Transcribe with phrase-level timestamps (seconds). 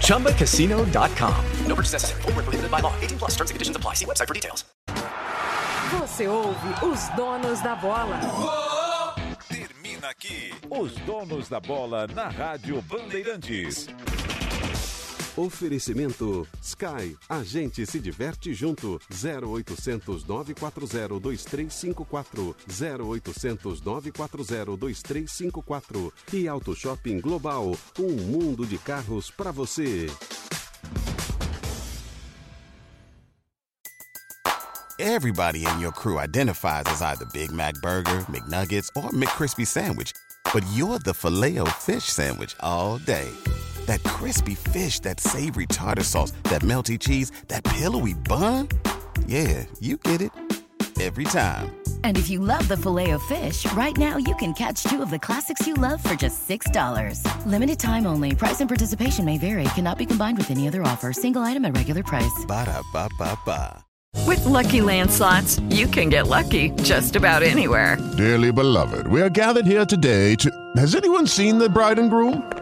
[0.00, 1.44] ChumbaCasino.com.
[1.66, 2.22] No purchase necessary.
[2.22, 2.94] Void where prohibited by law.
[3.00, 3.94] 18 plus terms and conditions apply.
[3.94, 4.64] See website for details.
[6.00, 8.18] Você ouve os donos da bola.
[9.48, 10.52] Termina aqui.
[10.70, 13.88] Os donos da bola na Rádio Bandeirantes.
[15.36, 17.16] Oferecimento Sky.
[17.28, 19.00] A gente se diverte junto.
[19.10, 22.54] 0800 940 2354.
[22.68, 26.12] 0800 940 2354.
[26.32, 27.76] E Auto Shopping Global.
[27.98, 30.06] Um mundo de carros para você.
[34.98, 40.12] Everybody in your crew identifies as either Big Mac Burger, McNuggets, or McCrispy Sandwich.
[40.52, 43.28] But you're the filet fish Sandwich all day.
[43.86, 48.68] That crispy fish, that savory tartar sauce, that melty cheese, that pillowy bun.
[49.26, 50.30] Yeah, you get it.
[51.00, 51.74] Every time.
[52.04, 55.10] And if you love the filet of fish, right now you can catch two of
[55.10, 57.46] the classics you love for just $6.
[57.46, 58.36] Limited time only.
[58.36, 59.64] Price and participation may vary.
[59.74, 61.12] Cannot be combined with any other offer.
[61.12, 62.44] Single item at regular price.
[62.46, 63.84] Ba da ba ba ba.
[64.26, 67.96] With Lucky Land slots, you can get lucky just about anywhere.
[68.16, 70.50] Dearly beloved, we are gathered here today to.
[70.76, 72.61] Has anyone seen the bride and groom?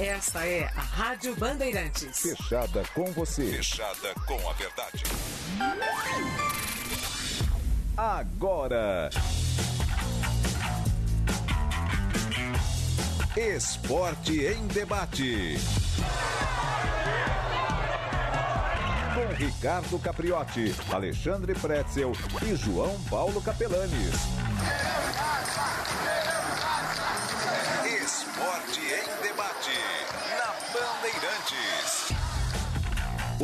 [0.00, 2.18] Esta é a Rádio Bandeirantes.
[2.18, 3.44] Fechada com você.
[3.44, 5.04] Fechada com a verdade.
[7.96, 9.08] Agora.
[13.36, 15.58] Esporte em debate.
[19.14, 22.12] Com Ricardo Capriotti, Alexandre Pretzel
[22.42, 24.14] e João Paulo Capelanes.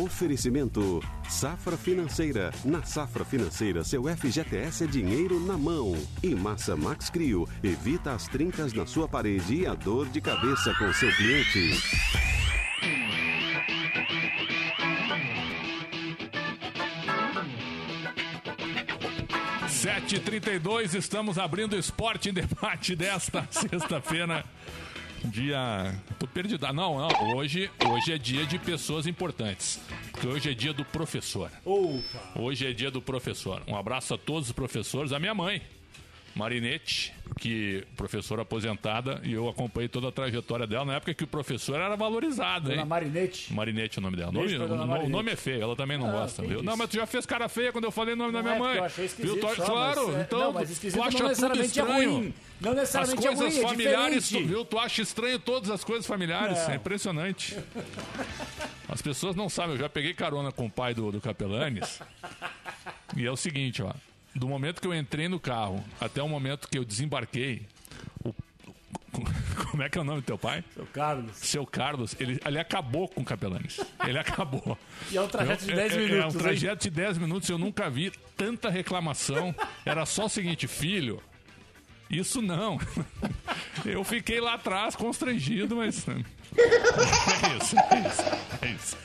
[0.00, 2.50] Oferecimento Safra Financeira.
[2.64, 5.94] Na Safra Financeira, seu FGTS é dinheiro na mão.
[6.22, 7.46] E Massa Max Crio.
[7.62, 11.76] Evita as trincas na sua parede e a dor de cabeça com seu cliente.
[19.68, 20.50] Sete trinta
[20.94, 24.46] estamos abrindo o esporte em debate desta sexta-feira.
[25.24, 25.94] Dia.
[26.18, 26.64] Tô perdido.
[26.66, 27.36] Ah, não, não.
[27.36, 29.80] Hoje, hoje é dia de pessoas importantes.
[30.10, 31.50] Porque hoje é dia do professor.
[31.64, 32.32] Opa!
[32.36, 33.62] Hoje é dia do professor.
[33.66, 35.12] Um abraço a todos os professores.
[35.12, 35.62] A minha mãe,
[36.40, 41.26] Marinete, que professora aposentada, e eu acompanhei toda a trajetória dela na época que o
[41.26, 42.86] professor era valorizado, Dona hein?
[42.88, 43.52] Marinete.
[43.52, 44.32] Marinete é o nome dela.
[44.32, 45.10] Nome- o, Marinete.
[45.12, 46.62] nome é feio, ela também não Ah, gosta, viu?
[46.62, 48.56] Não, mas tu já fez cara feia quando eu falei o nome da Não minha
[48.56, 48.76] é, mãe.
[48.78, 49.46] eu achei esquisito Viu?
[49.46, 52.10] Tu- só, claro, mas, é, então não, mas tu não acha tudo é estranho.
[52.14, 52.34] ruim.
[52.58, 54.48] Não necessariamente As coisas é ruim, é familiares, tu, diferente.
[54.48, 54.64] viu?
[54.64, 56.58] Tu acha estranho todas as coisas familiares.
[56.58, 56.70] Não.
[56.70, 57.56] É impressionante.
[58.88, 62.00] As pessoas não sabem, eu já peguei carona com o pai do, do Capelanes.
[63.16, 63.92] e é o seguinte, ó.
[64.34, 67.66] Do momento que eu entrei no carro até o momento que eu desembarquei,
[68.24, 68.32] o-
[69.70, 70.64] como é que é o nome do teu pai?
[70.74, 71.36] Seu Carlos.
[71.36, 73.80] Seu Carlos, ele, ele acabou com o Capelanes.
[74.06, 74.78] Ele acabou.
[75.10, 76.44] E é um trajeto de Eu- 10 é- é- É minutos, um hein?
[76.44, 79.54] trajeto de 10 minutos, eu nunca vi tanta reclamação.
[79.84, 81.20] Era só o seguinte, filho,
[82.08, 82.78] isso não.
[83.84, 86.06] Eu fiquei lá atrás constrangido, mas.
[86.08, 86.12] É
[87.56, 88.22] isso, é isso,
[88.62, 88.96] é isso.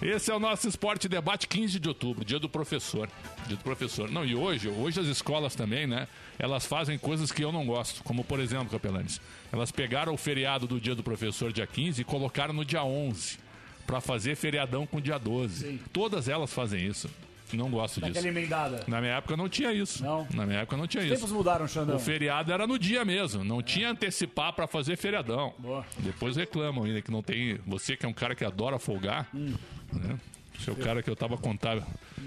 [0.00, 3.08] Esse é o nosso Esporte Debate 15 de outubro, dia do professor.
[3.46, 4.10] Dia do professor.
[4.10, 6.08] Não, e hoje, hoje as escolas também, né?
[6.38, 9.20] Elas fazem coisas que eu não gosto, como por exemplo, Capelanes.
[9.52, 13.38] Elas pegaram o feriado do dia do professor, dia 15, e colocaram no dia 11,
[13.86, 15.66] para fazer feriadão com o dia 12.
[15.66, 15.80] Sim.
[15.92, 17.08] Todas elas fazem isso.
[17.52, 18.12] Não gosto disso.
[18.12, 18.84] Daquela emendada.
[18.86, 20.02] Na minha época não tinha isso.
[20.02, 20.26] Não.
[20.34, 21.16] Na minha época não tinha Os isso.
[21.16, 21.96] tempos mudaram, Xandão.
[21.96, 25.54] O feriado era no dia mesmo, não tinha antecipar pra fazer feriadão.
[25.58, 25.84] Boa.
[25.98, 27.58] Depois reclamam ainda que não tem.
[27.66, 29.54] Você que é um cara que adora folgar, Hum.
[29.92, 30.18] né?
[30.64, 31.84] Você é o cara que eu tava contando.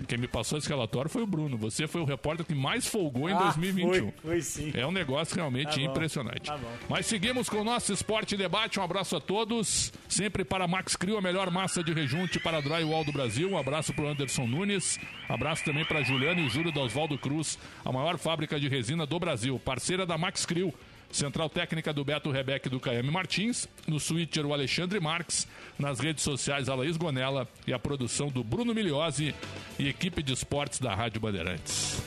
[0.07, 1.57] Quem me passou esse relatório foi o Bruno.
[1.57, 3.89] Você foi o repórter que mais folgou em Ah, 2021.
[3.89, 4.71] foi, foi sim.
[4.73, 6.47] É um negócio realmente Tá impressionante.
[6.47, 6.59] tá.
[6.89, 8.79] Mas seguimos com o nosso esporte debate.
[8.79, 9.93] Um abraço a todos.
[10.09, 13.49] Sempre para Max Crio, a melhor massa de rejunte para drywall do Brasil.
[13.49, 14.99] Um abraço para o Anderson Nunes.
[15.29, 19.05] Abraço também para Juliano e o Júlio da Oswaldo Cruz, a maior fábrica de resina
[19.05, 19.57] do Brasil.
[19.59, 20.73] Parceira da Max Crio.
[21.11, 25.47] Central técnica do Beto Rebeck e do KM Martins, no Switcher o Alexandre Marques,
[25.79, 29.33] nas redes sociais a Laís Gonella e a produção do Bruno Miliose
[29.79, 32.01] e equipe de esportes da Rádio Bandeirantes.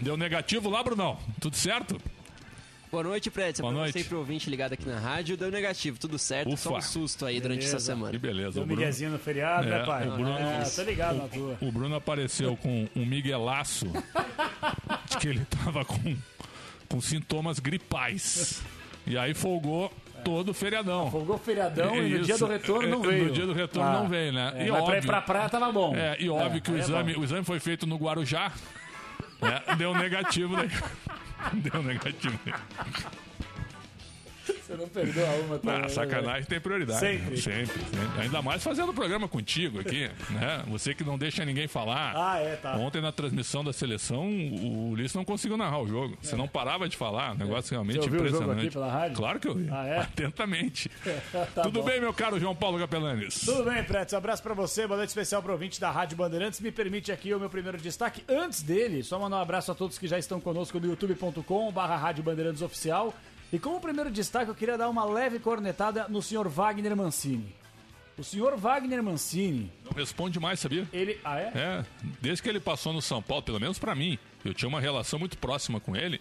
[0.00, 1.18] Deu negativo lá, Brunão?
[1.40, 2.00] Tudo certo?
[2.90, 3.60] Boa noite, Prédio.
[3.60, 3.98] Boa Pra noite.
[4.00, 5.36] Sempre ouvinte ligado aqui na rádio.
[5.36, 6.48] Deu negativo, tudo certo.
[6.54, 6.70] Ufa.
[6.70, 7.76] Só um susto aí durante Beleza.
[7.76, 8.10] essa semana.
[8.12, 8.52] Que beleza.
[8.52, 10.08] Deu o Bruno- miguezinho no feriado, né, É, pai?
[10.08, 11.58] o Bruno- É, tô ligado na tua.
[11.60, 13.84] O Bruno apareceu com um miguelaço
[15.10, 16.16] de que ele tava com,
[16.88, 18.62] com sintomas gripais.
[19.06, 19.92] E aí folgou
[20.24, 21.10] todo o feriadão.
[21.10, 22.24] Folgou o feriadão e no Isso.
[22.24, 23.24] dia do retorno não É, veio.
[23.26, 23.92] No dia do retorno Ah.
[24.00, 24.52] não veio, né?
[24.56, 25.94] É, e mas pra ir óbvio, pra praia tava bom.
[25.94, 27.20] É, e óbvio É, que o é exame, bom.
[27.20, 28.52] o exame foi feito no Guarujá.
[29.40, 29.62] né?
[29.76, 30.70] Deu negativo daí.
[31.54, 32.38] Deu negativo.
[34.68, 35.84] Você não perdoa uma também.
[35.86, 37.00] Ah, sacanagem tem prioridade.
[37.00, 37.36] Sempre.
[37.38, 37.66] sempre.
[37.66, 38.20] sempre.
[38.20, 40.62] Ainda mais fazendo o programa contigo aqui, né?
[40.68, 42.12] Você que não deixa ninguém falar.
[42.14, 42.76] Ah, é, tá.
[42.76, 46.18] Ontem na transmissão da seleção, o Ulisses não conseguiu narrar o jogo.
[46.20, 48.66] Você não parava de falar, negócio realmente Você ouviu o jogo impressionante.
[48.66, 49.16] aqui pela rádio?
[49.16, 49.68] Claro que eu ouvi.
[49.72, 49.98] Ah, é?
[50.00, 50.90] Atentamente.
[51.54, 51.86] Tá Tudo bom.
[51.86, 53.40] bem, meu caro João Paulo Capelanes?
[53.44, 54.12] Tudo bem, Pretos?
[54.14, 56.60] Abraço pra você, boa noite especial pro ouvinte da Rádio Bandeirantes.
[56.60, 58.22] Me permite aqui o meu primeiro destaque.
[58.28, 61.96] Antes dele, só mandar um abraço a todos que já estão conosco no youtube.com barra
[61.96, 63.14] Rádio Bandeirantes Oficial.
[63.52, 67.54] E como primeiro destaque, eu queria dar uma leve cornetada no senhor Wagner Mancini.
[68.18, 70.86] O senhor Wagner Mancini, Não responde mais, sabia?
[70.92, 71.18] ele...
[71.24, 71.52] Ah, é?
[71.54, 71.84] É,
[72.20, 75.18] desde que ele passou no São Paulo, pelo menos pra mim, eu tinha uma relação
[75.20, 76.20] muito próxima com ele.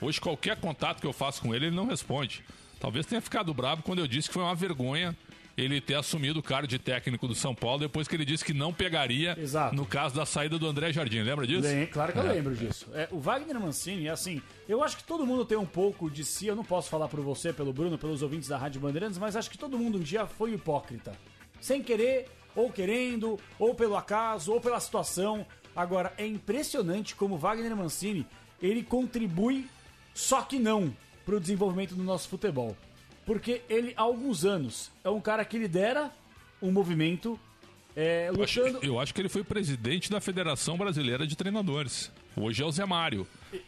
[0.00, 2.44] Hoje, qualquer contato que eu faço com ele, ele não responde.
[2.78, 5.16] Talvez tenha ficado bravo quando eu disse que foi uma vergonha
[5.60, 8.54] ele ter assumido o cargo de técnico do São Paulo depois que ele disse que
[8.54, 9.74] não pegaria Exato.
[9.74, 11.20] no caso da saída do André Jardim.
[11.22, 11.66] Lembra disso?
[11.92, 12.32] Claro que eu É.
[12.32, 12.86] lembro disso.
[12.94, 16.46] É, o Wagner Mancini, assim, eu acho que todo mundo tem um pouco de si.
[16.46, 19.50] Eu não posso falar por você, pelo Bruno, pelos ouvintes da Rádio Bandeirantes, mas acho
[19.50, 21.12] que todo mundo um dia foi hipócrita.
[21.60, 25.44] Sem querer, ou querendo, ou pelo acaso, ou pela situação.
[25.74, 28.24] Agora, é impressionante como o Wagner Mancini,
[28.62, 29.66] ele contribui,
[30.14, 30.94] só que não,
[31.26, 32.76] para o desenvolvimento do nosso futebol.
[33.28, 36.10] Porque ele, há alguns anos, é um cara que lidera
[36.62, 37.38] um movimento
[37.94, 42.10] é, Eu acho, eu acho que ele foi presidente da Federação Brasileira de Treinadores.
[42.34, 43.26] Hoje é o Zé Mário.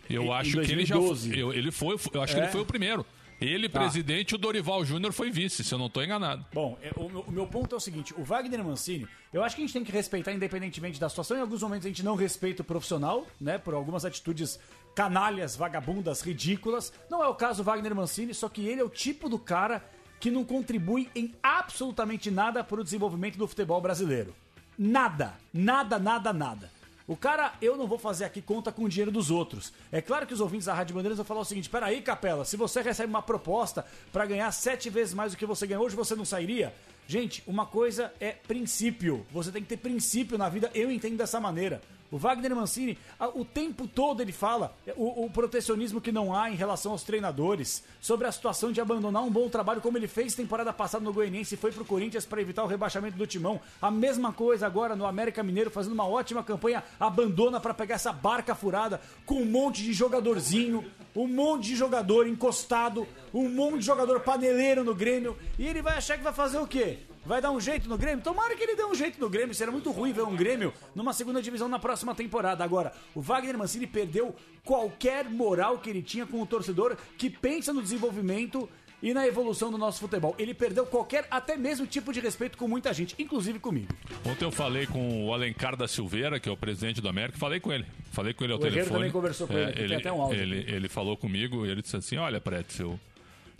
[0.08, 1.28] Eu em acho que ele já 2012.
[1.30, 1.42] foi.
[1.42, 1.96] eu- ele foi.
[2.14, 2.44] Eu acho que É?
[2.44, 3.04] ele foi o primeiro.
[3.40, 3.80] Ele, Tá.
[3.80, 6.44] presidente, e o Dorival Júnior foi vice, se eu não estou enganado.
[6.52, 9.56] Bom, é, o, meu, o meu ponto é o seguinte: o Wagner Mancini, eu acho
[9.56, 11.36] que a gente tem que respeitar independentemente da situação.
[11.36, 13.58] Em alguns momentos a gente não respeita o profissional, né?
[13.58, 14.60] Por algumas atitudes
[14.94, 16.92] canalhas, vagabundas, ridículas.
[17.10, 19.84] Não é o caso Wagner Mancini, só que ele é o tipo do cara
[20.18, 24.34] que não contribui em absolutamente nada para o desenvolvimento do futebol brasileiro.
[24.78, 26.70] Nada, nada, nada, nada.
[27.10, 29.72] O cara, eu não vou fazer aqui conta com o dinheiro dos outros.
[29.90, 32.56] É claro que os ouvintes da Rádio Bandeiras vão falar o seguinte: peraí, Capela, se
[32.56, 36.14] você recebe uma proposta pra ganhar sete vezes mais do que você ganha hoje, você
[36.14, 36.72] não sairia?
[37.08, 39.26] Gente, uma coisa é princípio.
[39.32, 41.82] Você tem que ter princípio na vida, eu entendo dessa maneira.
[42.10, 42.98] O Wagner Mancini,
[43.34, 47.84] o tempo todo ele fala o, o protecionismo que não há em relação aos treinadores,
[48.00, 51.54] sobre a situação de abandonar um bom trabalho, como ele fez temporada passada no Goianiense
[51.54, 53.60] e foi pro Corinthians para evitar o rebaixamento do timão.
[53.80, 58.12] A mesma coisa agora no América Mineiro, fazendo uma ótima campanha, abandona para pegar essa
[58.12, 63.86] barca furada com um monte de jogadorzinho, um monte de jogador encostado, um monte de
[63.86, 66.98] jogador paneleiro no Grêmio, e ele vai achar que vai fazer o quê?
[67.24, 68.24] Vai dar um jeito no Grêmio?
[68.24, 69.54] Tomara que ele dê um jeito no Grêmio.
[69.54, 72.64] Será muito ruim ver um Grêmio numa segunda divisão na próxima temporada.
[72.64, 74.34] Agora, o Wagner Mancini perdeu
[74.64, 78.68] qualquer moral que ele tinha com o torcedor que pensa no desenvolvimento
[79.02, 80.34] e na evolução do nosso futebol.
[80.38, 83.88] Ele perdeu qualquer, até mesmo tipo de respeito com muita gente, inclusive comigo.
[84.24, 87.60] Ontem eu falei com o Alencar da Silveira, que é o presidente do América, falei
[87.60, 87.86] com ele.
[88.12, 88.92] Falei com ele ao O telefone.
[88.96, 91.80] também conversou com ele, aqui, tem até um áudio ele, ele falou comigo e ele
[91.80, 92.98] disse assim: Olha, Pretzel,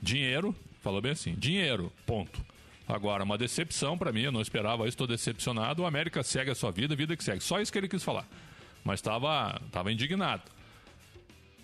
[0.03, 2.41] dinheiro, falou bem assim, dinheiro, ponto.
[2.93, 5.83] Agora, uma decepção pra mim, eu não esperava isso, estou decepcionado.
[5.83, 7.43] O América segue a sua vida, vida que segue.
[7.43, 8.27] Só isso que ele quis falar.
[8.85, 10.43] Mas estava tava indignado.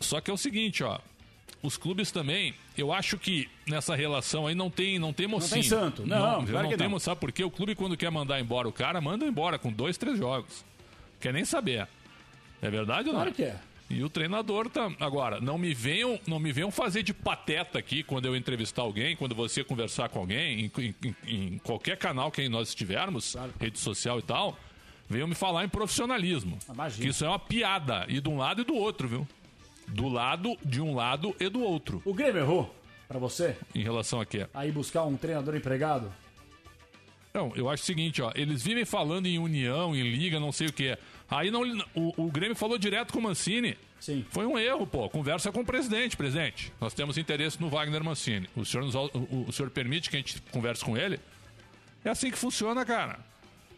[0.01, 0.99] Só que é o seguinte, ó.
[1.63, 5.63] os clubes também, eu acho que nessa relação aí não tem, não tem mocinho.
[5.63, 6.07] tem santo.
[6.07, 6.99] Não, não, claro não tem não.
[6.99, 7.43] Sabe por quê?
[7.43, 10.65] O clube, quando quer mandar embora o cara, manda embora com dois, três jogos.
[11.21, 11.89] Quer nem saber.
[12.61, 13.21] É verdade ou não?
[13.23, 13.57] Claro que é.
[13.89, 14.91] E o treinador tá.
[14.99, 19.15] Agora, não me venham, não me venham fazer de pateta aqui quando eu entrevistar alguém,
[19.15, 24.19] quando você conversar com alguém, em, em- em qualquer canal que nós estivermos, rede social
[24.19, 24.59] e tal,
[25.09, 26.59] venham me falar em profissionalismo.
[26.69, 27.03] Imagina.
[27.05, 28.05] Que isso é uma piada.
[28.09, 29.29] E de um lado e do outro, viu?
[29.87, 32.03] Do lado, de um lado e do outro.
[32.05, 32.75] O Grêmio errou
[33.07, 34.49] pra você Em relação a quê?
[34.53, 36.13] aí buscar um treinador empregado?
[37.33, 38.33] Não, eu acho o seguinte, ó.
[38.35, 40.99] Eles vivem falando em união, em liga, não sei o quê.
[41.31, 41.63] Aí não,
[41.95, 43.77] o, o Grêmio falou direto com o Mancini.
[44.01, 44.25] Sim.
[44.31, 45.09] Foi um erro, pô.
[45.09, 46.73] Conversa com o presidente, presidente.
[46.81, 48.49] Nós temos interesse no Wagner Mancini.
[48.55, 49.11] O senhor, nos, o,
[49.49, 51.19] o senhor permite que a gente converse com ele?
[52.05, 53.19] É assim que funciona, cara.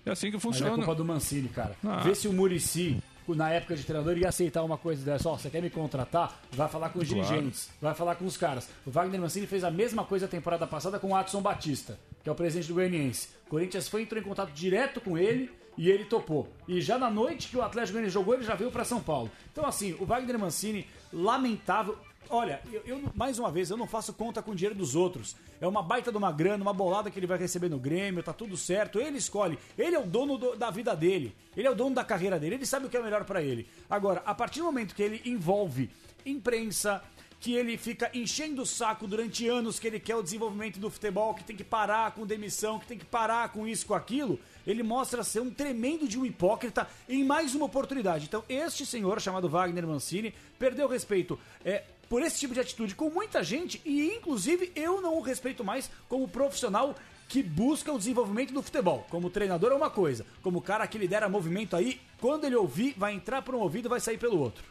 [0.05, 0.75] É assim que Mas é funciona.
[0.75, 1.75] culpa do Mancini, cara.
[1.85, 2.01] Ah.
[2.01, 5.29] Vê se o Murici, na época de treinador, ia aceitar uma coisa dessa.
[5.31, 6.39] Ó, você quer me contratar?
[6.53, 7.25] Vai falar com os Claro.
[7.27, 8.69] dirigentes, vai falar com os caras.
[8.85, 12.29] O Wagner Mancini fez a mesma coisa a temporada passada com o Adson Batista, que
[12.29, 13.29] é o presidente do Goianiense.
[13.47, 16.49] O Corinthians foi, entrou em contato direto com ele e ele topou.
[16.67, 19.31] E já na noite que o Atlético Goianiense jogou, ele já veio pra São Paulo.
[19.53, 21.97] Então, assim, o Wagner Mancini, lamentável.
[22.31, 25.35] Olha, eu, eu, mais uma vez, eu não faço conta com o dinheiro dos outros.
[25.61, 28.35] É uma baita de uma grana, uma bolada que ele vai receber no Grêmio, tá
[28.35, 28.99] tudo certo.
[29.01, 29.59] Ele escolhe.
[29.79, 31.35] Ele é o dono do- da vida dele.
[31.57, 32.57] Ele é o dono da carreira dele.
[32.57, 33.67] Ele sabe o que é melhor pra ele.
[33.89, 35.89] Agora, a partir do momento que ele envolve
[36.27, 37.03] imprensa,
[37.41, 41.33] que ele fica enchendo o saco durante anos que ele quer o desenvolvimento do futebol,
[41.35, 44.83] que tem que parar com demissão, que tem que parar com isso, com aquilo, ele
[44.83, 48.27] mostra ser um tremendo de um hipócrita em mais uma oportunidade.
[48.27, 53.09] Então, este senhor, chamado Wagner Mancini, perdeu respeito é, por esse tipo de atitude com
[53.09, 56.95] muita gente e, inclusive, eu não o respeito mais como profissional
[57.29, 59.07] que busca o desenvolvimento do futebol.
[59.11, 63.15] Como treinador é uma coisa, como cara que lidera movimento aí, quando ele ouvir, vai
[63.15, 64.65] entrar por um ouvido e vai sair pelo outro.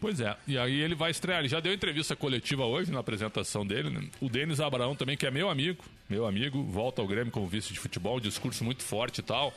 [0.00, 1.38] Pois é, e aí ele vai estrear.
[1.40, 3.88] Ele já deu entrevista coletiva hoje na apresentação dele.
[3.90, 4.08] né?
[4.20, 7.72] O Denis Abraão também, que é meu amigo, meu amigo, volta ao Grêmio como vice
[7.72, 9.54] de futebol, um discurso muito forte e tal.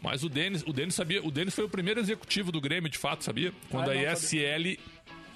[0.00, 2.98] Mas o Denis, o Denis sabia, o Denis foi o primeiro executivo do Grêmio, de
[2.98, 3.52] fato, sabia?
[3.70, 4.78] Quando Ah, a ISL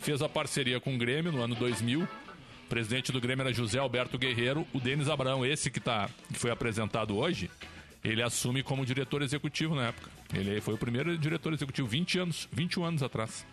[0.00, 2.02] fez a parceria com o Grêmio no ano 2000.
[2.02, 2.08] O
[2.68, 4.64] presidente do Grêmio era José Alberto Guerreiro.
[4.72, 7.50] O Denis Abraão, esse que, tá, que foi apresentado hoje,
[8.04, 10.08] ele assume como diretor executivo na época.
[10.32, 13.44] Ele foi o primeiro diretor executivo 20 anos, 21 anos atrás.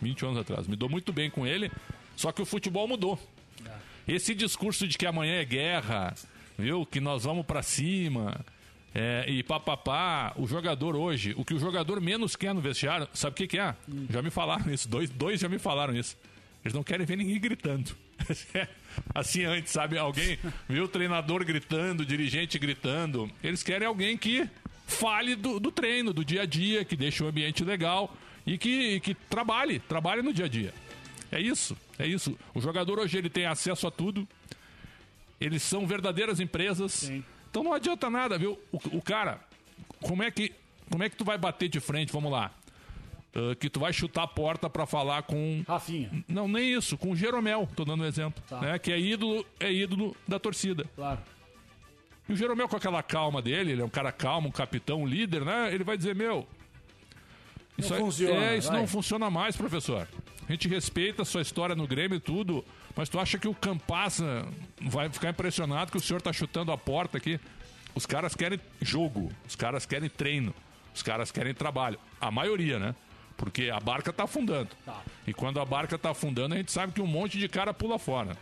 [0.00, 0.66] 20 anos atrás.
[0.66, 1.70] Me dou muito bem com ele,
[2.16, 3.18] só que o futebol mudou.
[4.06, 6.14] Esse discurso de que amanhã é guerra,
[6.58, 6.84] viu?
[6.84, 8.44] Que nós vamos pra cima.
[8.92, 13.34] É, e papapá, o jogador hoje, o que o jogador menos quer no vestiário, sabe
[13.34, 13.74] o que, que é?
[14.08, 16.16] Já me falaram isso, dois, dois já me falaram isso.
[16.64, 17.96] Eles não querem ver ninguém gritando.
[19.14, 19.96] assim antes, sabe?
[19.96, 20.38] Alguém
[20.68, 23.30] viu o treinador gritando, o dirigente gritando.
[23.42, 24.48] Eles querem alguém que
[24.86, 28.14] fale do, do treino, do dia a dia, que deixe o ambiente legal
[28.46, 30.72] e que, que trabalhe, trabalhe no dia a dia.
[31.30, 32.36] É isso, é isso.
[32.54, 34.26] O jogador hoje ele tem acesso a tudo.
[35.40, 37.10] Eles são verdadeiras empresas.
[37.50, 38.58] Então não adianta nada, viu?
[38.72, 39.40] O, o cara,
[40.00, 40.52] como é que
[40.90, 42.12] como é que tu vai bater de frente?
[42.12, 42.50] Vamos lá.
[43.32, 46.10] Ah, que tu vai chutar a porta pra falar com Rafinha.
[46.26, 48.60] Não, nem isso, com o Jeromel, tô dando um exemplo, Tá.
[48.60, 48.78] né?
[48.78, 50.84] Que é ídolo, é ídolo da torcida.
[50.96, 51.20] Claro.
[52.28, 55.06] E o Jeromel com aquela calma dele, ele é um cara calmo, um capitão, um
[55.06, 55.72] líder, né?
[55.72, 56.46] Ele vai dizer, meu,
[57.88, 58.78] Não aí- funciona, É, isso vai.
[58.80, 60.06] não funciona mais, professor.
[60.48, 62.64] A gente respeita a sua história no Grêmio e tudo,
[62.96, 64.44] mas tu acha que o Campassa
[64.82, 67.38] vai ficar impressionado que o senhor tá chutando a porta aqui?
[67.94, 70.52] Os caras querem jogo, os caras querem treino,
[70.94, 71.98] os caras querem trabalho.
[72.20, 72.94] A maioria, né?
[73.36, 74.68] Porque a barca tá afundando.
[74.84, 75.00] Tá.
[75.26, 77.98] E quando a barca tá afundando, a gente sabe que um monte de cara pula
[77.98, 78.36] fora.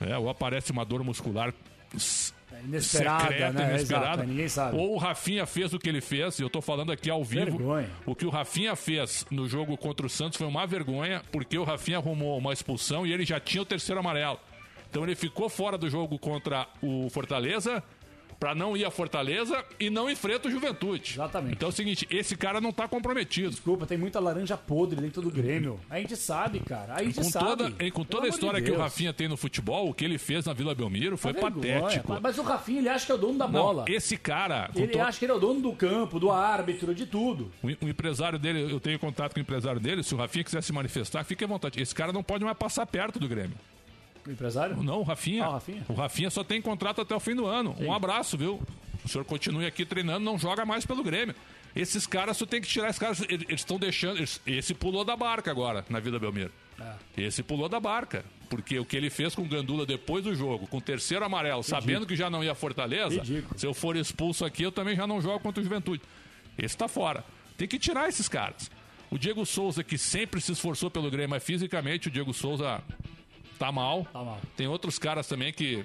[0.00, 1.52] É, ou aparece uma dor muscular
[2.54, 3.68] s- inesperada, secreta, né?
[3.70, 4.06] inesperada.
[4.14, 4.76] Exato, ninguém sabe.
[4.76, 7.56] Ou o Rafinha fez o que ele fez, e eu tô falando aqui ao vivo.
[7.58, 7.90] Vergonha.
[8.04, 11.64] O que o Rafinha fez no jogo contra o Santos foi uma vergonha, porque o
[11.64, 14.38] Rafinha arrumou uma expulsão e ele já tinha o terceiro amarelo.
[14.88, 17.82] Então ele ficou fora do jogo contra o Fortaleza
[18.38, 21.12] pra não ir a Fortaleza e não enfrenta o Juventude.
[21.14, 21.54] Exatamente.
[21.54, 23.50] Então é o seguinte, esse cara não tá comprometido.
[23.50, 25.80] Desculpa, tem muita laranja podre dentro do Grêmio.
[25.88, 26.94] A gente sabe, cara.
[26.94, 27.46] A gente Com sabe.
[27.46, 28.78] toda, e com Pelo toda a amor de história que o.
[28.78, 31.80] Rafinha tem no futebol, o que ele fez na Vila Belmiro foi Uma vergonha.
[31.80, 32.18] patético.
[32.20, 33.84] Mas o Rafinha, ele acha que é o dono da Não, bola.
[33.88, 37.06] esse cara, Ele to- acha que ele é o dono do campo, do árbitro, de
[37.06, 37.50] tudo.
[37.62, 40.02] O, o empresário dele, eu tenho contato com o empresário dele.
[40.02, 41.80] Se o Rafinha quiser se manifestar, fique à vontade.
[41.80, 43.56] Esse cara não pode mais passar perto do Grêmio.
[44.26, 44.82] O empresário?
[44.82, 45.44] Não, o Rafinha.
[45.44, 45.84] Ah, o Rafinha.
[45.88, 47.76] O Rafinha só tem contrato até o fim do ano.
[47.78, 48.60] Um abraço, viu?
[49.04, 51.34] O senhor continue aqui treinando, não joga mais pelo Grêmio.
[51.74, 53.20] Esses caras, tu tem que tirar esses caras.
[53.28, 54.16] Eles estão deixando.
[54.18, 56.50] eles- esse pulou da barca agora, na Vila Belmiro.
[57.16, 58.24] Esse pulou da barca.
[58.48, 61.62] Porque o que ele fez com o Gandula depois do jogo, com o terceiro amarelo,
[61.62, 63.58] sabendo que já não ia Fortaleza, Ridículo.
[63.58, 66.00] se eu for expulso aqui, eu também já não jogo contra o Juventude.
[66.56, 67.24] Esse tá fora.
[67.56, 68.70] Tem que tirar esses caras.
[69.10, 72.80] O Diego Souza, que sempre se esforçou pelo Grêmio, mas fisicamente o Diego Souza
[73.58, 74.06] tá mal.
[74.12, 74.38] Tá mal.
[74.56, 75.84] Tem outros caras também que.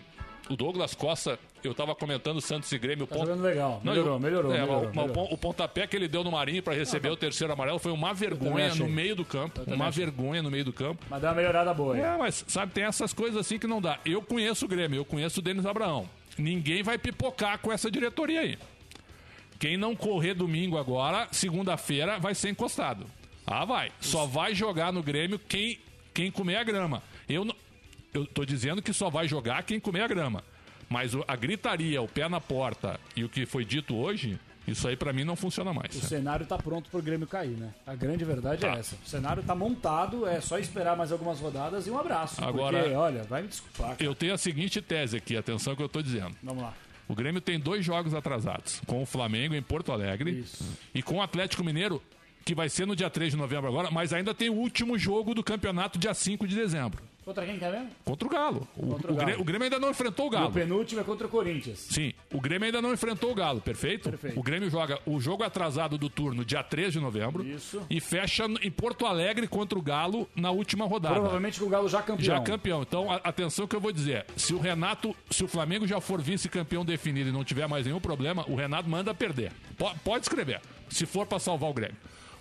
[0.50, 3.08] O Douglas Costa, eu tava comentando Santos e Grêmio.
[3.08, 3.80] Tá jogando legal.
[3.86, 5.34] Melhorou, eu- melhorou, é, melhorou, o- melhorou.
[5.34, 8.75] O, pontapé que ele deu no Marinho pra receber o terceiro amarelo foi uma vergonha
[8.75, 9.62] no meio do campo.
[9.68, 10.04] Uma achei.
[10.04, 11.06] vergonha no meio do campo.
[11.10, 11.98] Mas deu uma melhorada boa.
[11.98, 13.98] É, mas sabe, tem essas coisas assim que não dá.
[14.04, 16.10] Eu conheço o Grêmio, eu conheço o Denis Abraão.
[16.38, 18.58] Ninguém vai pipocar com essa diretoria aí.
[19.60, 23.06] Quem não correr domingo agora, segunda-feira, vai ser encostado.
[23.46, 23.92] Ah, vai.
[24.01, 25.80] Só vai jogar no Grêmio quem,
[26.13, 27.01] quem comer a grama.
[27.30, 27.56] Eu, não-
[28.13, 30.44] eu tô dizendo que só vai jogar quem comer a grama.
[30.89, 34.38] Mas a gritaria, o pé na porta e o que foi dito hoje,
[34.68, 35.96] isso aí pra mim não funciona mais.
[35.96, 37.74] O cenário tá pronto pro Grêmio cair, né?
[37.88, 38.75] A grande verdade Tá.
[38.75, 38.96] é essa.
[38.96, 42.44] O cenário tá montado, é só esperar mais algumas rodadas e um abraço.
[42.44, 43.91] Agora- Porque, olha, vai me desculpar.
[43.96, 44.03] cara.
[44.03, 46.36] Eu tenho a seguinte tese aqui, atenção que eu tô dizendo.
[46.44, 46.74] Vamos lá.
[47.08, 50.46] O Grêmio tem dois jogos atrasados, com o Flamengo em Porto Alegre
[50.94, 52.01] e com o Atlético Mineiro,
[52.46, 55.34] que vai ser no dia 3 de novembro agora, mas ainda tem o último jogo
[55.34, 57.01] do campeonato dia 5 de dezembro,
[57.32, 57.90] Contra quem quer mesmo?
[58.04, 58.68] contra o Galo.
[58.76, 59.42] O, Contra o o Grêmio, Galo.
[59.42, 60.52] o Grêmio ainda não enfrentou o E o Galo.
[60.52, 61.80] penúltimo é contra o Corinthians.
[61.90, 64.10] Sim, o Grêmio ainda não enfrentou o Galo, perfeito?
[64.10, 64.40] Perfeito.
[64.40, 67.82] O Grêmio joga o jogo atrasado do turno dia 3 de novembro Isso.
[67.90, 71.16] e fecha em Porto Alegre contra o Galo na última rodada.
[71.16, 72.26] Provavelmente com o Galo já campeão.
[72.26, 72.82] Já campeão.
[72.82, 74.26] Então, a- atenção que eu vou dizer.
[74.36, 78.00] Se o Renato, se o Flamengo já for vice-campeão definido e não tiver mais nenhum
[78.02, 79.52] problema, o Renato manda perder.
[79.78, 80.60] Po- pode escrever.
[80.90, 81.96] Se for pra salvar o Grêmio.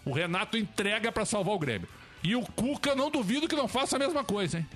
[0.05, 1.87] O Renato entrega pra salvar o Grêmio.
[2.23, 4.67] E o Cuca, não duvido que não faça a mesma coisa, hein?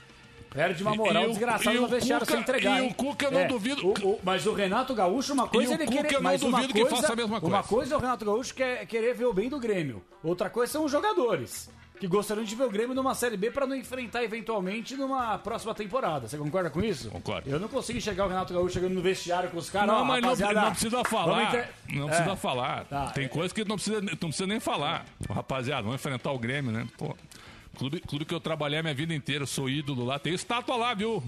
[0.50, 2.78] Perde uma moral o- desgraçada no o vestiário Cuca- sem entregar.
[2.78, 2.92] e o hein?
[2.92, 5.84] Cuca, não É, duvido- o- o- mas o Renato Gaúcho, uma coisa E o ele
[5.86, 6.14] Cuca, querer.
[6.14, 7.62] eu não mas uma duvido que coisa, faça a mesma Uma coisa.
[7.68, 10.00] coisa é o Renato Gaúcho quer, querer ver o bem do Grêmio.
[10.22, 11.68] Outra coisa são os jogadores.
[12.00, 15.72] Que gostariam de ver o Grêmio numa Série B para não enfrentar eventualmente numa próxima
[15.74, 16.26] temporada.
[16.28, 17.08] Você concorda com isso?
[17.08, 17.48] Concordo.
[17.48, 19.88] Eu não consigo enxergar o Renato Gaúcho chegando no vestiário com os caras.
[19.88, 21.42] não, ó, mas não, não precisa falar.
[21.44, 22.10] entre- Não É.
[22.10, 22.84] precisa falar.
[22.86, 23.28] Tá, Tem é.
[23.28, 25.04] coisa que não precisa, não precisa nem falar.
[25.30, 26.86] Rapaziada, vamos enfrentar o Grêmio, né?
[26.98, 27.16] Pô,
[27.78, 30.18] clube, clube que eu trabalhei a minha vida inteira, sou ídolo lá.
[30.18, 31.22] Tem estátua lá, viu?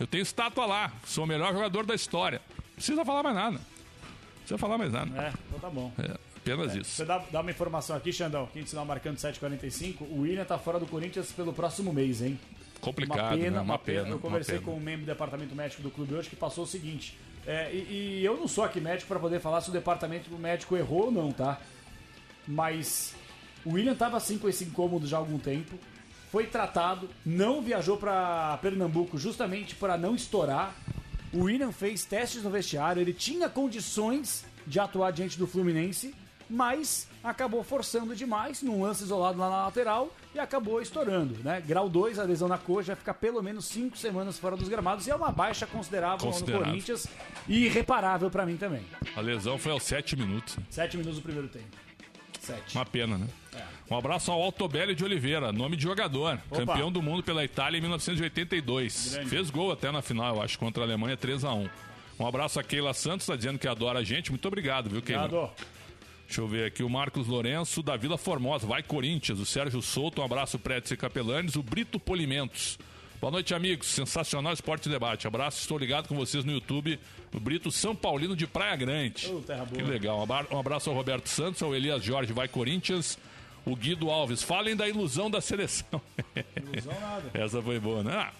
[0.00, 0.90] Eu tenho estátua lá.
[1.04, 2.40] Sou o melhor jogador da história.
[2.48, 3.50] Não precisa falar mais nada.
[3.58, 5.10] Não precisa falar mais nada.
[5.22, 5.92] É, então tá bom.
[5.98, 6.90] É, apenas isso.
[6.90, 10.02] Você dá, dá uma informação aqui, Xandão, que a gente sinal marcando 7h45.
[10.02, 12.38] O William tá fora do Corinthians pelo próximo mês, hein?
[12.80, 13.60] Complicado, uma pena, né?
[13.60, 14.08] uma pena.
[14.08, 14.66] Eu uma conversei pena.
[14.66, 17.16] com um membro do departamento médico do clube hoje que passou o seguinte.
[17.46, 20.76] é, e, e eu não sou aqui médico para poder falar se o departamento médico
[20.76, 21.60] errou ou não, tá?
[22.46, 23.14] Mas
[23.64, 25.78] o William tava assim com esse incômodo já há algum tempo.
[26.30, 30.74] Foi tratado, não viajou para Pernambuco justamente para não estourar.
[31.32, 36.14] O William fez testes no vestiário, ele tinha condições de atuar diante do Fluminense,
[36.52, 41.62] mas acabou forçando demais num lance isolado lá na lateral e acabou estourando, né?
[41.66, 45.06] Grau 2, a lesão na coxa, vai ficar pelo menos 5 semanas fora dos gramados
[45.06, 46.60] e é uma baixa considerável, Considerável.
[46.60, 47.06] no Corinthians
[47.48, 48.84] e irreparável pra mim também.
[49.16, 50.56] A lesão foi aos 7 minutos.
[50.68, 51.66] 7 minutos do primeiro tempo.
[52.40, 52.76] 7.
[52.76, 53.26] Uma pena, né?
[53.88, 56.40] Um abraço ao Altobelli de Oliveira, nome de jogador.
[56.50, 56.64] Opa.
[56.64, 59.12] Campeão do mundo pela Itália em 1982.
[59.12, 59.30] Grande.
[59.30, 61.68] Fez gol até na final, eu acho, contra a Alemanha 3 a 1
[62.18, 64.30] Um abraço a Keila Santos, tá dizendo que adora a gente.
[64.30, 65.24] Muito obrigado, viu, Keila?
[65.26, 65.50] Obrigado.
[66.32, 68.66] Deixa eu ver aqui o Marcos Lourenço, da Vila Formosa.
[68.66, 69.38] Vai Corinthians.
[69.38, 71.56] O Sérgio Souto, um abraço Prédio e Capelanes.
[71.56, 72.78] O Brito Polimentos.
[73.20, 73.88] Boa noite, amigos.
[73.88, 75.26] Sensacional Esporte Debate.
[75.26, 76.98] Abraço, estou ligado com vocês no YouTube.
[77.34, 79.28] O Brito São Paulino de Praia Grande.
[79.28, 79.42] Boa.
[79.66, 80.26] Que legal.
[80.26, 83.18] Um Um abraço ao Roberto Santos, ao Elias Jorge, vai Corinthians.
[83.66, 84.42] O Guido Alves.
[84.42, 86.00] Falem da ilusão da seleção.
[86.56, 87.30] Ilusão nada.
[87.38, 88.14] Essa foi boa, né?
[88.14, 88.32] Ah,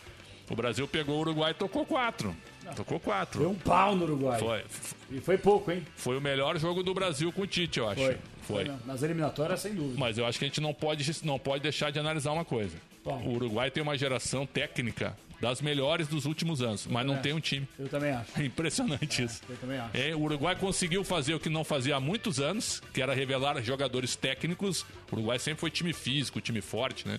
[0.49, 2.35] o Brasil pegou o Uruguai e tocou quatro.
[2.77, 3.38] Tocou quatro.
[3.40, 4.38] Foi um pau no Uruguai.
[4.38, 4.64] Foi.
[5.11, 5.83] E foi pouco, hein?
[5.96, 8.01] Foi o melhor jogo do Brasil com o Tite, eu acho.
[8.03, 8.16] Foi.
[8.42, 8.64] Foi.
[8.64, 9.98] na- Nas eliminatórias, sem dúvida.
[9.98, 12.77] Mas eu acho que a gente não pode, não pode deixar de analisar uma coisa.
[13.05, 13.20] Bom.
[13.25, 17.33] O Uruguai tem uma geração técnica das melhores dos últimos anos, mas não também tem
[17.35, 17.68] um time.
[17.79, 18.40] Eu também acho.
[18.40, 19.42] É impressionante isso.
[19.48, 19.96] Eu também acho.
[19.96, 23.61] É, o Uruguai conseguiu fazer o que não fazia há muitos anos, que era revelar
[23.61, 24.83] jogadores técnicos.
[25.11, 27.18] O Uruguai sempre foi time físico, time forte, né?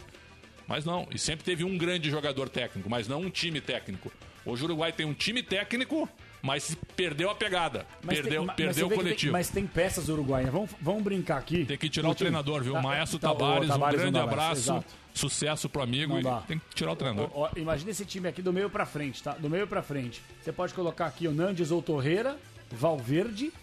[0.65, 4.09] Mas não, e sempre teve um grande jogador técnico, mas não um time técnico.
[4.45, 6.07] Hoje o Uruguai tem um time técnico,
[6.41, 7.85] mas perdeu a pegada.
[8.03, 9.31] Mas perdeu tem, mas perdeu o que tem- coletivo.
[9.31, 10.49] mas tem peças uruguaias.
[10.51, 11.63] Vamos, vamos brincar aqui.
[11.65, 12.73] Tem que tirar o treinador, viu?
[12.73, 14.61] Tá, Maestro tá, Tabares, um grande abraço.
[14.61, 14.85] exato.
[15.13, 17.29] Sucesso pro amigo e tem que tirar o treinador.
[17.33, 19.33] Ó, ó, imagina esse time aqui do meio pra frente, tá?
[19.33, 20.21] Do meio pra frente.
[20.41, 22.35] Você pode colocar aqui o Nandes ou Torreira,
[22.71, 23.53] Valverde,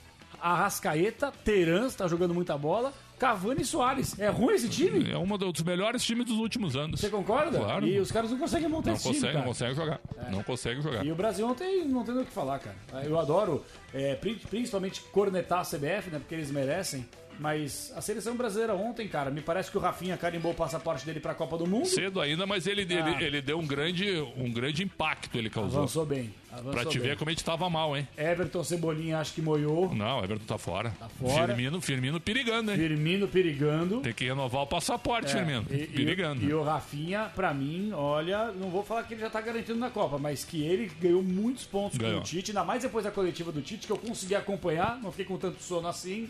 [0.40, 4.18] Arrascaeta, Terans, tá jogando muita bola, Cavani e Soares.
[4.18, 5.11] É ruim esse time?
[5.12, 6.98] É um dos melhores times dos últimos anos.
[6.98, 7.59] Você concorda?
[7.59, 7.87] Claro.
[7.87, 9.44] E os caras não conseguem montar Não esse time, consegue, cara.
[9.44, 10.00] não consegue jogar.
[10.30, 11.04] Não consegue jogar.
[11.04, 12.76] E o Brasil não tem, não tem o que falar, cara.
[13.04, 16.18] Eu adoro, é, pri- principalmente, cornetar a CBF, né?
[16.18, 17.06] Porque eles merecem.
[17.40, 21.20] Mas a seleção brasileira ontem, cara, me parece que o Rafinha carimbou o passaporte dele
[21.20, 21.87] pra Copa do Mundo.
[21.87, 23.11] Cedo ainda, mas ele, Ah.
[23.16, 25.79] ele, ele deu um grande, um grande impacto, ele causou.
[25.79, 26.35] Avançou bem.
[26.53, 27.09] Avançou Pra te bem.
[27.09, 28.07] ver como a gente tava mal, hein?
[28.14, 29.94] Everton Cebolinha acho que moiou.
[29.94, 30.90] Não, o Everton tá fora.
[30.98, 31.46] Tá fora.
[31.55, 32.76] Firmino, Firmino perigando, hein?
[32.76, 34.00] Firmino perigando.
[34.00, 35.64] Tem que renovar o passaporte, É, Firmino.
[35.70, 36.44] e- e- perigando.
[36.44, 39.88] E, o Rafinha, pra mim, olha, não vou falar que ele já tá garantido na
[39.88, 42.20] Copa, mas que ele ganhou muitos pontos com Ganhou.
[42.20, 45.24] o Tite, ainda mais depois da coletiva do Tite, que eu consegui acompanhar, não fiquei
[45.24, 46.29] com tanto sono assim.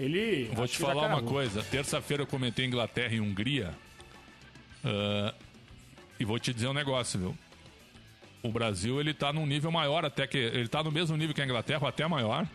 [0.00, 0.50] Ele.
[0.54, 1.62] Vou te que falar uma coisa.
[1.62, 3.74] Terça-feira eu comentei Inglaterra e Hungria.
[4.84, 5.34] Ah,
[6.18, 7.38] e vou te dizer um negócio, viu?
[8.42, 10.38] O Brasil, ele tá num nível maior até que...
[10.38, 12.46] Ele tá no mesmo nível que a Inglaterra, ou até maior.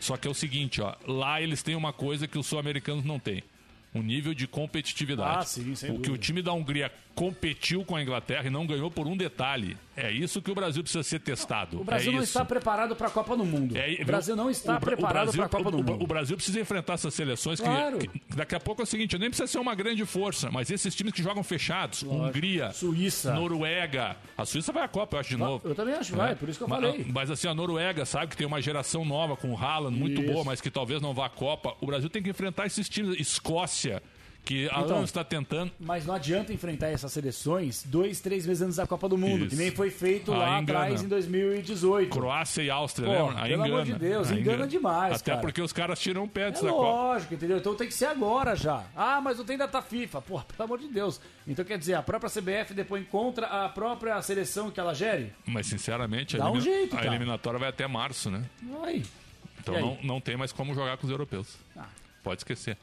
[0.00, 0.94] Só que é o seguinte, ó.
[1.06, 3.42] Lá eles têm uma coisa que os sul-americanos não têm.
[3.94, 5.38] Um nível de competitividade.
[5.38, 6.14] Ah, sim, sem o que dúvida.
[6.14, 9.76] o time da Hungria competiu com a Inglaterra e não ganhou por um detalhe.
[9.94, 11.80] É isso que o Brasil precisa ser testado.
[11.80, 12.30] O Brasil é não isso.
[12.30, 13.76] está preparado pra Copa do Mundo.
[13.76, 14.06] É, o?
[14.06, 16.02] Brasil não está O preparado Brasil- pra Copa do o- Mundo.
[16.02, 17.98] O Brasil precisa enfrentar essas seleções que- Claro.
[17.98, 20.94] que, daqui a pouco é o seguinte, nem precisa ser uma grande força, mas esses
[20.94, 23.34] times que jogam fechados, Hungria, Suíça.
[23.34, 25.68] Noruega, a Suíça vai à Copa, eu acho de novo.
[25.68, 27.06] eu também acho que vai, por isso que eu mas, falei.
[27.12, 30.32] Mas assim, a Noruega sabe que tem uma geração nova com o Haaland muito Isso.
[30.32, 31.74] boa, mas que talvez não vá à Copa.
[31.82, 34.02] O Brasil tem que enfrentar esses times, Escócia,
[34.44, 35.70] que há Então, está tentando.
[35.78, 39.50] Mas não adianta enfrentar essas seleções dois, três meses antes da Copa do Mundo, Isso.
[39.50, 40.80] que nem foi feito Aí lá engana.
[40.80, 42.10] atrás em 2018.
[42.10, 43.42] Croácia e Áustria, Pô, lembra?
[43.42, 43.84] Aí pelo amor engana.
[43.84, 45.40] de Deus, Aí engana demais, Até cara.
[45.40, 46.82] porque os caras tiram o pé É dessa Copa.
[46.82, 47.58] lógico, entendeu?
[47.58, 48.84] Então tem que ser agora já.
[48.96, 50.20] Ah, mas não tem data FIFA.
[50.22, 51.20] Pô, pelo amor de Deus.
[51.46, 55.32] Então quer dizer, a própria CBF depois encontra a própria seleção que ela gere?
[55.46, 58.42] Mas sinceramente, a, Dá um elimina- jeito, a eliminatória vai até março, né?
[58.84, 59.04] Aí.
[59.60, 61.56] Então não, não tem mais como jogar com os europeus.
[61.76, 61.86] Ah.
[62.24, 62.76] Pode esquecer.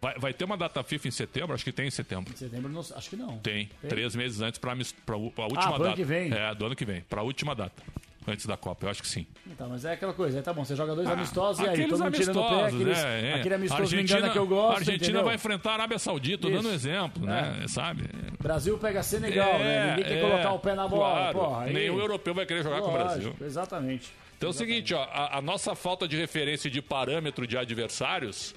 [0.00, 1.54] Vai, vai ter uma data FIFA em setembro?
[1.54, 2.32] Acho que tem em setembro.
[2.32, 3.38] Em setembro, não, acho que não.
[3.38, 3.68] Tem.
[3.80, 3.88] Tem?
[3.88, 5.84] Três meses antes para a última Ah, pro data.
[5.86, 6.32] ano que vem.
[6.32, 7.00] É, do ano que vem.
[7.02, 7.82] Para a última data.
[8.28, 9.24] Antes da Copa, eu acho que sim.
[9.56, 10.36] Tá, mas é aquela coisa.
[10.38, 12.46] Aí tá bom, você joga dois amistosos e aí Ah, todo mundo tirando o pé.
[12.48, 13.30] amistosos, Aqueles, né?
[13.30, 13.34] É.
[13.34, 15.24] Aquele amistoso me Argentina- engana que eu gosto, A Argentina entendeu?
[15.24, 16.88] vai enfrentar a Arábia Saudita, tô dando um Isso.
[16.88, 17.64] exemplo, né?
[17.68, 18.02] Sabe?
[18.42, 19.90] Brasil pega Senegal, né?
[19.90, 21.32] Ninguém quer é, colocar o pé na bola.
[21.32, 21.38] claro.
[21.38, 23.36] Porra, Nenhum europeu vai querer jogar com o Lógico, Brasil.
[23.40, 24.12] Exatamente.
[24.36, 28.55] Então é o seguinte, ó, a, a nossa falta de referência de parâmetro de adversários,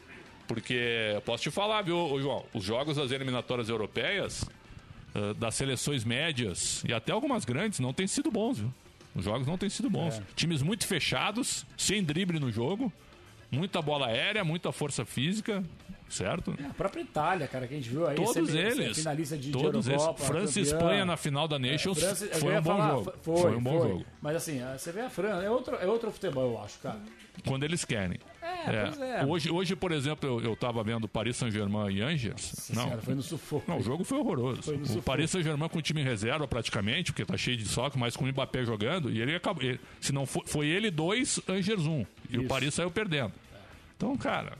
[0.49, 4.43] porque eu posso te falar, viu, João, os jogos das eliminatórias europeias,
[5.13, 8.73] ah, das seleções médias e até algumas grandes, não têm sido bons, viu?
[9.15, 10.17] Os jogos não têm sido bons.
[10.17, 10.23] É.
[10.35, 12.91] Times muito fechados, sem drible no jogo,
[13.51, 15.63] muita bola aérea, muita força física,
[16.09, 16.55] certo?
[16.69, 18.15] A própria Itália, cara, que a gente viu aí.
[18.15, 18.97] Todos semi- eles.
[18.97, 20.01] Finalista de, de todos eles.
[20.17, 20.63] França e.
[20.63, 23.13] Espanha na final da Nations É, França- foi um bom falar, jogo.
[23.21, 23.89] Foi, Foi um bom foi.
[23.89, 24.05] jogo.
[24.21, 26.99] Mas assim, você vê a França, é outro, é outro futebol, eu acho, cara.
[27.47, 28.19] Quando eles querem.
[28.41, 29.25] É, pois é.
[29.25, 32.69] Hoje, hoje, por exemplo, eu, eu tava vendo Paris Saint-Germain e Angers.
[32.73, 33.63] não, Senhora, foi no sufoco.
[33.65, 34.61] não, o jogo foi horroroso.
[34.63, 35.05] Foi no o sufoco.
[35.05, 38.25] Paris Saint-Germain com o time em reserva praticamente, porque tá cheio de soco, mas com
[38.25, 39.63] o Mbappé jogando, e ele acabou.
[39.63, 42.05] ele- se não foi, foi ele dois, Angers um.
[42.29, 42.49] E o Isso.
[42.49, 43.31] Paris saiu perdendo.
[43.95, 44.57] Então, cara,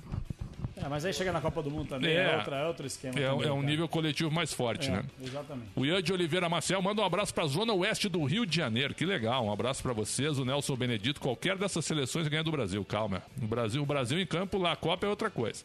[0.82, 2.32] É, mas aí chega na Copa do Mundo também, É.
[2.32, 3.20] é, outra, é outro esquema.
[3.20, 5.04] é, também, é um nível coletivo mais forte, É, né?
[5.22, 5.68] Exatamente.
[5.76, 8.56] O Ian de Oliveira Marcel manda um abraço para a zona oeste do Rio de
[8.56, 8.94] Janeiro.
[8.94, 10.40] Que legal, um abraço para vocês.
[10.40, 12.84] O Nelson Benedito, qualquer dessas seleções ganha do Brasil.
[12.86, 13.22] Calma.
[13.42, 15.64] O Brasil, o Brasil em campo, lá a Copa é outra coisa.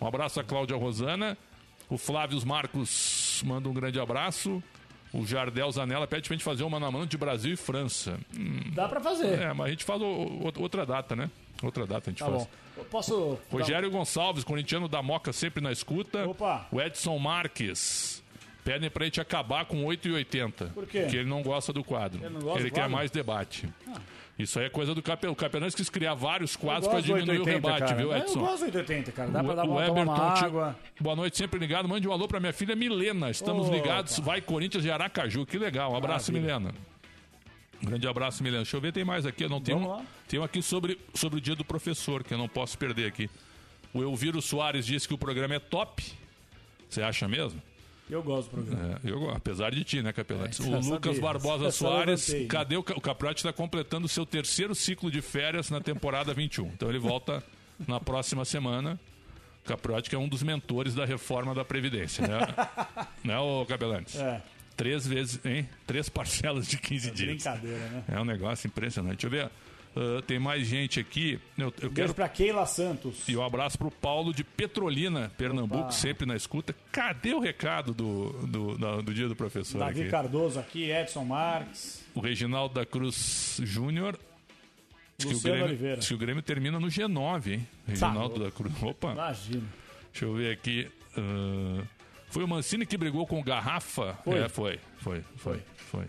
[0.00, 1.36] Um abraço a Cláudia Rosana.
[1.90, 4.62] O Flávio Marcos manda um grande abraço.
[5.12, 8.20] O Jardel Zanella pede pra gente fazer um mano a mano de Brasil e França.
[8.38, 9.40] Hum, Dá pra fazer.
[9.40, 11.30] é, mas a gente faz o- o- outra data, né?
[11.62, 12.42] Outra data a gente Tá faz.
[12.42, 12.48] bom.
[12.84, 13.38] Posso.
[13.50, 16.26] Rogério Gonçalves, corintiano da Moca, sempre na escuta.
[16.26, 16.66] Opa.
[16.72, 18.22] O Edson Marques.
[18.64, 20.72] Pedem pra gente acabar com 8,80.
[20.74, 21.00] Por quê?
[21.02, 22.22] Porque ele não gosta do quadro.
[22.22, 22.96] Ele gosta ele do quer quadro?
[22.96, 23.66] mais debate.
[24.38, 25.32] Isso aí é coisa do Capelão.
[25.32, 27.94] O Capelão quis criar vários quadros do diminuir 880, o rebate, cara.
[27.96, 28.38] viu, É, Edson?
[28.38, 29.30] Eu gosto do 880, cara.
[29.30, 30.76] Dá pra dar o uma, tomar uma água.
[31.00, 31.88] boa noite, sempre ligado.
[31.88, 33.30] Mande um alô pra minha filha Milena.
[33.30, 33.76] Estamos Opa.
[33.76, 34.18] ligados.
[34.18, 35.44] Vai Corinthians e Aracaju.
[35.46, 35.92] Que legal.
[35.92, 36.58] Um abraço, Maravilha.
[36.60, 36.74] Milena.
[37.82, 38.62] Um grande abraço, Milena.
[38.62, 39.44] Deixa eu ver, tem mais aqui.
[39.44, 40.04] Eu não tenho Vamos lá.
[40.26, 43.30] tem um aqui sobre, sobre o dia do professor, que eu não posso perder aqui.
[43.94, 46.04] O Elviro Soares disse que o programa é top.
[46.88, 47.62] Você acha mesmo?
[48.10, 49.00] Eu gosto do programa.
[49.04, 50.60] É, eu, apesar de ti, né, Capelantes?
[50.60, 51.20] É, o Lucas sabia.
[51.20, 55.70] Barbosa Eu Soares, cadê o, o Capriotti está completando o seu terceiro ciclo de férias
[55.70, 56.66] na temporada 21.
[56.68, 57.42] Então ele volta
[57.86, 58.98] na próxima semana.
[59.64, 62.38] O Capriotti que é um dos mentores da reforma da Previdência, né?
[63.22, 64.16] né, ô Capelantes?
[64.16, 64.42] É.
[64.78, 65.68] Três vezes, hein?
[65.86, 67.28] Três parcelas de 15 dias.
[67.42, 68.04] Brincadeira, né?
[68.08, 69.26] É um negócio impressionante.
[69.26, 69.50] Deixa eu ver.
[69.96, 71.38] ah, tem mais gente aqui.
[71.58, 73.28] Eu, eu Beijo quero pra Keila Santos.
[73.28, 75.90] e um abraço pro Paulo de Petrolina, Pernambuco, Opa.
[75.92, 76.74] sempre na escuta.
[76.92, 80.10] Cadê o recado do, do, da- do dia do professor Davi aqui?
[80.10, 82.04] Cardoso aqui, Edson Marques.
[82.14, 84.18] O Reginaldo da Cruz Júnior.
[85.24, 86.00] O Luciano Grêmio, Oliveira.
[86.00, 87.66] que o Grêmio termina no G9, hein?
[87.84, 88.38] Reginaldo louco.
[88.38, 88.72] da Cruz.
[88.80, 89.64] Opa, Imagina.
[90.12, 90.88] deixa eu ver aqui.
[91.16, 91.82] ah,
[92.30, 94.14] foi o Mancini que brigou com o Garrafa?
[94.24, 94.38] Foi.
[94.38, 94.78] É, foi.
[94.98, 96.04] Foi, foi, foi.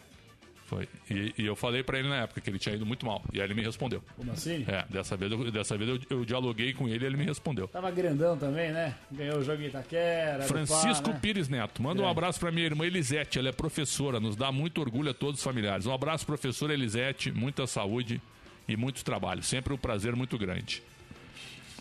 [0.65, 0.87] Foi.
[1.09, 3.23] E, e eu falei pra ele na época que ele tinha ido muito mal.
[3.33, 4.03] E aí ele me respondeu.
[4.19, 4.65] O Mancini?
[4.67, 7.67] É, dessa vez, eu, dessa vez eu, eu dialoguei com ele e ele me respondeu.
[7.67, 8.93] Tava grandão também, né?
[9.11, 10.43] Ganhou o jogo em Itaquera.
[10.43, 11.19] Francisco Pá, né?
[11.19, 12.11] Pires Neto, manda um É.
[12.11, 15.43] abraço pra minha irmã Elisete, ela é professora, nos dá muito orgulho a todos os
[15.43, 15.87] familiares.
[15.87, 18.21] Um abraço, professora Elisete, muita saúde
[18.67, 19.41] e muito trabalho.
[19.41, 20.83] Sempre um prazer muito grande.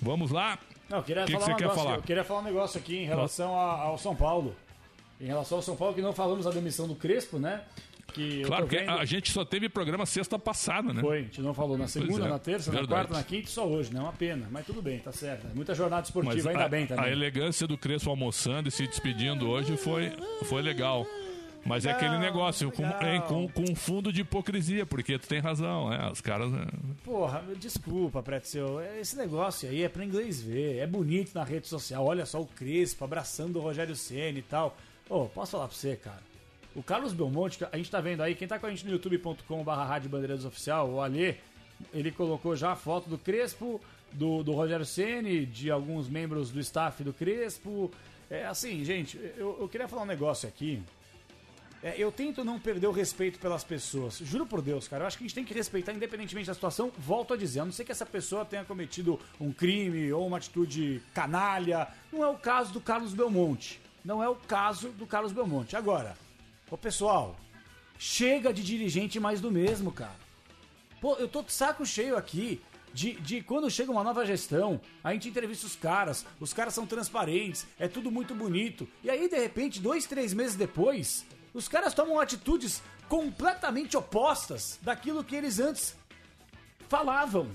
[0.01, 0.59] Vamos lá?
[0.89, 1.97] Não, eu queria que, que falar você um negócio, falar?
[1.97, 4.55] Eu queria falar um negócio aqui em relação a- ao São Paulo.
[5.21, 7.63] Em relação ao São Paulo, que não falamos da demissão do Crespo, né?
[8.15, 11.01] Que Claro, porque vendo- a gente só teve programa sexta passada, né?
[11.03, 13.07] Foi, a gente não falou na segunda, é, na terça, na verdade.
[13.09, 13.99] quarta, na quinta e só hoje, né?
[14.01, 15.47] É uma pena, mas tudo bem, tá certo.
[15.55, 17.13] Muita jornada esportiva, Mas ainda a, bem a também.
[17.13, 20.11] elegância do Crespo almoçando e se despedindo hoje foi,
[20.45, 21.07] foi legal.
[21.69, 25.39] Mas é aquele negócio, com, é, com, com um fundo de hipocrisia, porque tu tem
[25.39, 26.09] razão, né?
[26.11, 26.51] Os caras.
[26.51, 26.67] né?
[27.05, 28.81] Porra, desculpa, Pretzel.
[28.99, 30.79] Esse negócio aí é pra inglês ver.
[30.79, 32.05] É bonito na rede social.
[32.05, 34.77] Olha só o Crespo abraçando o Rogério Ceni e tal.
[35.09, 36.23] Ô, posso falar pra você, cara?
[36.75, 39.71] O Carlos Belmonte, a gente tá vendo aí, quem tá com a gente no youtube.com.br
[39.71, 41.37] Rádio Bandeirantes Oficial, o Alê,
[41.93, 43.81] ele colocou já a foto do Crespo,
[44.13, 47.91] do, do Rogério Ceni, de alguns membros do staff do Crespo.
[48.31, 50.83] É assim, gente, eu, eu queria falar um negócio aqui.
[51.83, 54.19] É, eu tento não perder o respeito pelas pessoas.
[54.19, 55.05] Juro por Deus, cara.
[55.05, 56.91] Eu acho que a gente tem que respeitar independentemente da situação.
[56.99, 60.39] Volto a dizer, a não ser que essa pessoa tenha cometido um crime ou uma
[60.39, 61.87] atitude canalha.
[62.13, 63.81] Não é o caso do Carlos Belmonte.
[64.05, 65.77] Não é o caso do Carlos Belmonte.
[65.77, 66.17] Agora,
[66.69, 67.37] ô pessoal,
[67.97, 70.17] chega de dirigente mais do mesmo, cara.
[71.01, 72.61] Pô, eu tô de saco cheio aqui.
[72.93, 76.87] De, de quando chega uma nova gestão, a gente entrevista os caras, os caras são
[76.87, 78.89] transparentes, é tudo muito bonito.
[79.05, 85.25] E aí, de repente, dois, três meses depois, os caras tomam atitudes completamente opostas daquilo
[85.25, 85.97] que eles antes
[86.89, 87.49] falavam.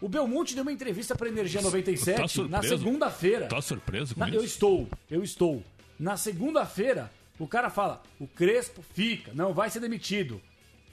[0.00, 2.68] O Belmonte deu uma entrevista pra Energia 97 Tá na surpreso?
[2.78, 3.46] segunda-feira.
[3.48, 4.36] Tá surpreso com Na- isso?
[4.38, 5.64] eu estou, eu estou.
[5.98, 10.40] Na segunda-feira, o cara fala: o Crespo fica, não vai ser demitido.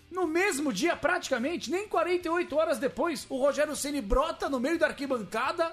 [0.10, 4.88] No mesmo dia, praticamente, nem 48 horas depois, o Rogério Ceni brota no meio da
[4.88, 5.72] arquibancada,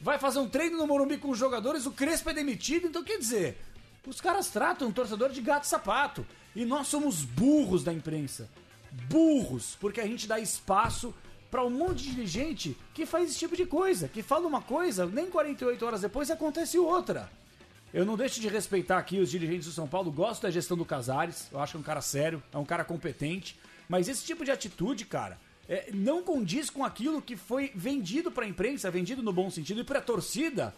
[0.00, 2.86] vai fazer um treino no Morumbi com os jogadores, o Crespo é demitido.
[2.86, 3.58] Então, quer dizer,
[4.06, 6.26] os caras tratam o torcedor de gato sapato.
[6.54, 8.48] E nós somos burros da imprensa.
[9.08, 11.14] Burros, porque a gente dá espaço
[11.50, 15.06] pra um monte de dirigente que faz esse tipo de coisa, que fala uma coisa,
[15.06, 17.30] nem 48 horas depois acontece outra.
[17.92, 20.84] Eu não deixo de respeitar aqui os dirigentes do São Paulo, gosto da gestão do
[20.84, 23.58] Casares, eu acho que é um cara sério, é um cara competente,
[23.88, 28.46] mas esse tipo de atitude, cara, é, não condiz com aquilo que foi vendido pra
[28.46, 30.72] imprensa, vendido no bom sentido, e pra torcida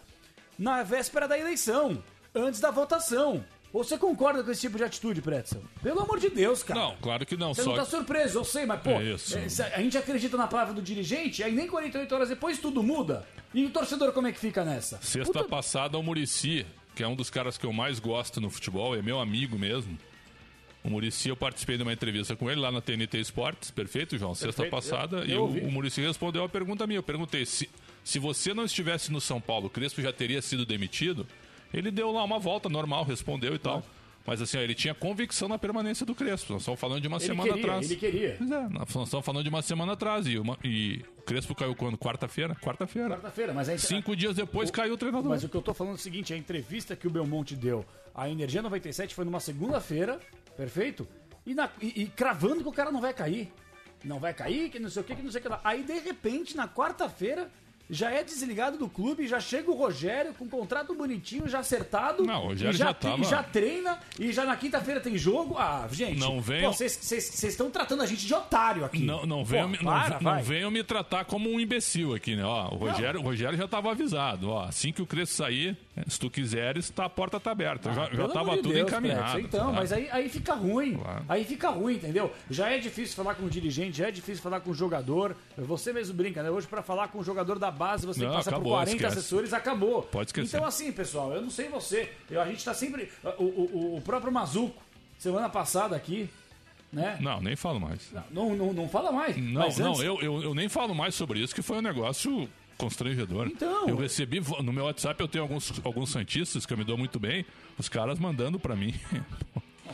[0.57, 2.03] na véspera da eleição,
[2.35, 3.43] antes da votação.
[3.71, 5.63] Você concorda com esse tipo de atitude, Pretzel?
[5.81, 6.79] Pelo amor de Deus, cara.
[6.79, 7.55] Não, claro que não.
[7.55, 10.75] Você só não tá surpreso, eu sei, mas pô, É a gente acredita na palavra
[10.75, 13.27] do dirigente, aí nem 48 horas depois tudo muda.
[13.51, 14.99] E o torcedor como é que fica nessa?
[15.01, 18.51] Sexta Puta- passada, o Murici, que é um dos caras que eu mais gosto no
[18.51, 19.97] futebol, é meu amigo mesmo.
[20.83, 24.35] O Murici, eu participei de uma entrevista com ele lá na TNT Esportes, perfeito, João?
[24.35, 25.59] Sexta Perfeito, passada, eu- e eu o, ouvi.
[25.61, 26.99] o Murici respondeu a pergunta minha.
[26.99, 27.67] Eu perguntei se,
[28.03, 31.25] se você não estivesse no São Paulo, o Crespo já teria sido demitido?
[31.73, 33.83] Ele deu lá uma volta normal, respondeu e tal.
[34.25, 36.53] Mas assim, ó, ele tinha convicção na permanência do Crespo.
[36.53, 37.91] Nós estamos falando de uma Ele semana queria, atrás.
[37.91, 38.35] ele queria.
[38.37, 40.25] Pois é, nós estamos falando de uma semana atrás.
[40.27, 41.97] E, uma- e o Crespo caiu quando?
[41.97, 42.55] Quarta-feira?
[42.55, 43.09] Quarta-feira.
[43.09, 45.29] Quarta-feira, mas aí Cinco dias depois caiu o treinador.
[45.29, 47.85] Mas o que eu tô falando é o seguinte, a entrevista que o Belmonte deu
[48.15, 50.17] à Energia 97 foi numa segunda-feira,
[50.55, 51.05] perfeito?
[51.45, 53.51] E, na- e- e cravando que o cara não vai cair.
[54.05, 55.59] Não vai cair, que não sei o que, que não sei o que lá.
[55.65, 57.51] Aí, de repente, na quarta-feira,
[57.89, 62.23] já é desligado do clube, já chega o Rogério com um contrato bonitinho, já acertado.
[62.23, 65.57] Não, o Rogério já, já tava- e já treina, e já na quinta-feira tem jogo.
[65.57, 69.03] Ah, gente, Não venham- pô, vocês estão tratando a gente de otário aqui.
[69.03, 72.35] Não, não, Pô, venham, me- não, para, não venham me tratar como um imbecil aqui,
[72.35, 72.43] né?
[72.45, 74.49] Ó, o, Rogério, o Rogério já estava avisado.
[74.49, 77.93] Ó, assim que o Crespo sair, se tu quiseres, tá, a porta tá aberta.
[77.93, 79.33] já, já Pelo tava de tudo Deus, encaminhado.
[79.33, 79.71] Preto, Então, tá?
[79.73, 80.95] mas aí, aí fica ruim.
[80.95, 81.25] Claro.
[81.29, 82.33] Aí fica ruim, entendeu?
[82.49, 85.35] Já é difícil falar com o dirigente, já é difícil falar com o jogador.
[85.57, 86.49] Você mesmo brinca, né?
[86.49, 88.77] Hoje, pra falar com o jogador da base, você tem Não, que passar acabou, por
[88.77, 89.17] 40 esquece.
[89.19, 90.01] assessores, acabou.
[90.03, 90.55] Pode esquecer.
[90.57, 92.11] Então, assim, pessoal, eu não sei você.
[92.29, 93.09] Eu, a gente tá sempre.
[93.37, 94.81] O, o, o próprio Mazuco,
[95.19, 96.27] semana passada aqui,
[96.91, 97.17] né?
[97.21, 98.11] Não, nem falo mais.
[98.31, 99.35] Não, não, não fala mais.
[99.37, 101.81] Não, mas não, antes- eu, eu, eu nem falo mais sobre isso, que foi um
[101.81, 103.47] negócio constrangedor.
[103.47, 103.87] Então.
[103.87, 107.19] Eu recebi, no meu WhatsApp eu tenho alguns, alguns santistas que eu me dou muito
[107.19, 107.45] bem,
[107.77, 108.93] os caras mandando pra mim.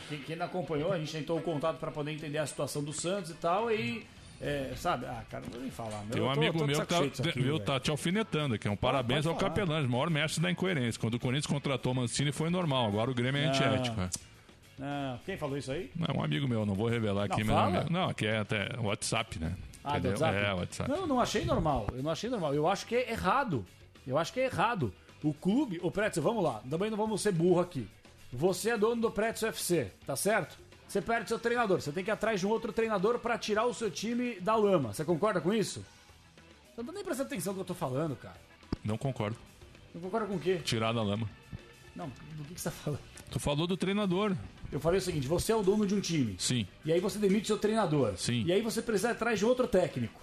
[0.08, 2.92] Quem, quem não acompanhou, a gente tentou o contato pra poder entender a situação do
[2.92, 4.04] Santos e tal, e.
[4.40, 5.04] é, sabe?
[5.04, 6.00] Ah, cara, não vou nem falar.
[6.04, 6.10] meu.
[6.10, 7.58] Tem um tô- amigo tô meu que tá, aqui, velho.
[7.60, 8.68] tá te alfinetando aqui.
[8.68, 9.54] Um parabéns ao pode falar.
[9.54, 10.98] Capelães, o maior mestre da incoerência.
[10.98, 13.50] Quando o Corinthians contratou o Mancini foi normal, agora o Grêmio é Não.
[13.52, 14.00] antiético.
[14.00, 14.08] é.
[14.80, 15.90] Ah, quem falou isso aí?
[15.94, 17.76] Não, é um amigo meu, não vou revelar aqui, Não, mas fala.
[17.76, 17.90] é meu.
[17.92, 19.54] Não, aqui é até WhatsApp, né?
[19.82, 20.08] Ah, do?
[20.08, 20.36] WhatsApp?
[20.36, 20.90] É, WhatsApp.
[20.90, 21.86] Não, eu não achei normal.
[21.92, 22.54] Eu não achei normal.
[22.54, 23.64] Eu acho que é errado.
[24.06, 24.92] Eu acho que é errado.
[25.22, 25.78] O clube.
[25.82, 26.62] Ô, Pretzel, vamos lá.
[26.68, 27.88] Também não vamos ser burro aqui.
[28.32, 30.56] Você é dono do Pretzel FC, tá certo?
[30.90, 31.80] você perde seu treinador.
[31.80, 34.56] Você tem que ir atrás de um outro treinador pra tirar o seu time da
[34.56, 34.92] lama.
[34.92, 35.84] Você concorda com isso?
[36.74, 38.36] Você não tá nem prestando atenção no que eu tô falando, cara.
[38.84, 39.36] Não concordo.
[39.94, 40.56] Não concorda com o quê?
[40.64, 41.30] Tirar da lama.
[41.94, 43.00] Não, do que, que você tá falando?
[43.30, 44.34] Tu falou do treinador.
[44.72, 46.34] Eu falei o seguinte: você é o dono de um time.
[46.38, 46.66] Sim.
[46.84, 48.14] E aí você demite seu treinador.
[48.16, 48.44] Sim.
[48.46, 50.20] E aí você precisa ir atrás de outro técnico.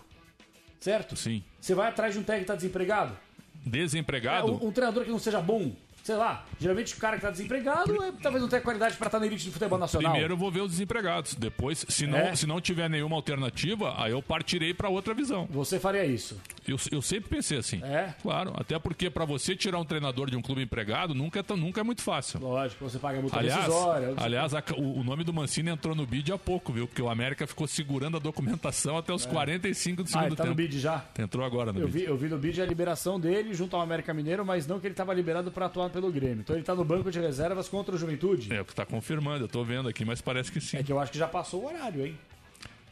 [0.79, 1.15] Certo?
[1.15, 1.43] Sim.
[1.59, 3.17] Você vai atrás de um técnico que tá desempregado?
[3.65, 4.47] Desempregado?
[4.47, 5.71] É, um, um treinador que não seja bom.
[6.03, 9.19] Sei lá, geralmente o cara que tá desempregado é, talvez não tenha qualidade pra estar
[9.19, 10.09] na elite do futebol nacional.
[10.11, 11.35] Primeiro eu vou ver os desempregados.
[11.35, 12.33] Depois, se não, É.
[12.33, 15.45] se não tiver nenhuma alternativa, aí eu partirei pra outra visão.
[15.51, 16.39] Você faria isso?
[16.67, 17.81] Eu, eu sempre pensei assim.
[17.83, 18.13] É?
[18.21, 21.55] Claro, até porque pra você tirar um treinador de um clube empregado nunca é, tão-
[21.55, 22.39] nunca é muito fácil.
[22.41, 23.71] Lógico, você paga multa Aliás,
[24.17, 26.85] aliás a- o, o nome do Mancini entrou no bid há pouco, viu?
[26.87, 30.43] Porque o América ficou segurando a documentação até os 45 do ah, segundo ele tá
[30.43, 30.49] tempo.
[30.49, 31.05] no bid já?
[31.17, 31.99] Entrou agora no Eu bid.
[31.99, 34.87] vi, eu vi no bid a liberação dele junto ao América Mineiro, mas não que
[34.87, 36.39] ele estava liberado para atuar pelo Grêmio.
[36.41, 38.53] Então ele tá no banco de reservas contra o Juventude.
[38.53, 40.77] É o que tá confirmando, eu tô vendo aqui, mas parece que sim.
[40.77, 42.17] É que eu acho que já passou o horário, hein?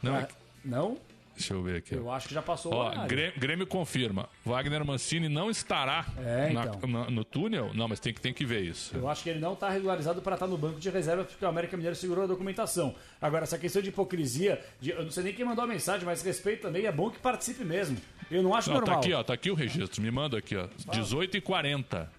[0.02, 0.34] Não, Ah, é que-
[0.64, 0.96] Não?
[1.36, 1.94] Deixa eu ver aqui.
[1.94, 3.08] Eu acho que já passou o Ó, horário.
[3.08, 4.28] Grêmio, Grêmio confirma.
[4.44, 6.88] Wagner Mancini não estará É, na- então.
[6.88, 7.70] na- no túnel?
[7.74, 8.96] Não, mas tem que, tem que ver isso.
[8.96, 11.48] Eu acho que ele não está regularizado para estar no banco de reservas porque o
[11.48, 12.94] América Mineiro segurou a documentação.
[13.20, 16.22] Agora, essa questão de hipocrisia, de- eu não sei nem quem mandou a mensagem, mas
[16.22, 17.98] respeito também, é bom que participe mesmo.
[18.30, 18.94] Eu não acho Não, normal.
[18.96, 20.00] tá aqui, ó, tá aqui o registro.
[20.02, 20.66] Me manda aqui, ó.
[20.90, 22.10] 18 e 40.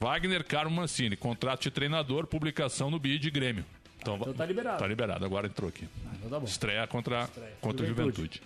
[0.00, 3.64] Wagner Carmo Mancini, contrato de treinador, publicação no BID Grêmio.
[4.04, 4.78] Então, Então tá liberado.
[4.78, 5.88] Tá liberado, agora entrou aqui.
[6.16, 6.44] Então tá bom.
[6.44, 7.28] Estreia contra,
[7.60, 8.16] contra a Juventude.
[8.16, 8.42] Juventude.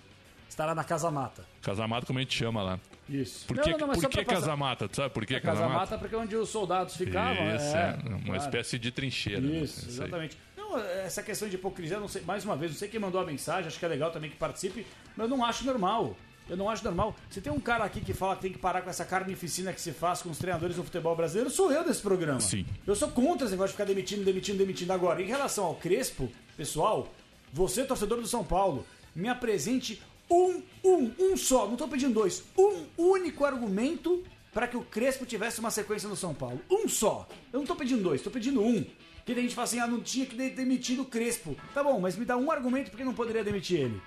[0.47, 1.45] Estará na Casa Mata.
[1.61, 2.79] Casamata, como a gente chama lá.
[3.07, 3.45] Isso.
[3.45, 4.87] Por Não, que, não, não, mas por que passar- Casamata?
[4.89, 5.79] Tu sabe por que A Casa Casamata?
[5.79, 7.55] Mata porque é onde os soldados ficavam.
[7.55, 8.41] Isso, é, é, uma claro.
[8.41, 9.41] espécie de trincheira.
[9.41, 9.59] né?
[9.59, 9.89] Isso, aí.
[9.91, 10.37] exatamente.
[10.57, 13.25] Não, essa questão de hipocrisia, não sei, mais uma vez, não sei quem mandou a
[13.25, 16.15] mensagem, acho que é legal também que participe, mas eu não acho normal.
[16.49, 17.15] Eu não acho normal.
[17.29, 19.79] Se tem um cara aqui que fala que tem que parar com essa carnificina que
[19.79, 22.41] se faz com os treinadores do futebol brasileiro, sou eu desse programa.
[22.41, 22.65] Sim.
[22.85, 24.91] Eu sou contra esse negócio de ficar demitindo, demitindo, demitindo.
[24.91, 27.07] Agora, em relação ao Crespo, pessoal,
[27.53, 28.85] você, torcedor do São Paulo,
[29.15, 34.77] me apresente um, um, um só, não tô pedindo dois, um único argumento para que
[34.77, 36.59] o Crespo tivesse uma sequência no São Paulo.
[36.69, 37.27] Um só.
[37.53, 38.85] Eu não tô pedindo dois, tô pedindo um.
[39.25, 41.55] Que a gente fala assim, ah, não tinha que ter demitido o Crespo.
[41.73, 44.01] Tá bom, mas me dá um argumento porque não poderia demitir ele.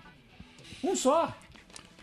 [0.83, 1.33] Um só.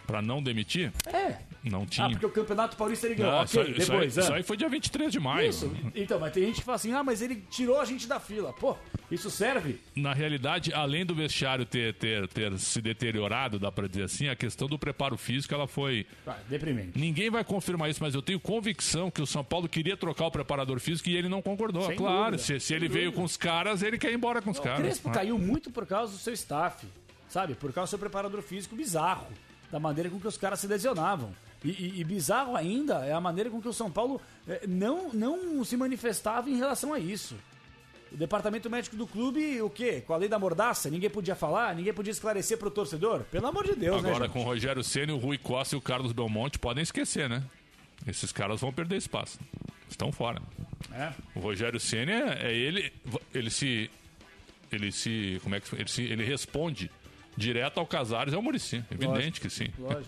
[0.10, 0.92] Pra não demitir?
[1.06, 1.38] É.
[1.64, 2.08] Não tinha.
[2.08, 3.32] Ah, porque o Campeonato Paulista ele ganhou.
[3.34, 4.18] Ah, ok, isso, aí- isso aí- depois.
[4.18, 4.36] isso ah.
[4.38, 5.50] aí foi dia 23 de maio.
[5.50, 5.72] Isso.
[5.94, 8.52] Então, mas tem gente que fala assim, ah, mas ele tirou a gente da fila.
[8.54, 8.76] Pô,
[9.12, 9.80] isso serve?
[9.96, 14.36] Na realidade, além do vestiário ter, ter, ter se deteriorado, dá pra dizer assim, a
[14.36, 16.08] questão do preparo físico ela foi.
[16.26, 16.98] Ah, deprimente.
[16.98, 20.32] Ninguém vai confirmar isso, mas eu tenho convicção que o São Paulo queria trocar o
[20.32, 21.86] preparador físico e ele não concordou.
[21.86, 23.18] Sem claro, dúvida, se, se ele veio dúvida.
[23.18, 24.80] com os caras, ele quer ir embora com os O caras.
[24.82, 25.12] Crespo Ah.
[25.12, 26.88] caiu muito por causa do seu staff,
[27.28, 27.54] sabe?
[27.54, 29.28] Por causa do seu preparador físico bizarro,
[29.72, 31.32] da maneira com que os caras se lesionavam.
[31.64, 35.12] E, e- e bizarro ainda é a maneira com que o São Paulo eh, não,
[35.14, 37.36] não se manifestava em relação a isso.
[38.12, 40.02] O departamento médico do clube, o quê?
[40.08, 40.90] Com a lei da mordaça?
[40.90, 41.76] Ninguém podia falar?
[41.76, 43.22] Ninguém podia esclarecer pro torcedor?
[43.26, 45.82] Pelo amor de Deus, né, Agora, com o Rogério Senna, o Rui Costa e o
[45.82, 47.44] Carlos Belmonte, podem esquecer, né?
[48.08, 49.38] Esses caras vão perder espaço.
[49.88, 50.42] Estão fora.
[50.94, 51.12] É.
[51.36, 52.92] O Rogério Senna é, é ele.
[53.34, 53.92] Ele se.
[54.72, 55.40] Ele se.
[55.44, 55.76] Como é que.
[55.76, 56.90] Ele, se, ele responde
[57.40, 58.84] direto ao Casares e ao Murici.
[58.92, 59.68] Evidente Lógico, que sim.
[59.80, 60.06] lógico.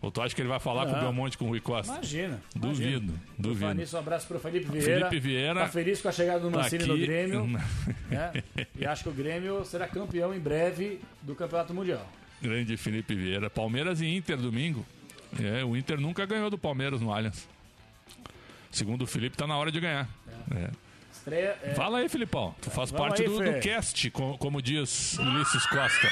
[0.00, 1.00] Ou tu acha que ele vai falar com o.
[1.00, 1.94] Belmonte com o Rui Costa?
[1.94, 2.38] Imagina.
[2.54, 3.20] Duvido, imagina.
[3.38, 3.60] Duvido.
[3.60, 5.08] falar nisso, um abraço pro Felipe Vieira.
[5.08, 7.06] Felipe Vieira Tá feliz com a chegada do tá Mancini no aqui.
[7.06, 7.46] Grêmio.
[7.48, 7.62] né?
[8.78, 12.06] E acho que o Grêmio será campeão em breve do Campeonato Mundial.
[12.42, 13.48] Grande Felipe Vieira.
[13.48, 14.84] Palmeiras e Inter domingo.
[15.42, 17.48] É, o Inter nunca ganhou do Palmeiras no Allianz.
[18.70, 20.06] Segundo o Felipe, tá na hora de ganhar.
[20.54, 20.70] É.
[21.10, 21.56] Estreia.
[21.62, 22.54] é, Fala aí, Filipão.
[22.60, 26.10] Tu faz Vamos parte aí, do, do cast, co- como, diz Ulisses Costa.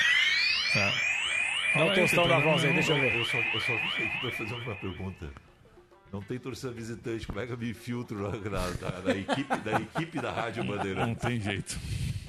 [0.74, 0.78] É.
[0.78, 2.52] Dá o Fala aí, tostão da Filipão.
[2.52, 3.16] voz aí, deixa eu ver.
[3.16, 5.28] Eu só, eu só vim aqui pra fazer uma pergunta.
[6.12, 9.80] Não tem torcida visitante, como é que eu me infiltro na, na- na equipe, da
[9.80, 11.08] equipe da Rádio Bandeirantes?
[11.08, 11.78] Não tem jeito.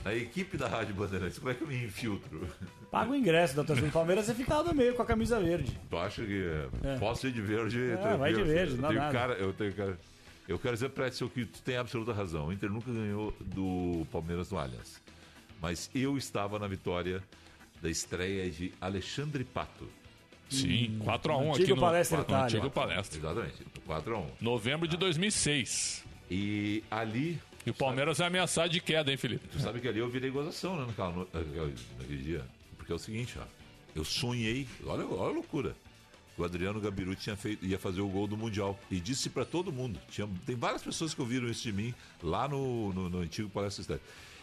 [0.06, 2.48] Na equipe da Rádio Bandeirantes, como é que eu me infiltro?
[2.90, 5.38] Paga o ingresso da torcida do Palmeiras e fica lá no meio com a camisa
[5.40, 5.78] verde.
[5.90, 6.46] Tu acha que
[6.84, 6.98] É.
[6.98, 7.92] posso ir de verde?
[7.92, 9.12] É, vai de verde, eu não tenho nada.
[9.14, 10.00] cara, eu tenho cara.
[10.48, 12.48] Eu quero dizer pra Edson que tu tem absoluta razão.
[12.48, 15.02] O Inter nunca ganhou do Palmeiras no Allianz.
[15.62, 17.22] Mas eu estava na vitória
[17.84, 19.88] da estreia de Alexandre Pato.
[20.50, 22.46] Sim, 4x1 aqui Antigo no, Palestra no Itália.
[22.46, 23.20] antigo palestra.
[23.20, 23.56] Exatamente,
[23.88, 24.26] 4x1.
[24.40, 26.04] Novembro de 2006.
[26.32, 27.40] E ali.
[27.66, 29.48] E o Palmeiras é ameaçado de queda, hein, Felipe?
[29.48, 32.46] Tu sabe que ali eu virei gozação, né, naquela no- naquele, naquele dia.
[32.78, 33.44] Porque é o seguinte, ó.
[33.96, 35.76] Eu sonhei, olha, olha a loucura.
[36.38, 38.78] O Adriano Gabiru tinha feito, ia fazer o gol do Mundial.
[38.90, 40.00] E disse pra todo mundo.
[40.10, 41.94] Tinha, tem várias pessoas que ouviram isso de mim
[42.24, 44.02] lá no, no, no antigo Palestra Cidade.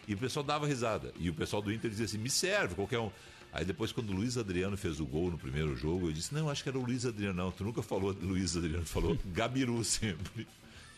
[0.09, 1.13] E o pessoal dava risada.
[1.19, 3.11] E o pessoal do Inter dizia assim: me serve, qualquer um.
[3.53, 6.49] Aí depois, quando o Luiz Adriano fez o gol no primeiro jogo, eu disse: não,
[6.49, 7.35] acho que era o Luiz Adriano.
[7.35, 10.47] Não, tu nunca falou Luiz Adriano, falou Gabiru sempre.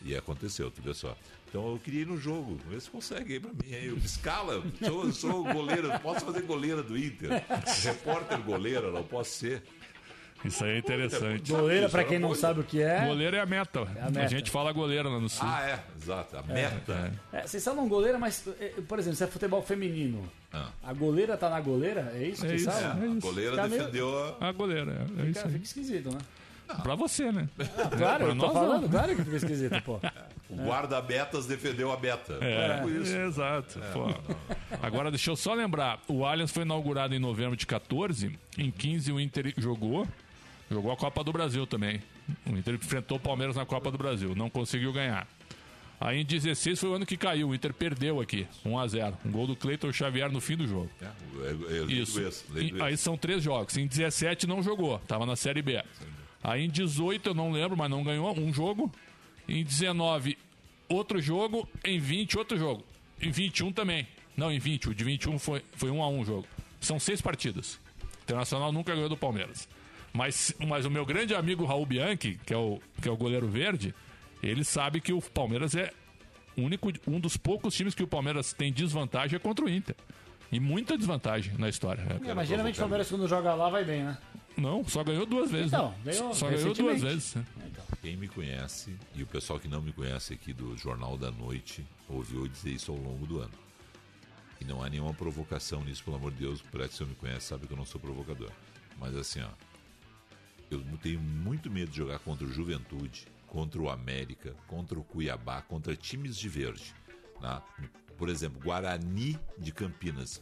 [0.05, 1.17] E aconteceu, tu vê só.
[1.47, 3.73] Então eu queria ir no jogo, vê se consegue aí pra mim.
[3.73, 7.29] Aí, me escala, sou, sou goleiro, posso fazer goleira do Inter.
[7.83, 9.63] Repórter goleira, não posso ser.
[10.45, 11.51] Isso aí é interessante.
[11.51, 13.05] Goleira, pra quem não sabe o que é.
[13.05, 13.79] Goleiro é a meta.
[13.81, 14.27] a a, meta.
[14.27, 15.47] gente fala goleiro lá no sul.
[15.47, 16.37] Ah, é, exato.
[16.37, 17.11] A meta.
[17.31, 20.67] É, vocês falam goleira, mas, é, por exemplo, se é futebol feminino, Ah.
[20.83, 22.11] a goleira tá na goleira?
[22.15, 23.03] É isso que É vocês isso, sabem?
[23.03, 23.17] é isso.
[23.17, 24.47] A goleira Fica meio- defendeu a.
[24.49, 25.51] A goleira, é, é isso Fica, aí.
[25.53, 26.17] fica esquisito, né?
[26.81, 27.47] Pra você, né?
[27.59, 28.89] Ah, claro, Pra eu tô nós, falando, não.
[28.89, 29.99] claro que fica esquisito, pô.
[30.49, 32.37] O guarda-betas defendeu a beta.
[32.39, 33.15] É, Tipo isso.
[33.17, 33.79] exato.
[33.79, 34.07] É, pô.
[34.83, 38.37] Agora, deixa eu só lembrar: o Allianz foi inaugurado em novembro de 14.
[38.55, 40.07] Em 15, o Inter jogou.
[40.69, 42.01] Jogou a Copa do Brasil também.
[42.45, 44.33] O Inter enfrentou o Palmeiras na Copa do Brasil.
[44.35, 45.27] Não conseguiu ganhar.
[45.99, 47.49] Aí em 16 foi o ano que caiu.
[47.49, 49.13] O Inter perdeu aqui, 1x0.
[49.25, 50.89] Um gol do Cleiton Xavier no fim do jogo.
[51.01, 52.19] É, é, é, Isso.
[52.21, 53.77] esse, E- aí são três jogos.
[53.77, 55.81] Em 17 não jogou, tava na Série B.
[56.43, 58.91] Aí em 18 eu não lembro, mas não ganhou um jogo.
[59.47, 60.37] Em 19,
[60.89, 61.67] outro jogo.
[61.85, 62.83] Em 20, outro jogo.
[63.21, 64.05] Em 21 também.
[64.35, 64.89] Não, em 20.
[64.89, 66.45] O de 21 foi, foi um a um jogo.
[66.81, 67.75] São seis partidas.
[68.01, 69.69] O Internacional nunca ganhou do Palmeiras.
[70.13, 73.47] Mas, mas o meu grande amigo Raul Bianchi, que é, o, que é o goleiro
[73.47, 73.95] verde,
[74.41, 75.91] ele sabe que o Palmeiras é
[76.55, 79.95] único, um dos poucos times que o Palmeiras tem desvantagem é contra o Inter.
[80.51, 82.03] E muita desvantagem na história.
[82.25, 84.17] É, mas geralmente o Palmeiras quando joga lá vai bem, né?
[84.55, 85.73] Não, só ganhou duas vezes.
[85.73, 86.11] Então, né?
[86.11, 87.33] ganhou só ganhou duas vezes.
[87.33, 87.45] né?
[88.03, 91.83] Quem me conhece e o pessoal que não me conhece aqui do Jornal da Noite
[92.07, 93.53] ouviu dizer isso ao longo do ano.
[94.61, 96.61] E não há nenhuma provocação nisso, pelo amor de Deus.
[96.61, 98.51] Por que você me conhece, sabe que eu não sou provocador.
[98.99, 99.72] Mas assim, ó.
[100.73, 105.61] Eu tenho muito medo de jogar contra o Juventude, contra o América, contra o Cuiabá,
[105.61, 106.93] contra times de verde.
[107.41, 107.61] né?
[108.17, 110.41] Por exemplo, Guarani de Campinas.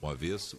[0.00, 0.54] Uma vez,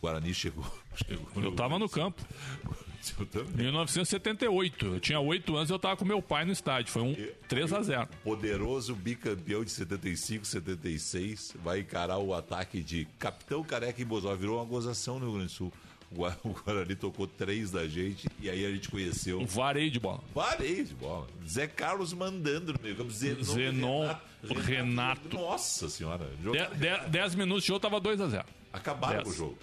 [0.00, 0.64] Guarani chegou.
[0.94, 2.22] chegou Eu tava no campo.
[3.18, 3.64] Eu também.
[3.64, 4.86] 1978.
[4.86, 6.92] Eu tinha 8 anos e eu tava com meu pai no estádio.
[6.92, 7.16] Foi um
[7.48, 14.02] 3 a 0 poderoso bicampeão de 75, 76 vai encarar o ataque de Capitão Careca
[14.02, 14.34] e Bozó.
[14.34, 15.72] Virou uma gozação no Rio Grande do Sul.
[16.12, 19.46] O Gua- O Guarani tocou três da gente e aí a gente conheceu.
[19.46, 20.20] Vareio de bola.
[20.34, 21.26] Vareio de bola.
[21.48, 23.10] Zé Carlos mandando no meio campo.
[23.12, 24.14] Zenon, Zenon,
[24.64, 25.36] Renato.
[25.36, 26.28] Nossa senhora.
[26.42, 29.24] Jogaram- de- 10 minutos de jogo tava 2 a 0 Acabaram dez.
[29.24, 29.58] com o jogo.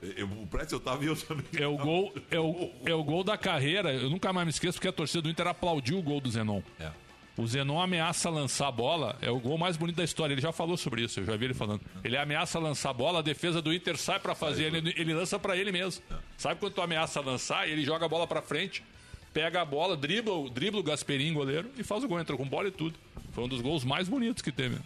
[0.00, 1.44] Eu, o Prédio eu tava e eu também.
[1.56, 3.92] É o gol, é o, é o gol da carreira.
[3.92, 6.62] Eu nunca mais me esqueço porque a torcida do Inter aplaudiu o gol do Zenon.
[6.78, 6.90] É.
[7.38, 10.34] O Zenon ameaça lançar a bola, é o gol mais bonito da história.
[10.34, 11.80] Ele já falou sobre isso, eu já vi ele falando.
[12.02, 15.38] Ele ameaça lançar a bola, a defesa do Inter sai pra fazer, ele, ele lança
[15.38, 16.02] pra ele mesmo.
[16.36, 17.68] Sabe quando tu ameaça lançar?
[17.68, 18.82] Ele joga a bola pra frente,
[19.32, 22.44] pega a bola, dribla, o- dribla o Gasperim, goleiro, e faz o gol, entra com
[22.46, 22.98] bola e tudo.
[23.32, 24.76] Foi um dos gols mais bonitos que teve.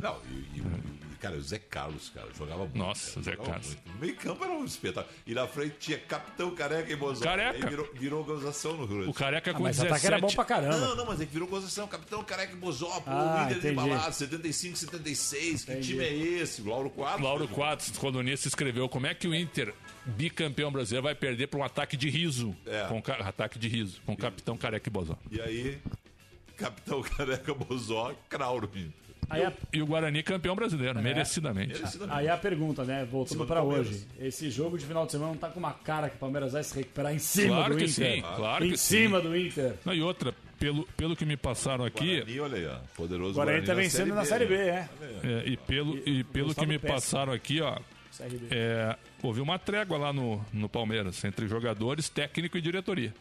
[0.00, 2.76] Não, e, e- e, cara, o Zé Carlos, cara, jogava muito.
[2.76, 3.66] Nossa, cara, Zé Carlos.
[3.68, 3.88] muito.
[3.92, 5.14] No meio campo era um espetáculo.
[5.24, 7.22] E na frente tinha Capitão Careca e Bozão.
[7.22, 7.64] Careca.
[7.64, 9.92] Aí virou, virou gozação no Rio Grande do O careca Ah, com mas o 17.
[9.92, 10.76] ataque era bom pra caramba.
[10.78, 11.86] Não, não, mas é que virou gozação.
[11.86, 13.74] Capitão Careca e Bozó, pô, Ah, o líder de entendi.
[13.74, 15.64] balado, 75, 76.
[15.64, 15.88] Que Entendi.
[15.88, 16.60] time é esse?
[16.62, 17.22] O Lauro Quadros.
[17.22, 19.72] Lauro Quadros, colunista, escreveu como é que o Inter,
[20.04, 22.54] bicampeão brasileiro, vai perder para um ataque de riso.
[22.66, 22.86] É.
[22.88, 25.16] Com ataque de riso, com o capitão Careca e Bozó.
[25.30, 25.78] E aí,
[26.56, 28.70] Capitão Careca Bozó, Crauro.
[29.32, 31.82] Aí a, E o Guarani campeão brasileiro, merecidamente.
[32.10, 33.04] aí a pergunta, né?
[33.10, 33.88] Voltando Palmeiras.
[33.88, 34.06] hoje.
[34.20, 36.62] Esse jogo de final de semana não tá com uma cara que o Palmeiras vai
[36.62, 38.14] se recuperar em cima Claro do que Inter.
[38.14, 39.28] sim, claro em que cima sim.
[39.28, 39.74] do Inter.
[39.86, 42.76] Não, e outra, pelo, pelo que me passaram aqui, Guarani, olha aí, ó.
[42.94, 44.88] Poderoso O Guarani tá vencendo na Série B, né?
[45.24, 45.26] é.
[45.26, 47.78] é, e pelo, e pelo que me passaram aqui, ó,
[48.10, 48.48] Série B.
[48.50, 53.14] é, houve uma trégua lá no, no Palmeiras, entre jogadores, técnico e diretoria.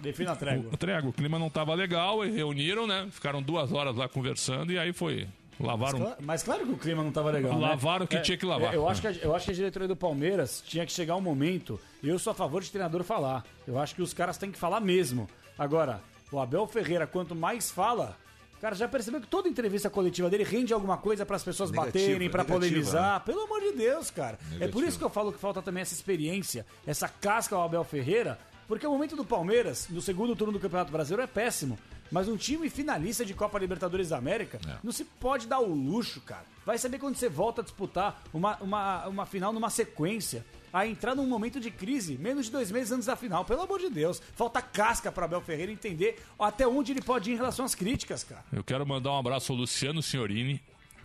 [0.00, 0.70] Defina a trégua.
[0.72, 3.06] O, trégua, o clima não tava legal, e reuniram, né?
[3.12, 5.28] Ficaram duas horas lá conversando e aí foi.
[5.66, 5.98] Lavaram.
[5.98, 7.54] Mas, cla- mas claro que o clima não tava legal.
[7.58, 7.68] né?
[7.68, 8.72] Lavaram o que tinha que lavar.
[8.72, 11.16] é, Eu acho que, a, eu acho que a diretoria do Palmeiras tinha que chegar
[11.16, 11.78] um momento.
[12.02, 13.44] Eu sou a favor de treinador falar.
[13.66, 15.28] Eu acho que os caras têm que falar mesmo.
[15.58, 16.00] Agora,
[16.30, 18.16] o Abel Ferreira, quanto mais fala.
[18.60, 22.04] Cara, já percebeu que toda entrevista coletiva dele rende alguma coisa para as pessoas Negativa,
[22.06, 23.14] baterem, para negativa, polemizar?
[23.18, 23.22] né?
[23.26, 24.34] Pelo amor de Deus, cara.
[24.34, 24.86] É por Negativa.
[24.86, 28.38] isso que eu falo que falta também essa experiência, essa casca ao Abel Ferreira,
[28.68, 31.76] porque o momento do Palmeiras, no segundo turno do Campeonato Brasileiro, é péssimo.
[32.12, 34.76] Mas um time finalista de Copa Libertadores da América É.
[34.84, 36.44] não se pode dar o luxo, cara.
[36.64, 40.44] Vai saber quando você volta a disputar uma, uma, uma final numa sequência.
[40.72, 43.44] A entrar num momento de crise, menos de dois meses antes da final.
[43.44, 44.22] Pelo amor de Deus.
[44.34, 48.22] Falta casca para Abel Ferreira entender até onde ele pode ir em relação às críticas,
[48.24, 48.42] cara.
[48.52, 50.62] Eu quero mandar um abraço ao Luciano Signorini,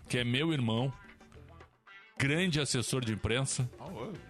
[0.07, 0.91] que é meu irmão,
[2.17, 3.69] grande assessor de imprensa.
[3.79, 3.85] Ah.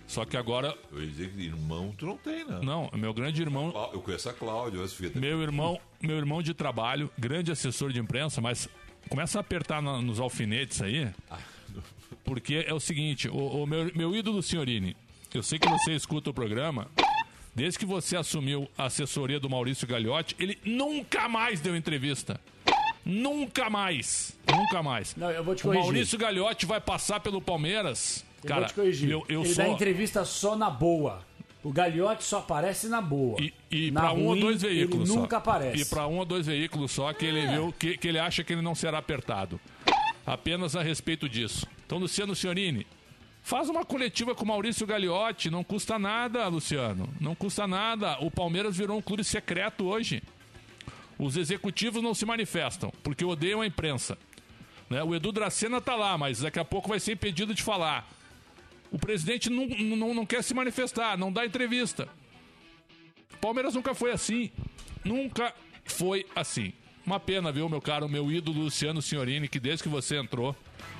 [0.07, 2.59] Só que agora, Eu ia dizer que irmão tu não tem, né?
[2.63, 5.11] não, é meu grande irmão, Eu conheço a Cláudia, Sofia.
[5.15, 8.68] meu irmão, meu irmão de trabalho, grande assessor de imprensa, mas
[9.10, 11.10] começa a apertar na- nos alfinetes aí,
[12.24, 14.95] porque é o seguinte, o, o meu, meu ídolo Signorini,
[15.34, 16.88] eu sei que você escuta o programa,
[17.56, 22.39] Desde que você assumiu a assessoria do Maurício Gagliotti, ele nunca mais deu entrevista.
[23.04, 24.38] Nunca mais.
[24.48, 25.16] Nunca mais.
[25.16, 25.84] Não, eu vou te o corrigir.
[25.86, 28.24] Maurício Gagliotti vai passar pelo Palmeiras.
[28.43, 29.10] Eu Cara, vou te corrigir.
[29.10, 29.66] eu, eu ele sou.
[29.66, 31.26] dá entrevista só na boa.
[31.68, 33.36] O Gagliotti só aparece na boa.
[33.41, 35.22] E, e para um ou dois veículos Ele só.
[35.22, 35.82] nunca aparece.
[35.82, 37.51] E para um ou dois veículos só que ele É.
[37.51, 39.59] viu que, que ele acha que ele não será apertado.
[40.26, 41.68] Apenas a respeito disso.
[41.86, 42.88] Então, Luciano Siorini,
[43.43, 45.49] faz uma coletiva com o Maurício Gagliotti.
[45.49, 47.09] Não custa nada, Luciano.
[47.20, 48.18] Não custa nada.
[48.22, 50.24] O Palmeiras virou um clube secreto hoje.
[51.20, 54.18] Os executivos não se manifestam, porque odeiam a imprensa.
[54.89, 55.03] Né?
[55.03, 58.07] O Edu Dracena tá lá, mas daqui a pouco vai ser impedido de falar.
[58.91, 62.07] O presidente não, não, não quer se manifestar, não dá entrevista.
[63.41, 64.51] Palmeiras nunca foi assim.
[65.03, 65.53] Nunca
[65.85, 66.73] foi assim.
[67.05, 70.53] Uma pena, viu, meu caro, meu ídolo Luciano Signorini, que desde que você entrou,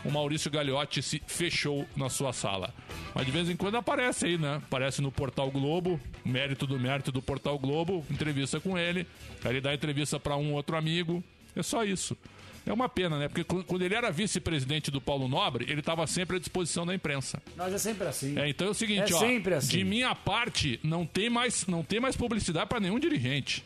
[0.06, 2.74] o Maurício Gagliotti se fechou na sua sala.
[3.14, 4.56] Mas de vez em quando aparece aí, né?
[4.56, 9.06] Aparece no Portal Globo, mérito do mérito do Portal Globo, entrevista com ele,
[9.44, 11.22] aí ele dá entrevista para um outro amigo.
[11.54, 12.16] É só isso.
[12.68, 13.28] É uma pena, né?
[13.30, 16.94] Porque qu- quando ele era vice-presidente do Paulo Nobre, ele estava sempre à disposição da
[16.94, 17.42] imprensa.
[17.56, 18.38] Mas é sempre assim.
[18.38, 19.20] É, então é o seguinte, É ó.
[19.20, 19.70] sempre assim.
[19.78, 23.64] De minha parte, não tem mais, não tem mais publicidade para nenhum dirigente.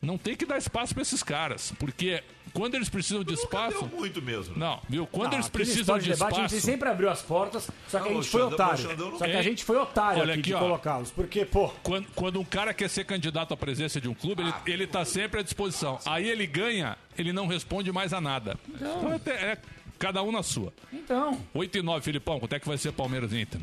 [0.00, 2.22] Não tem que dar espaço para esses caras, porque
[2.56, 4.56] quando eles precisam de espaço, Deu muito mesmo.
[4.58, 5.06] não, viu?
[5.06, 8.08] Quando Não, eles precisam de debate, espaço, A gente sempre abriu as portas, só que
[8.08, 8.96] Não, a gente foi Xandão- otário.
[8.96, 11.10] não Só que a gente foi otário Olha aqui, aqui, de colocá-los.
[11.10, 14.54] Porque, pô, quando, quando um cara quer ser candidato à presidência de um clube, ele,
[14.66, 15.98] ele tá sempre à disposição.
[16.06, 18.56] Aí ele ganha, ele não responde mais a nada.
[18.74, 19.58] Então é, te- é
[19.98, 20.72] cada um na sua.
[20.92, 21.38] então.
[21.54, 23.60] 8 e 9, Filipão, quanto é que vai ser Palmeiras e Inter?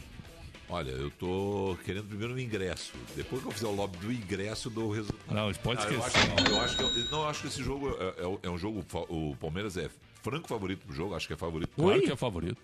[0.73, 2.93] Olha, eu tô querendo primeiro o ingresso.
[3.15, 5.31] Depois que eu fizer o lobby do ingresso, eu dou o resultado.
[5.31, 6.19] Não, pode Ah, eu esquecer.
[6.31, 8.57] acho, que- eu acho que não, eu acho que esse jogo é, é- é um
[8.57, 8.83] jogo.
[9.07, 9.87] O Palmeiras é
[10.23, 11.69] franco favorito pro jogo, acho que é favorito.
[11.75, 12.01] Claro Oi?
[12.01, 12.57] que é favorito.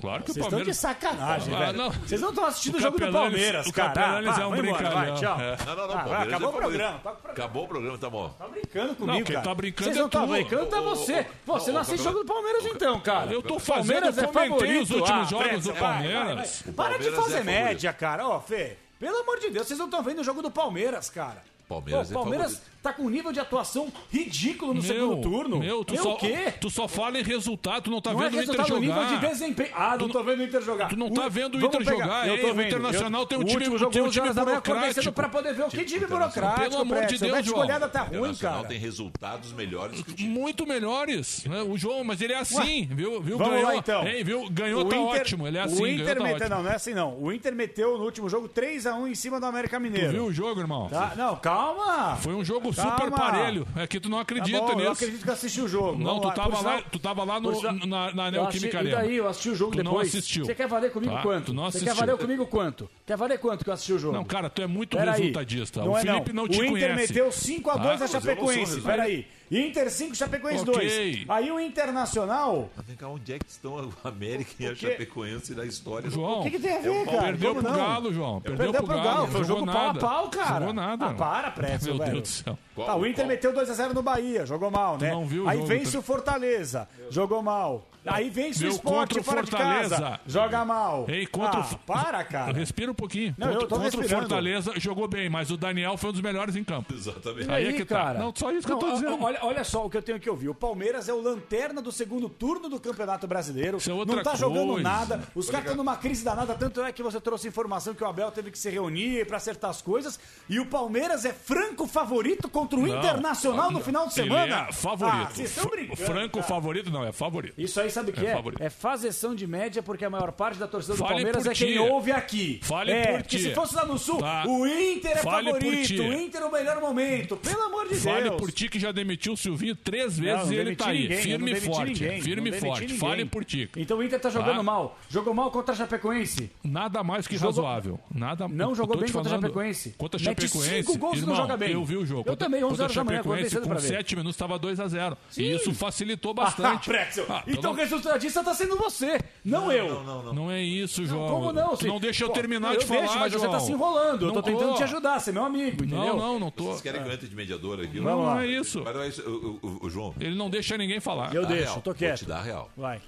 [0.00, 0.76] Claro que o Vocês estão de Palmeiras.
[0.78, 1.78] sacanagem, Ah, velho.
[1.78, 1.90] não.
[1.90, 3.88] Vocês não estão assistindo O o, jogo do Palmeiras, o cara.
[3.92, 4.92] Capelanes Ah, é um brincalhão.
[4.92, 5.40] Vai, tchau.
[5.40, 5.56] É.
[5.64, 5.82] Não, não, não.
[5.82, 7.00] Ah, vai, Palmeiras acabou é o programa.
[7.24, 8.28] Acabou o programa, tá bom.
[8.30, 9.40] Tá brincando comigo, Não, quem cara.
[9.46, 10.32] tá brincando Vocês é não estão tu.
[10.32, 11.20] brincando, tá Ô, ô, você.
[11.20, 13.30] ô, Pô, você não assiste o jogo do Palmeiras então, cara.
[13.32, 14.82] Eu tô O fazendo, Palmeiras eu é comentei favorito.
[14.82, 16.60] os últimos Ah, jogos do Palmeiras.
[16.66, 18.26] O Para de Palmeiras fazer é média, cara.
[18.28, 21.42] Ó, Fê, pelo amor de Deus, vocês não estão vendo o jogo do Palmeiras, cara.
[21.68, 22.71] Palmeiras Pô, é o Palmeiras favorito.
[22.82, 25.58] Tá com um nível de atuação ridículo no segundo turno.
[25.58, 26.52] Meu, tu, Meu, só, o quê?
[26.60, 29.06] tu só fala em resultado, tu não tá não é vendo o Inter resultado, jogar.
[29.08, 29.70] nível de desempenho.
[29.74, 30.88] Ah, não Tu tô vendo o Inter jogar.
[30.88, 32.66] tu não tá vendo o Inter jogar, Eu tô O vendo.
[32.68, 35.12] Internacional Eu- tem um o time- último jogo tem um 11 horas time burocrático.
[35.12, 37.18] pra poder ver o que time burocrático, Pelo amor de.
[37.18, 37.60] Deus, João.
[37.60, 38.64] goleada tá O ruim, cara.
[38.64, 40.28] tem resultados melhores que o time.
[40.28, 41.44] Muito melhores.
[41.44, 41.62] Né?
[41.62, 43.20] O João, mas ele é assim, viu?
[43.20, 43.38] viu?
[43.38, 44.06] Vamos ganhou, lá, então.
[44.06, 44.48] Hein, viu?
[44.50, 45.46] Ganhou, O tá ótimo.
[45.46, 46.50] Ele é assim, o ganhou, Inter tá meteu, ótimo.
[46.56, 47.16] não, não é assim não.
[47.18, 50.10] O Inter meteu no último jogo 3x1 em cima do América Tu Mineiro.
[50.12, 50.88] viu o jogo, irmão?
[50.88, 51.12] Tá?
[51.16, 52.16] Não, calma.
[52.16, 52.96] Foi um jogo Calma.
[52.98, 53.66] super parelho.
[53.76, 54.90] É que tu não Tá acredita bom, eu nisso.
[54.92, 55.98] acredito que eu assisti o jogo.
[55.98, 56.34] Não, Vamos tu lá.
[56.34, 58.96] tava, lá, tu tava lá no, sinal- na, na Eu Neoquímica E Arena.
[58.96, 60.08] daí, eu assisti o jogo Tu não depois.
[60.08, 60.44] assistiu.
[60.44, 61.52] Você quer valer comigo Tá, quanto?
[61.52, 62.90] não Você quer valer comigo quanto?
[63.06, 64.14] Quer valer quanto que eu assisti o jogo?
[64.16, 65.18] Não, cara, tu é muito Pera aí.
[65.20, 65.80] resultadista.
[65.84, 67.12] Não o é, Felipe não, te o Inter conhece.
[67.12, 68.80] meteu 5x2 Ah, na eu não Chapecoense.
[68.80, 69.26] Peraí.
[69.54, 70.72] Inter 5, Chapecoense Ok.
[70.72, 71.24] 2.
[71.28, 72.70] Aí o Internacional.
[72.86, 76.08] Vem cá, onde é que estão a América e a Chapecoense na história?
[76.08, 77.22] João, O que, que tem a É ver, um cara?
[77.22, 77.76] perdeu pro não.
[77.76, 78.40] Galo, João.
[78.40, 79.26] Perdeu, Perdeu pro Galo.
[79.28, 80.58] Foi um jogo pau a pau, cara.
[80.60, 81.06] Jogou nada.
[81.06, 82.12] Ah, para, Pretzel, Meu velho.
[82.16, 82.58] Deus do céu.
[82.74, 85.10] Qual- Tá, o Inter qual- meteu 2x0 no Bahia, jogou mal, né?
[85.10, 87.86] não viu o Aí jogo, vence o Fortaleza, jogou mal.
[88.04, 89.96] Aí vence o o fora de Fortaleza.
[89.96, 91.06] casa, joga mal.
[91.08, 91.78] Ei, contra ah, o...
[91.78, 92.52] para, cara.
[92.52, 93.34] Respira um pouquinho.
[93.38, 94.08] Não, eu contra tô contra o.
[94.08, 96.92] Fortaleza jogou bem, mas o Daniel foi um dos melhores em campo.
[96.92, 97.50] Exatamente.
[97.50, 97.96] Aí é que tá.
[97.96, 98.18] cara.
[98.18, 99.22] Não, só isso que eu tô Não, dizendo.
[99.22, 100.48] Olha, olha só o que eu tenho que ouvir.
[100.48, 103.78] O Palmeiras é o lanterna do segundo turno do Campeonato Brasileiro.
[103.78, 104.82] Isso é outra não tá jogando coisa.
[104.82, 105.22] nada.
[105.34, 106.54] Os caras estão numa crise danada.
[106.54, 109.70] Tanto é que você trouxe informação que o Abel teve que se reunir pra acertar
[109.70, 110.18] as coisas.
[110.48, 114.42] E o Palmeiras é franco favorito contra o Não, Internacional no não, final de semana.
[114.44, 115.22] Ele é favorito.
[115.22, 115.96] Ah, vocês estão brincando.
[115.96, 116.46] Franco cara.
[116.46, 117.54] favorito não, é favorito.
[117.56, 118.66] Isso aí sabe o que É é?
[118.66, 121.78] É fazeção de média, porque a maior parte da torcida do Fale Palmeiras é quem
[121.78, 122.60] ouve aqui.
[122.62, 123.42] Fale é, por porque ti.
[123.44, 124.44] se fosse lá no Sul, Tá.
[124.46, 127.36] o Inter é Fale favorito, o Inter é o melhor momento.
[127.36, 128.36] Pelo amor de Fale Deus.
[128.36, 131.02] por ti que já demitiu o Silvinho três Não, vezes não e ele tá aí.
[131.02, 131.92] ninguém, firme não e forte.
[132.02, 132.80] ninguém, firme não e forte.
[132.82, 132.98] ninguém.
[132.98, 133.70] Fale por ti.
[133.76, 134.62] Então o Inter tá jogando Tá?
[134.62, 134.98] mal.
[135.08, 136.50] Jogou mal contra a Chapecoense.
[136.64, 138.00] Nada mais que Jogou- razoável.
[138.12, 139.40] Nada, Não jogou bem contra a.
[139.40, 139.94] Chapecoense.
[139.98, 140.82] Contra a Chapecoense.
[140.84, 141.72] cinco gols e não irmão, joga bem.
[141.72, 142.28] Eu vi o jogo.
[142.28, 143.30] Eu também, 11 contra a horas da manhã, com
[143.74, 143.80] ver.
[143.80, 145.16] 7 minutos estava 2x0.
[145.30, 145.42] Sim.
[145.42, 146.90] E isso facilitou Ah, bastante.
[147.28, 150.02] Ah, então pelo- o resultadista tá sendo você, não, eu.
[150.02, 150.32] Não, não.
[150.34, 151.28] Não é isso, João.
[151.28, 151.76] Como não?
[151.76, 153.50] Se- não deixa eu Pô, terminar eu de falar, deixo, mas você João.
[153.52, 154.22] tá se enrolando.
[154.22, 154.74] Eu Não tô tentando tô.
[154.76, 155.98] te ajudar, você é meu amigo, entendeu?
[155.98, 156.64] Não, não, não tô.
[156.64, 157.98] Vocês querem que eu entre de mediador aqui?
[158.00, 158.44] Não, não lá.
[158.44, 158.82] é isso.
[158.84, 160.14] Mas não é isso, o, o- o João.
[160.20, 161.34] Ele não deixa ninguém falar.
[161.34, 161.80] Eu dá deixo, real.
[161.82, 162.18] tô Vou quieto.
[162.20, 162.70] te dar a real.
[162.76, 163.00] Vai.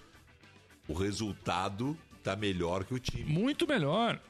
[0.88, 3.24] O resultado tá melhor que o time.
[3.32, 4.20] Muito melhor.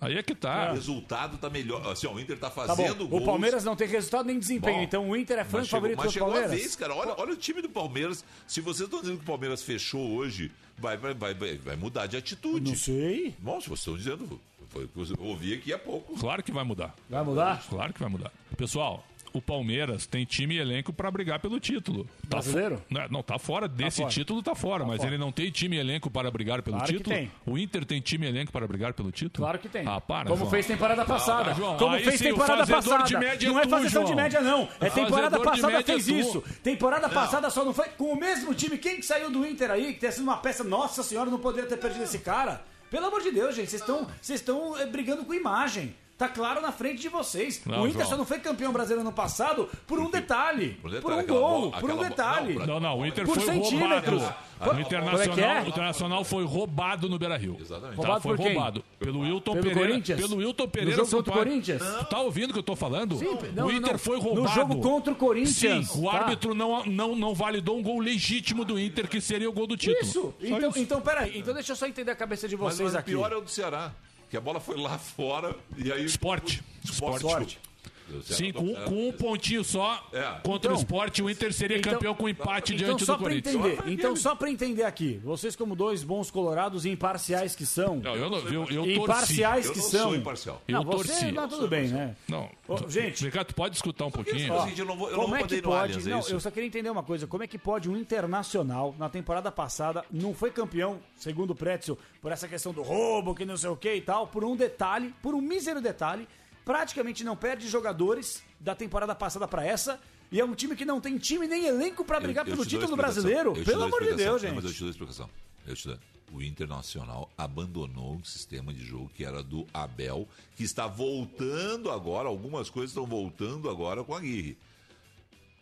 [0.00, 0.70] Aí é que tá.
[0.70, 1.86] O resultado tá melhor.
[1.90, 3.06] Assim, ó, o Inter tá Tá fazendo bom.
[3.10, 3.22] gols.
[3.22, 5.80] O Palmeiras não tem resultado nem desempenho, Bom, então o Inter é franco Mas chegou,
[5.80, 6.60] favorito mas do chegou a Palmeiras.
[6.60, 6.94] vez, cara.
[6.94, 8.24] Olha, olha o time do Palmeiras.
[8.46, 12.06] Se vocês estão dizendo que o Palmeiras fechou hoje, vai, vai, vai, vai, vai mudar
[12.06, 12.70] de atitude.
[12.70, 13.34] Não sei.
[13.40, 14.40] Bom, se vocês estão dizendo,
[14.70, 16.14] Foi o que eu ouvi aqui há pouco.
[16.18, 16.94] Claro que vai mudar.
[17.10, 17.64] Vai mudar?
[17.68, 18.30] Claro que vai mudar.
[18.56, 19.04] Pessoal,
[19.38, 22.04] o Palmeiras tem time e elenco pra brigar pelo título.
[22.28, 22.76] Tá Brasileiro?
[22.76, 24.10] fo- Não, não, tá fora desse fora.
[24.10, 24.84] título, tá fora.
[24.84, 25.08] mas fora.
[25.10, 27.16] ele não tem time e elenco para brigar pelo Claro que título?
[27.16, 27.30] tem.
[27.46, 29.44] O Inter tem time e elenco para brigar pelo título?
[29.44, 29.86] Claro que tem.
[29.86, 30.50] Ah, para, Como João.
[30.50, 31.50] fez temporada passada.
[31.50, 33.04] Ah, João, Como aí fez sim, temporada passada.
[33.16, 34.68] é não é tu, fazeção de média, não.
[34.80, 36.14] É O temporada passada é fez tu.
[36.14, 36.44] isso.
[36.62, 38.76] Temporada passada só não foi com o mesmo time.
[38.78, 41.68] Quem que saiu do Inter aí, que tem sido uma peça, nossa senhora, não poderia
[41.68, 42.62] ter perdido esse cara.
[42.90, 45.94] Pelo amor de Deus, gente, vocês estão vocês estão eh, brigando com imagem.
[46.18, 47.62] Tá claro na frente de vocês.
[47.64, 48.10] Não, o Inter João.
[48.10, 50.70] só não foi campeão brasileiro ano passado por um detalhe.
[50.82, 52.54] Por um Por detalhe, um gol, bola- por um detalhe.
[52.54, 54.20] não, Não, não, o Inter Por foi centímetros.
[54.22, 54.48] roubado.
[54.58, 55.62] Foi- O Internacional, é é?
[55.62, 57.56] o Internacional foi roubado no Beira-Rio.
[57.60, 57.94] Exatamente.
[57.94, 58.54] Tá, Roubado foi por quem?
[58.54, 58.84] roubado.
[58.98, 59.88] Pelo Wilton Pelo Pereira.
[59.90, 60.20] Corinthians?
[60.20, 61.36] Pelo Wilton No Pereira jogo contra o.
[61.36, 61.82] Corinthians?
[62.00, 63.16] Tu tá ouvindo o que eu tô falando?
[63.16, 63.98] Sim, não, o Inter não.
[64.00, 64.54] foi No roubado.
[64.56, 66.16] jogo contra o Corinthians, Sim, o tá.
[66.18, 69.76] árbitro não, não, não validou um gol legítimo do Inter, que seria o gol do
[69.76, 70.02] título.
[70.02, 70.34] Isso.
[70.40, 70.78] Só Então, isso.
[70.80, 71.38] então, peraí.
[71.38, 73.12] Então deixa eu só entender a cabeça de vocês mas o aqui.
[73.12, 73.92] pior é o do Ceará.
[74.30, 76.04] Que a bola foi lá fora e aí.
[76.04, 76.62] Esporte.
[76.84, 77.16] Esporte.
[77.26, 77.60] Esporte.
[78.08, 80.22] O Ceará Sim, tá- com, é, com um pontinho só É.
[80.42, 83.18] contra o Então- esporte, o Inter seria Então- campeão com empate Então, diante só do
[83.18, 83.54] pra Corinthians.
[83.54, 87.96] entender, então só pra entender aqui, vocês como dois bons colorados e imparciais que são,
[87.96, 90.62] Não, eu, não, eu, eu imparciais Eu que não são, sou imparcial.
[90.66, 91.32] Eu não, você, torci.
[91.32, 92.16] não, tudo bem, né?
[92.28, 93.24] Não, Ô, gente.
[93.24, 94.52] Ricardo, pode escutar um pouquinho?
[94.52, 95.92] Ó, Gente, eu não vou- eu não como vou é poder que pode?
[95.98, 96.32] É não, isso?
[96.32, 97.26] eu só queria entender uma coisa.
[97.26, 101.98] Como é que pode um internacional na temporada passada não foi campeão, segundo o Pretzel,
[102.20, 105.14] por essa questão do roubo, que não sei o que e tal, por um detalhe,
[105.22, 106.26] por um mísero detalhe,
[106.68, 109.98] praticamente não perde jogadores da temporada passada pra essa.
[110.30, 112.68] E é um time que não tem time nem elenco pra brigar Eu- eu pelo
[112.68, 113.54] título brasileiro.
[113.64, 114.12] Pelo amor de.
[114.12, 114.76] Deus, Não, mas eu gente.
[114.76, 115.30] te dou a explicação.
[115.66, 115.98] Eu te dou.
[116.30, 122.28] O Internacional abandonou um sistema de jogo que era do Abel, que está voltando agora,
[122.28, 124.58] algumas coisas estão voltando agora com a Aguirre.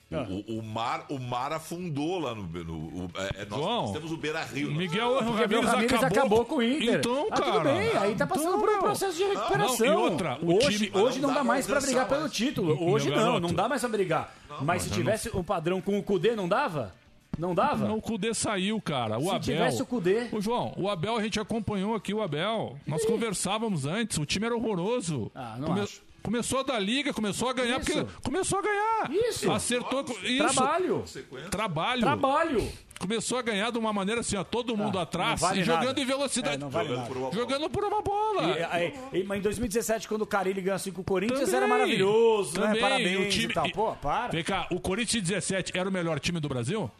[0.08, 0.22] O, Ah.
[0.28, 2.44] o- o mar, o mar afundou lá no.
[2.44, 2.74] no-
[3.06, 4.70] o- é, é, nós, João, nós temos o Beira Rio.
[4.70, 6.94] Miguel o Ramírez acabou, acabou com o Inter.
[7.00, 7.52] Então, Ah, cara.
[7.52, 9.86] tudo bem, aí tá passando Então, por um processo de recuperação.
[9.86, 12.08] Não, e outra, hoje, time- hoje não, não dá dá mais pra pra brigar alcançar
[12.20, 12.32] pelo mais.
[12.36, 12.90] título.
[12.90, 13.40] Hoje não, garoto.
[13.40, 14.34] não dá mais pra brigar.
[14.48, 16.94] mas mas se tivesse um padrão com o Cudê, não dava?
[17.36, 17.86] Não dava?
[17.86, 19.18] Não, o Cudê saiu, cara.
[19.18, 19.40] O Se Abel.
[19.40, 20.28] tivesse o Cudê.
[20.32, 22.78] Ô, João, o Abel a gente acompanhou aqui o Abel.
[22.86, 25.30] Nós conversávamos antes, o time era horroroso.
[25.34, 26.00] Ah, não acho.
[26.26, 27.92] Começou da liga, começou a ganhar, Isso.
[28.04, 29.10] porque começou a ganhar.
[29.12, 29.52] Isso.
[29.52, 30.02] Acertou.
[30.02, 30.38] com- Isso.
[30.54, 31.04] Trabalho.
[31.52, 32.00] Trabalho.
[32.02, 32.72] Trabalho.
[32.98, 35.84] Começou a ganhar de uma maneira assim, ó, todo mundo Ah, atrás vale e jogando
[35.86, 36.00] nada.
[36.00, 36.64] em velocidade.
[36.64, 37.08] É, vale Jogando nada.
[37.08, 38.42] por uma Jogando por uma bola.
[38.58, 41.54] E, aí, e- mas em 2017, quando o Carilli ganhou assim com o Corinthians, Também.
[41.54, 42.70] era maravilhoso, Também.
[42.74, 42.80] né?
[42.80, 43.70] Parabéns o time, e tal.
[43.70, 44.32] Pô, para.
[44.32, 46.90] Vem cá, o Corinthians 17 era o melhor time do Brasil?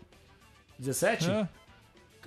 [0.78, 1.28] 17?
[1.28, 1.48] É.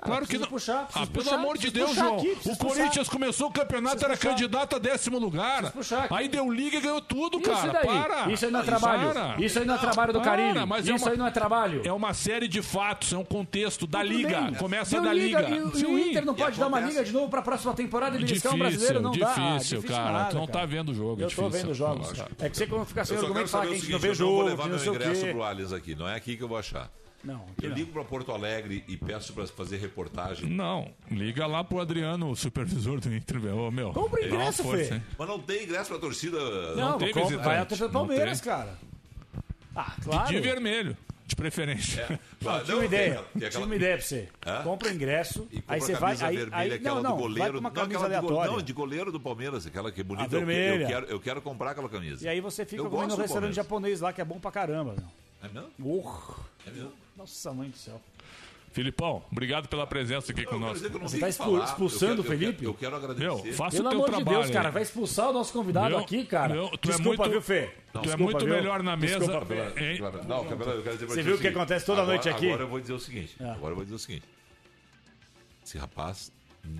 [0.01, 0.47] claro que não.
[0.47, 2.17] puxar, ah, preciso pelo puxar, amor de Deus, puxar João.
[2.17, 3.11] aqui, o Corinthians puxar.
[3.11, 4.29] começou o campeonato, era puxar.
[4.29, 5.71] candidato a décimo lugar.
[5.71, 6.07] Puxar.
[6.11, 7.71] Aí deu liga e ganhou tudo, Isso cara.
[7.73, 7.85] daí?
[7.85, 8.31] Para.
[8.31, 9.13] Isso aí não é trabalho.
[9.13, 9.35] Para.
[9.43, 10.65] Isso aí não é trabalho do Para, Carilli.
[10.65, 11.81] mas Isso é uma- aí não é trabalho.
[11.85, 14.41] É uma série de fatos, é um contexto da Tudo liga.
[14.41, 14.53] bem.
[14.55, 15.41] Começa Deu da liga.
[15.49, 15.99] E, o- e o.
[15.99, 18.57] Inter não E pode dar uma liga de novo pra próxima temporada e um Difícil,
[18.57, 19.01] brasileiro?
[19.01, 19.33] Não dá.
[19.57, 20.11] difícil, cara.
[20.11, 21.21] nada, tu não tá vendo o jogo.
[21.21, 21.49] é Eu tô difícil.
[21.49, 22.13] vendo os jogos.
[22.39, 23.99] É que você fica sem Eu argumento quero fala saber que a o gente não
[23.99, 25.95] vê eu não vou jogo, levar meu ingresso pro Allianz aqui.
[25.95, 26.89] Não é aqui que eu vou achar.
[27.23, 27.77] Não, aqui Eu não.
[27.77, 30.49] ligo pra Porto Alegre e peço pra fazer reportagem.
[30.49, 33.41] Não, liga lá pro Adriano, o supervisor do Inter.
[33.41, 33.57] meu.
[33.57, 34.93] Ô, meu, Compra ingresso, força, Fê.
[34.95, 35.03] hein?
[35.17, 36.75] Mas não tem ingresso pra torcida.
[36.75, 38.51] Não, tem compra- vai a torcida do Não Palmeiras, tem.
[38.51, 38.73] cara.
[39.75, 40.27] Ah, claro.
[40.29, 40.97] De vermelho,
[41.27, 42.01] de preferência.
[42.01, 42.19] É.
[42.41, 43.23] Não, tinha Não, uma ideia.
[43.37, 44.29] tem- aquela- uma ideia pra você.
[44.45, 44.63] Hã?
[44.63, 46.09] Compra o ingresso, E compra aí você a vai.
[46.15, 47.53] camisa Aí, vermelha, aí, aquela não, não, do vai goleiro.
[47.53, 48.51] com uma não, camisa go- aleatória.
[48.51, 50.23] Não, de goleiro do Palmeiras, aquela que é bonita.
[50.23, 50.87] A Eu que- Eu, vermelha.
[50.87, 52.25] quero, eu quero comprar aquela camisa.
[52.25, 54.95] E aí você fica Eu comendo no restaurante japonês lá, que é bom pra caramba.
[54.95, 55.05] Meu.
[55.41, 55.69] É mesmo?
[56.65, 56.91] É mesmo?
[57.19, 58.01] Nossa, mãe do céu.
[58.71, 60.87] Filipão, obrigado pela presença aqui conosco.
[60.89, 61.65] não Você tá falar.
[61.65, 62.63] expulsando o Felipe?
[62.63, 63.57] Eu quero, eu quero Meu, agradecer.
[63.57, 64.37] faça Pelo o teu amor de trabalho.
[64.43, 66.53] Deus, cara, vai expulsar o nosso convidado Meu- aqui, cara.
[66.53, 67.71] meu, tu é Desculpa, muito- viu, Fê?
[67.91, 68.53] Tu é Desculpa, muito viu?
[68.55, 69.19] melhor na mesa.
[69.19, 69.53] Desculpa.
[69.53, 69.99] hein?
[70.27, 72.45] Não, Cabelo, eu quero dizer pra Você viu o que acontece toda Agora- noite aqui?
[72.47, 73.35] Agora eu vou dizer o seguinte.
[73.41, 73.51] Ah.
[73.53, 74.25] Agora eu vou dizer o seguinte.
[75.65, 76.31] Esse rapaz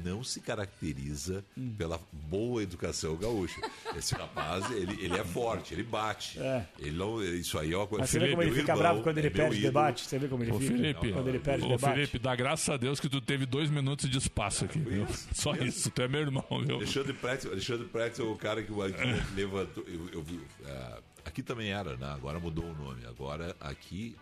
[0.03, 1.73] não se caracteriza Hum.
[1.77, 3.59] pela boa educação gaúcha.
[3.95, 6.39] Esse rapaz, ele, ele é forte, ele bate.
[6.39, 6.65] É.
[6.79, 8.03] Ele não, isso aí é uma coisa...
[8.03, 9.61] Mas você vê como ele Meu fica irmão bravo quando ele é meu perde o
[9.61, 10.05] debate?
[10.05, 10.77] Você vê como ele Ô, fica?
[10.77, 11.95] Felipe, Quando ele perde o debate?
[11.95, 15.07] Felipe, dá graças a Deus que tu teve dois minutos de espaço aqui, viu?
[15.33, 16.75] Só isso, tu é meu irmão, viu?
[16.75, 19.03] Alexandre Pretzel, Alexandre Pretzel é o cara que o aqui
[19.35, 19.83] levantou.
[19.87, 20.25] Eu, eu
[20.65, 22.07] ah, aqui também era, né?
[22.13, 23.05] Agora mudou o nome.
[23.05, 24.15] Agora aqui,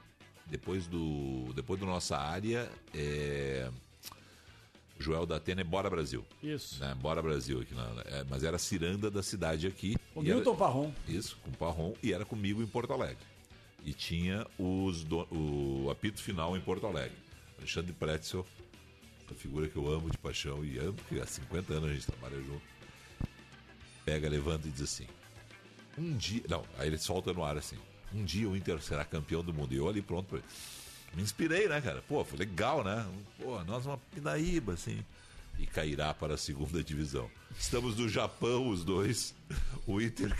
[0.45, 3.69] depois do, depois do nossa área, é,
[4.99, 6.25] Joel da Atena é Bora Brasil.
[6.41, 6.79] Isso.
[6.79, 6.95] Né?
[6.95, 7.73] Bora Brasil aqui.
[7.75, 9.95] Na, é, mas era a ciranda da cidade aqui.
[10.15, 10.93] O E era- Milton Parron.
[11.07, 11.93] Isso, com o Parron.
[12.01, 13.23] E era comigo em Porto Alegre.
[13.85, 17.15] E tinha os do- o apito final em Porto Alegre.
[17.57, 18.45] Alexandre Pretzel,
[19.25, 22.05] essa figura que eu amo de paixão e amo, porque há 50 anos a gente
[22.05, 22.61] trabalha junto.
[24.05, 25.07] Pega, levanta e diz assim:
[25.97, 26.41] Um dia.
[26.49, 27.77] Não, aí ele solta no ar assim:
[28.13, 29.73] Um dia o Inter será campeão do mundo.
[29.73, 30.39] E eu ali pronto pra
[31.17, 32.03] Me inspirei, né, cara?
[32.07, 33.03] Pô, foi legal, né?
[33.41, 35.03] Pô, nós uma Pindaíba, assim.
[35.57, 37.27] e cairá para a segunda divisão.
[37.59, 39.33] Estamos no Japão, os dois.
[39.87, 40.31] O Inter,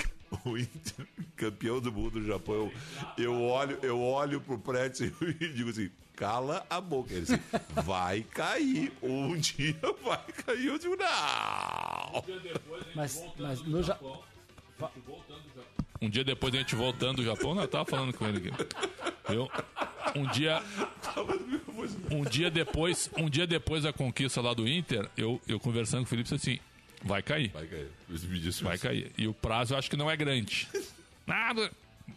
[0.46, 2.72] o Inter campeão do mundo do Japão.
[3.18, 5.12] Eu olho, eu olho pro Pretz e
[5.52, 7.12] digo assim: cala a boca.
[7.12, 7.42] Ele assim,
[7.84, 8.94] vai cair.
[9.02, 10.68] Um dia vai cair.
[10.68, 12.24] Eu digo, não.
[12.94, 13.98] Mas, mas no Ja-
[16.02, 18.52] Um dia depois a gente voltando do Japão, não, eu tava falando com ele aqui.
[19.30, 19.50] Viu?
[20.16, 20.62] Um dia.
[22.12, 26.06] Um dia depois, um dia depois da conquista lá do Inter, eu, eu conversando com
[26.06, 26.60] o Felipe disse assim:
[27.04, 27.50] vai cair.
[27.52, 27.90] Vai cair.
[28.64, 29.12] Vai cair.
[29.18, 30.68] E o prazo eu acho que não é grande.
[31.26, 31.72] Nada.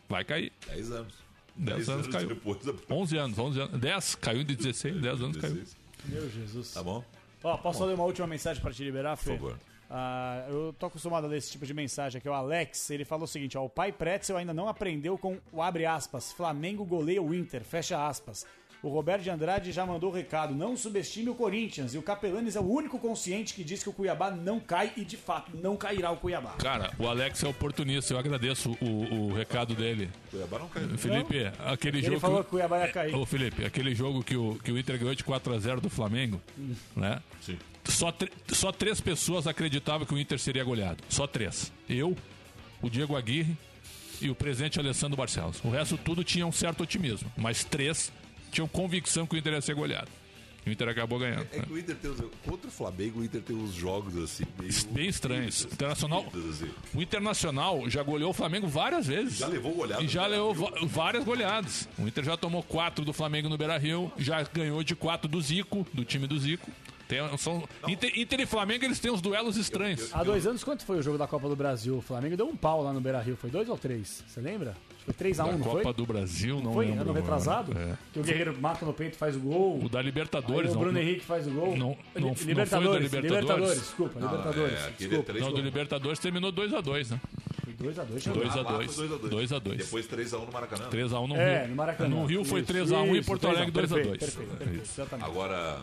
[0.09, 0.53] Vai cair.
[0.69, 1.15] 10 anos.
[1.57, 2.29] 10 Dez anos anos caiu.
[2.29, 3.81] depois da- 11 anos, 11 anos.
[3.81, 5.63] 10, caiu de 16, 10 anos caiu.
[6.07, 6.73] Meu Jesus.
[6.73, 7.05] Tá bom?
[7.43, 9.31] Ó, posso ler uma última mensagem pra te liberar, Fê?
[9.37, 9.59] Por favor.
[9.93, 12.29] Ah, eu tô acostumado a ler esse tipo de mensagem aqui.
[12.29, 13.65] O Alex, ele falou o seguinte, ó.
[13.65, 16.33] O pai Pretzel ainda não aprendeu com o abre aspas.
[16.33, 18.47] Flamengo goleia o Inter, fecha aspas.
[18.83, 20.55] O Roberto de Andrade já mandou o recado.
[20.55, 21.93] Não subestime o Corinthians.
[21.93, 25.05] E o Capelanes é o único consciente que diz que o Cuiabá não cai e,
[25.05, 26.53] de fato, não cairá o Cuiabá.
[26.53, 28.87] Cara, o Alex é oportunista, eu agradeço o,
[29.29, 30.09] o recado dele.
[30.31, 30.97] Cuiabá não caiu.
[30.97, 32.21] Felipe, aquele Ele jogo.
[32.21, 33.15] falou que o Cuiabá ia cair.
[33.15, 36.75] Ô, Felipe, aquele jogo que o, que o Inter ganhou de 4x0 do Flamengo, Hum.
[36.97, 37.21] né?
[37.43, 37.59] Sim.
[37.85, 38.15] Só,
[38.49, 41.03] só três pessoas acreditavam que o Inter seria goleado.
[41.09, 41.71] Só três.
[41.89, 42.17] Eu,
[42.81, 43.57] o Diego Aguirre
[44.23, 45.61] e o presidente Alessandro Barcelos.
[45.65, 47.31] O resto tudo tinha um certo otimismo.
[47.37, 48.13] Mas três
[48.51, 50.09] tinham convicção que o Inter ia ser goleado.
[50.67, 51.47] E o Inter acabou ganhando.
[51.53, 54.45] É que o Inter tem os, contra o Flamengo, o Inter tem uns jogos assim
[54.59, 55.65] meio Bem estranhos.
[55.65, 56.71] Internacional, assim.
[56.93, 59.39] o Internacional já goleou o Flamengo várias vezes.
[59.39, 60.87] Já levou goleada E já levou Beira-Rio.
[60.87, 61.89] va- várias goleadas.
[61.99, 65.41] O Inter já tomou quatro do Flamengo no Beira Rio, já ganhou de quatro do
[65.41, 66.71] Zico, do time do Zico.
[67.09, 70.11] Tem, são, Inter, Inter e Flamengo eles têm uns duelos estranhos.
[70.15, 71.97] Há dois anos, quanto foi o jogo da Copa do Brasil?
[71.97, 73.35] O Flamengo deu um pau lá no Beira-Rio.
[73.37, 74.23] Foi dois ou três?
[74.29, 74.77] Você lembra?
[75.05, 75.95] Foi 3x1, Da não Copa foi?
[75.95, 76.87] do Brasil, não foi?
[76.87, 77.01] lembro.
[77.03, 77.77] Ano retrasado?
[77.77, 77.97] É.
[78.13, 79.83] Que o Guerreiro marca no peito e faz o gol.
[79.83, 80.79] O da Libertadores, Aí o.
[80.79, 81.77] Bruno não- Henrique faz o gol.
[81.77, 83.41] Não, não, não foi o da Libertadores, Libertadores.
[83.41, 84.73] Libertadores, desculpa, Não, Libertadores.
[84.79, 85.33] é, aquele desculpa.
[85.33, 87.21] é Não, do Libertadores terminou 2x2, né?
[87.65, 89.29] Foi 2x2, 2 a Ah, lá 2 foi 2x2.
[89.31, 90.89] 2 a 2 Depois 3x1 no Maracanã.
[90.91, 91.69] 3x1 no É, Rio.
[91.71, 92.09] no Maracanã.
[92.17, 93.99] No Rio foi Isso, 3x1 e Porto Alegre 3 a 1.
[93.99, 94.19] 2x2.
[94.19, 95.27] Perfeito, perfeito, exatamente.
[95.27, 95.79] Agora,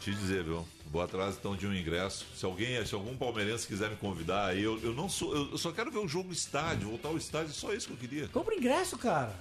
[0.00, 0.66] te dizer, viu?
[0.94, 2.24] Vou atrás então de um ingresso.
[2.36, 5.72] Se alguém, se algum palmeirense quiser me convidar, aí eu, eu não sou, eu só
[5.72, 8.28] quero ver o jogo no estádio, voltar ao estádio, só isso que eu queria.
[8.28, 9.34] Compra ingresso, cara.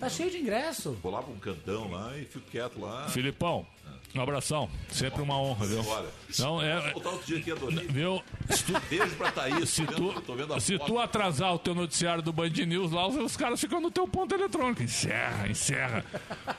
[0.00, 0.98] Tá cheio de ingresso.
[1.00, 3.08] Vou lá pra um cantão lá e fico quieto lá.
[3.08, 3.64] Filipão,
[4.14, 4.68] um abração.
[4.88, 5.86] Sempre uma honra, viu?
[5.86, 6.08] Olha,
[6.38, 6.92] Não, é.
[6.92, 7.86] Voltar outro dia aqui.
[7.92, 8.22] Viu?
[8.48, 9.68] Tu, Beijo pra Thaís.
[9.70, 12.48] se tô tu, vendo- tô vendo a se tu atrasar o teu noticiário do Band
[12.50, 14.82] News lá, os, os caras ficam no teu ponto eletrônico.
[14.82, 16.04] Encerra, encerra.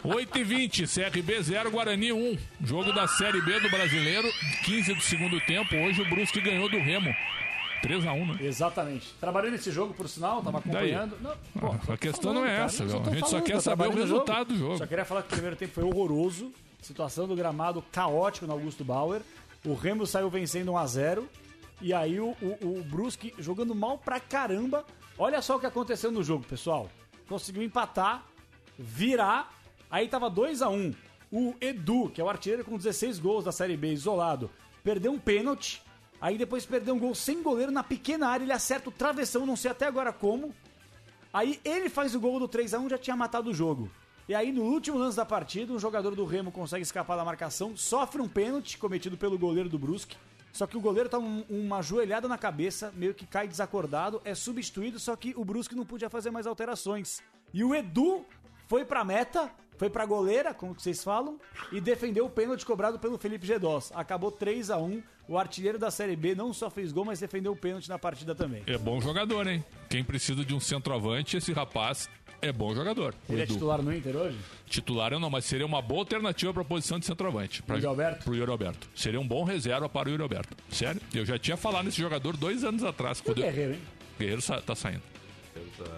[0.04, 2.38] 8h20, CRB 0, Guarani 1.
[2.64, 4.28] Jogo da Série B do Brasileiro,
[4.66, 5.76] 15 do segundo tempo.
[5.76, 7.14] Hoje o Brusque ganhou do Remo.
[7.84, 8.46] 3x1, né?
[8.46, 9.08] Exatamente.
[9.20, 11.18] Trabalhei nesse jogo, por sinal, tava acompanhando.
[11.20, 13.28] Não, pô, Ah, tô a questão falando, não é cara, essa, tô A gente só
[13.30, 14.78] falando, quer tô saber o resultado do jogo.
[14.78, 16.54] Só queria falar que o primeiro tempo foi horroroso.
[16.82, 19.22] Situação do gramado caótico no Augusto Bauer.
[19.64, 21.24] O Remo saiu vencendo 1x0.
[21.80, 24.86] E aí o, o, o Brusque jogando mal pra caramba.
[25.18, 26.90] Olha só o que aconteceu no jogo, pessoal.
[27.30, 28.26] Conseguiu empatar,
[28.78, 29.54] virar.
[29.90, 30.94] Aí tava 2 a 1
[31.32, 34.50] O Edu, que é o artilheiro com 16 gols da Série B, isolado,
[34.84, 35.84] perdeu um pênalti.
[36.20, 38.44] Aí depois perdeu um gol sem goleiro na pequena área.
[38.44, 40.54] Ele acerta o travessão, não sei até agora como.
[41.34, 43.90] Aí ele faz o gol do 3 a 1 já tinha matado o jogo.
[44.32, 47.76] E aí no último lance da partida, um jogador do Remo consegue escapar da marcação,
[47.76, 50.16] sofre um pênalti cometido pelo goleiro do Brusque.
[50.54, 54.34] Só que o goleiro tá um- uma joelhada na cabeça, meio que cai desacordado, é
[54.34, 57.22] substituído, só que o Brusque não podia fazer mais alterações.
[57.54, 58.26] E o Edu
[58.70, 61.38] foi pra meta, foi pra goleira, como vocês falam,
[61.70, 63.92] e defendeu o pênalti cobrado pelo Felipe Gedós.
[63.94, 67.54] Acabou 3 a 1 O artilheiro da Série B não só fez gol, mas defendeu
[67.54, 68.64] o pênalti na partida também.
[68.68, 69.64] É bom jogador, hein?
[69.90, 72.10] Quem precisa de um centroavante, esse rapaz
[72.42, 73.14] é bom jogador.
[73.28, 74.38] O Ele é titular no Inter hoje?
[74.68, 77.62] Titular eu não, mas seria uma boa alternativa para a posição de centroavante.
[77.64, 78.24] Pra, Yuri Alberto?
[78.24, 78.88] Pro Yuri Alberto.
[78.96, 80.56] Seria um bom reserva para o Yuri Alberto.
[80.70, 81.02] Sério?
[81.14, 83.20] Eu já tinha falado nesse jogador dois anos atrás.
[83.20, 83.82] E o quando eu- Guerreiro, hein?
[84.20, 85.02] Guerreiro sa- tá saindo.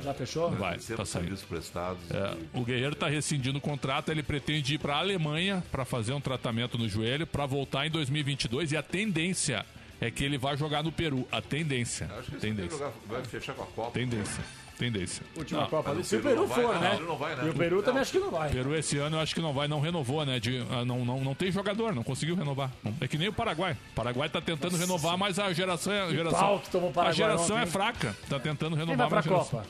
[0.04, 0.50] Já fechou?
[0.52, 1.38] Vai, tá saindo.
[1.48, 2.00] prestados.
[2.10, 6.14] É, o Guerreiro tá rescindindo o contrato, ele pretende ir para a Alemanha para fazer
[6.14, 9.64] um tratamento no joelho, para voltar em 2022 e a tendência
[10.02, 11.28] é que ele vai jogar no Peru.
[11.32, 12.08] A tendência.
[12.18, 12.78] Acho que ele Tendência.
[12.78, 13.92] jogar- vai fechar com a Copa.
[13.92, 14.44] Tendência.
[14.78, 15.24] Tendência.
[15.38, 16.02] Última Não, Copa mas ali.
[16.02, 17.00] o Se o Peru Peru vai, for, não, né?
[17.08, 17.44] não vai, né?
[17.46, 17.84] E o Peru Não.
[17.84, 18.50] também acho que não vai.
[18.50, 20.40] Peru esse ano eu acho que não vai, não renovou, né?
[20.40, 22.72] De, ah, não, não, não tem jogador, não conseguiu renovar.
[23.00, 23.74] É que nem o Paraguai.
[23.92, 26.02] O Paraguai tá tentando renovar, mas a geração é.
[26.04, 28.16] A geração, pau que tomou o a geração ontem, é fraca.
[28.28, 29.70] Tá tentando Quem renovar vai pra mas a geração- Copa?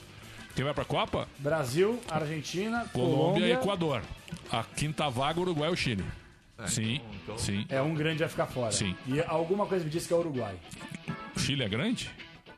[0.56, 1.28] Quem vai pra Copa?
[1.40, 3.46] Brasil, Argentina, Colômbia, Colômbia.
[3.48, 4.02] e Equador.
[4.52, 6.04] A quinta vaga, Uruguai ou Chile.
[6.68, 7.66] sim, então- sim.
[7.70, 8.72] É um grande vai ficar fora.
[8.72, 8.96] Sim.
[9.08, 10.56] E alguma coisa me disse que é o Uruguai.
[11.38, 12.10] Chile é grande?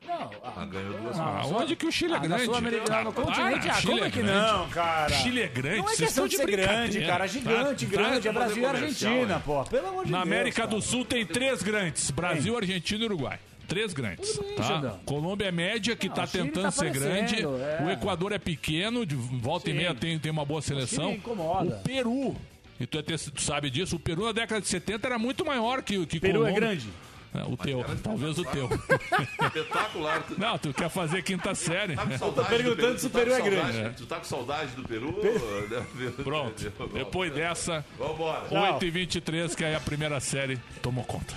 [0.08, 1.51] Não, Ah, ganhou duas Ah, vezes.
[1.51, 2.45] onde que o Chile é Ah, grande?
[2.45, 4.51] Sul-Americana, no continente, Ah, ah, Chile como é é que grande.
[4.51, 5.10] não, cara?
[5.16, 7.28] Chile é grande, Não é questão estão de ser grande, cara.
[7.28, 8.28] Gigante, Tá- grande.
[8.28, 9.64] É tá- Brasil e Argentina, pô.
[9.66, 10.28] Pelo amor de Na Deus.
[10.32, 10.70] América cara.
[10.70, 13.39] do Sul tem três grandes: Brasil, Argentina e Uruguai.
[13.68, 14.38] Três grandes.
[14.38, 14.99] bem, Tá?
[15.06, 17.41] Colômbia é média, que Não, tá o Chile tentando tá ser grande.
[17.43, 17.84] é.
[17.84, 19.78] O Equador é pequeno, de volta e Sim.
[19.80, 21.06] meia tem, tem uma boa seleção.
[21.06, 21.76] Chile incomoda.
[21.78, 22.36] O Peru,
[22.80, 25.43] e tu, é ter- tu sabe disso, o Peru na década de 70 era muito
[25.43, 26.53] maior que, que Peru é Colômbia.
[26.60, 26.89] grande?
[27.36, 28.70] É, o teu, talvez o teu.
[29.46, 30.24] Espetacular.
[30.38, 31.96] Não, tu quer fazer quinta série.
[31.96, 33.78] tá saudade perguntando se Tu tá Peru é grande.
[33.80, 33.90] É.
[33.90, 35.14] Tu tá com saudade do Peru?
[36.24, 36.72] Pronto.
[36.94, 38.48] Depois dessa, Vambora.
[38.50, 41.36] 8h23, que aí a primeira série tomou conta.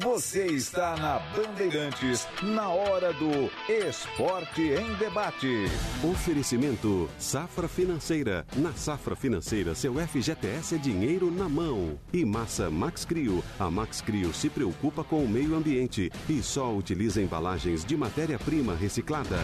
[0.00, 5.66] Você está na Bandeirantes, na hora do Esporte em Debate.
[6.02, 8.44] Oferecimento Safra Financeira.
[8.56, 11.96] Na Safra Financeira, seu FGTS é dinheiro na mão.
[12.12, 13.44] E Massa Max Crio.
[13.56, 18.74] A Max Crio se preocupa com o meio ambiente e só utiliza embalagens de matéria-prima
[18.74, 19.38] reciclada.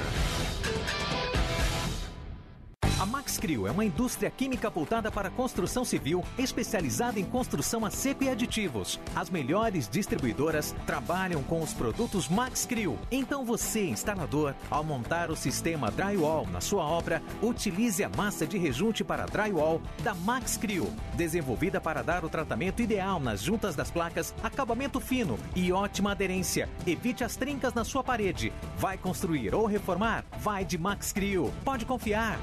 [3.01, 7.86] A Max Crio é uma indústria química voltada para a construção civil, especializada em construção
[7.86, 9.01] a seco e aditivos.
[9.16, 12.98] As melhores distribuidoras trabalham com os produtos Max Crio.
[13.11, 18.59] Então você, instalador, ao montar o sistema drywall na sua obra, utilize a massa de
[18.59, 23.90] rejunte para drywall da Max Crio, desenvolvida para dar o tratamento ideal nas juntas das
[23.90, 26.68] placas, acabamento fino e ótima aderência.
[26.86, 28.53] Evite as trincas na sua parede.
[28.76, 30.22] Vai construir ou reformar?
[30.38, 31.51] Vai de Max Crio.
[31.64, 32.38] Pode confiar.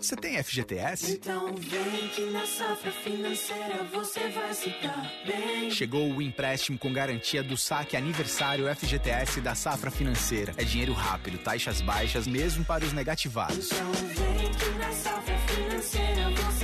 [0.00, 1.12] Você tem FGTS?
[1.12, 5.70] Então vem que na safra financeira você vai se dar bem.
[5.70, 10.54] Chegou o empréstimo com garantia do saque aniversário FGTS da Safra Financeira.
[10.56, 13.70] É dinheiro rápido, taxas baixas, mesmo para os negativados.
[13.72, 16.57] Então vem que na safra financeira você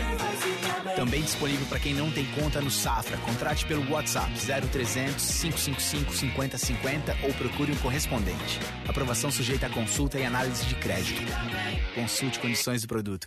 [1.05, 3.19] Também disponível para quem não tem conta no Safra.
[3.19, 8.59] Contrate pelo WhatsApp 0300 555 5050 ou procure um correspondente.
[8.89, 11.21] Aprovação sujeita a consulta e análise de crédito.
[11.95, 13.27] Consulte condições do produto.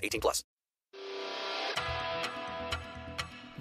[0.01, 0.43] 18 plus.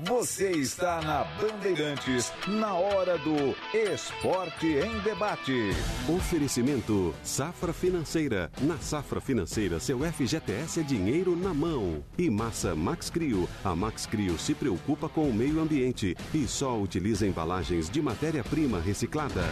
[0.05, 5.71] Você está na Bandeirantes, na hora do Esporte em Debate.
[6.09, 8.51] Oferecimento Safra Financeira.
[8.63, 12.03] Na Safra Financeira, seu FGTS é dinheiro na mão.
[12.17, 13.47] E Massa Max Crio.
[13.63, 18.81] A Max Crio se preocupa com o meio ambiente e só utiliza embalagens de matéria-prima
[18.81, 19.45] reciclada.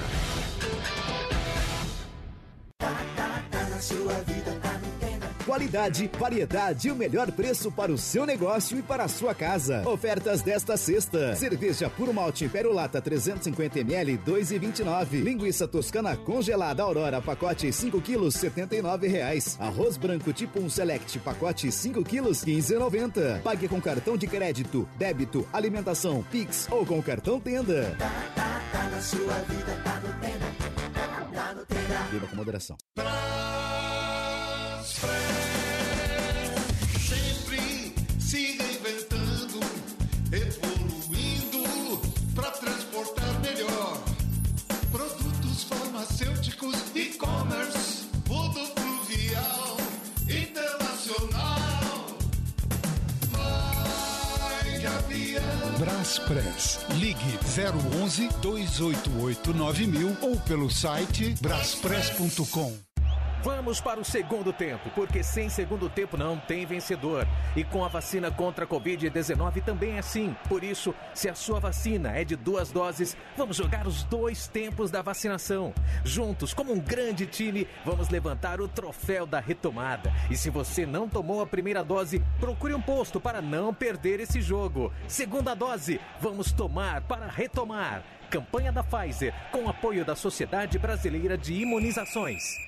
[2.78, 4.57] Tá na sua vida, tá.
[5.48, 9.82] Qualidade, variedade e o melhor preço para o seu negócio e para a sua casa.
[9.88, 11.34] Ofertas desta sexta.
[11.36, 15.22] Cerveja Puro Malte Império Lata 350ml 2,29.
[15.22, 19.56] Linguiça toscana congelada Aurora pacote 5 quilos 79 reais.
[19.58, 23.40] Arroz branco tipo 1 Select pacote 5 quilos 15,90.
[23.40, 27.96] Pague com cartão de crédito, débito, alimentação, Pix ou com cartão Tenda.
[27.98, 30.46] Tá na sua vida, tá no Tenda.
[31.32, 32.08] Tá no Tenda.
[32.12, 32.76] Beba com moderação.
[34.98, 35.37] Sempre
[55.78, 56.80] Braspress.
[56.98, 57.38] Ligue
[58.02, 62.87] 011 288 9000 ou pelo site braspress.com.
[63.48, 67.26] Vamos para o segundo tempo, porque sem segundo tempo não tem vencedor.
[67.56, 70.36] E com a vacina contra a Covid-19 também é assim.
[70.50, 74.90] Por isso, se a sua vacina é de duas doses, vamos jogar os dois tempos
[74.90, 75.72] da vacinação.
[76.04, 80.12] Juntos, como um grande time, vamos levantar o troféu da retomada.
[80.30, 84.42] E se você não tomou a primeira dose, procure um posto para não perder esse
[84.42, 84.92] jogo.
[85.06, 88.04] Segunda dose, vamos tomar para retomar.
[88.28, 92.67] Campanha da Pfizer, com apoio da Sociedade Brasileira de Imunizações.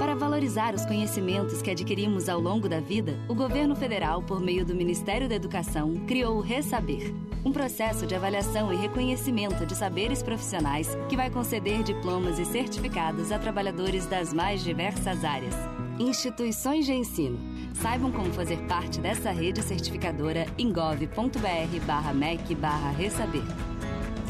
[0.00, 4.64] Para valorizar os conhecimentos que adquirimos ao longo da vida, o governo federal, por meio
[4.64, 10.22] do Ministério da Educação, criou o Resaber, um processo de avaliação e reconhecimento de saberes
[10.22, 15.54] profissionais que vai conceder diplomas e certificados a trabalhadores das mais diversas áreas.
[15.98, 17.38] Instituições de ensino.
[17.74, 22.56] Saibam como fazer parte dessa rede certificadora em gov.br/mec
[22.96, 23.44] Resaber.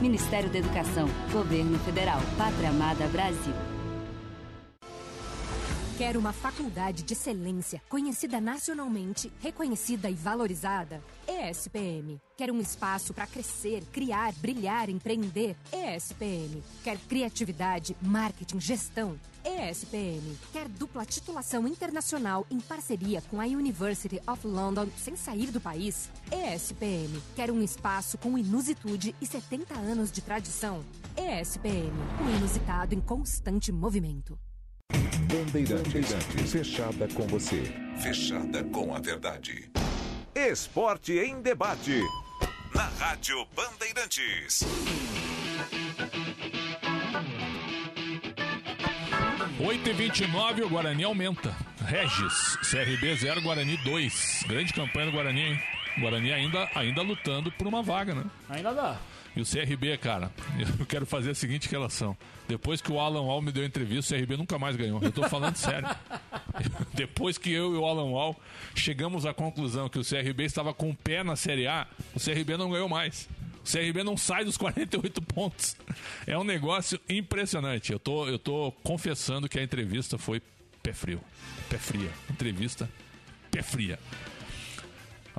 [0.03, 3.55] Ministério da Educação, Governo Federal, Pátria Amada Brasil.
[6.01, 11.03] Quer uma faculdade de excelência, conhecida nacionalmente, reconhecida e valorizada?
[11.29, 12.19] ESPM.
[12.39, 15.55] Quer um espaço para crescer, criar, brilhar, empreender?
[15.71, 16.63] ESPM.
[16.83, 19.21] Quer criatividade, marketing, gestão?
[19.45, 20.39] ESPM.
[20.55, 26.09] Quer dupla titulação internacional em parceria com a University of London sem sair do país?
[26.33, 27.21] ESPM.
[27.37, 30.83] Quer um espaço com inusitude e 70 anos de tradição?
[31.15, 31.93] ESPM.
[32.25, 34.39] Um inusitado em constante movimento.
[35.28, 36.14] Bandeirantes,
[36.51, 37.62] fechada com você.
[38.03, 39.70] Fechada com a verdade.
[40.34, 42.01] Esporte em debate.
[42.74, 44.61] Na Rádio Bandeirantes.
[49.61, 51.55] Oito e 29 o Guarani aumenta.
[51.84, 54.45] Regis, CRB 0, Guarani 2.
[54.49, 55.62] Grande campanha do Guarani, hein?
[55.99, 58.24] Guarani ainda, ainda lutando por uma vaga, né?
[58.49, 58.97] Ainda dá.
[59.37, 60.31] E o CRB, cara,
[60.78, 62.16] eu quero fazer a seguinte relação.
[62.49, 65.01] Depois que o Alan Wall me deu entrevista, o CRB nunca mais ganhou.
[65.03, 65.89] Eu tô falando sério.
[66.95, 68.41] Depois que eu e o Alan Wall
[68.74, 72.57] chegamos à conclusão que o CRB estava com o pé na Série A, o CRB
[72.57, 73.28] não ganhou mais.
[73.64, 75.76] O CRB não sai dos 48 pontos.
[76.26, 77.93] É um negócio impressionante.
[77.93, 80.43] Eu tô, eu tô confessando que a entrevista foi
[80.83, 81.20] pé frio.
[81.68, 82.11] Pé fria.
[82.31, 82.89] Entrevista
[83.51, 83.99] pé fria.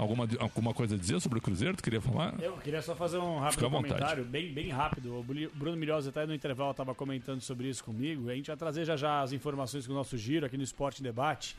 [0.01, 1.77] Alguma, alguma coisa a dizer sobre o Cruzeiro?
[1.77, 2.33] Tu queria falar?
[2.41, 5.19] Eu queria só fazer um rápido comentário, bem, bem rápido.
[5.19, 8.27] O Bru- Bruno Milhosa até no intervalo estava comentando sobre isso comigo.
[8.29, 11.03] A gente vai trazer já já as informações com o nosso giro aqui no Esporte
[11.03, 11.55] Debate.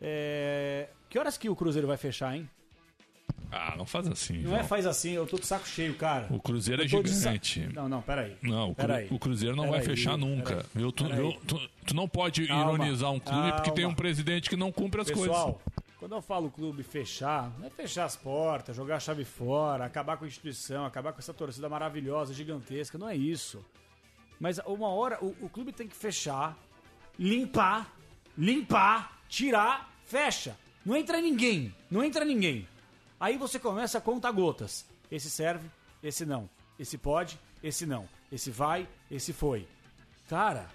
[0.00, 2.48] É, Que horas que o Cruzeiro vai fechar, hein?
[3.52, 4.38] Ah, não faz assim.
[4.38, 4.56] Não João.
[4.60, 6.26] é faz assim, eu tô de saco cheio, cara.
[6.30, 7.68] O Cruzeiro é Eu de sa- gigante.
[7.74, 8.36] Não, não, peraí.
[8.42, 9.08] Não, o, Cru- Peraí.
[9.10, 10.64] o Cruzeiro não vai Peraí, fechar nunca.
[10.74, 10.90] Viu?
[10.90, 11.04] Tu?
[11.46, 13.96] Tu- tu não pode Calma, ironizar um clube porque tem um calma.
[13.96, 15.85] presidente que não cumpre as Pessoal, coisas.
[15.98, 20.16] Quando eu falo clube fechar, não é fechar as portas, jogar a chave fora, acabar
[20.16, 23.64] com a instituição, acabar com essa torcida maravilhosa, gigantesca, não é isso.
[24.38, 26.56] Mas uma hora o, o clube tem que fechar,
[27.18, 27.90] limpar,
[28.36, 30.56] limpar, tirar, fecha.
[30.84, 32.68] Não entra ninguém, não entra ninguém.
[33.18, 34.84] Aí você começa a contar gotas.
[35.10, 35.70] Esse serve,
[36.02, 36.48] esse não.
[36.78, 38.06] Esse pode, esse não.
[38.30, 39.66] Esse vai, esse foi.
[40.28, 40.68] Cara,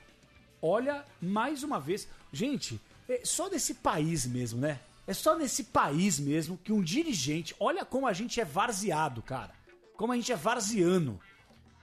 [0.62, 2.08] olha mais uma vez.
[2.34, 4.80] Gente, é só nesse país mesmo, né?
[5.12, 7.54] É só nesse país mesmo que um dirigente.
[7.60, 9.52] Olha como a gente é varzeado, cara.
[9.98, 11.20] Como a gente é varziano.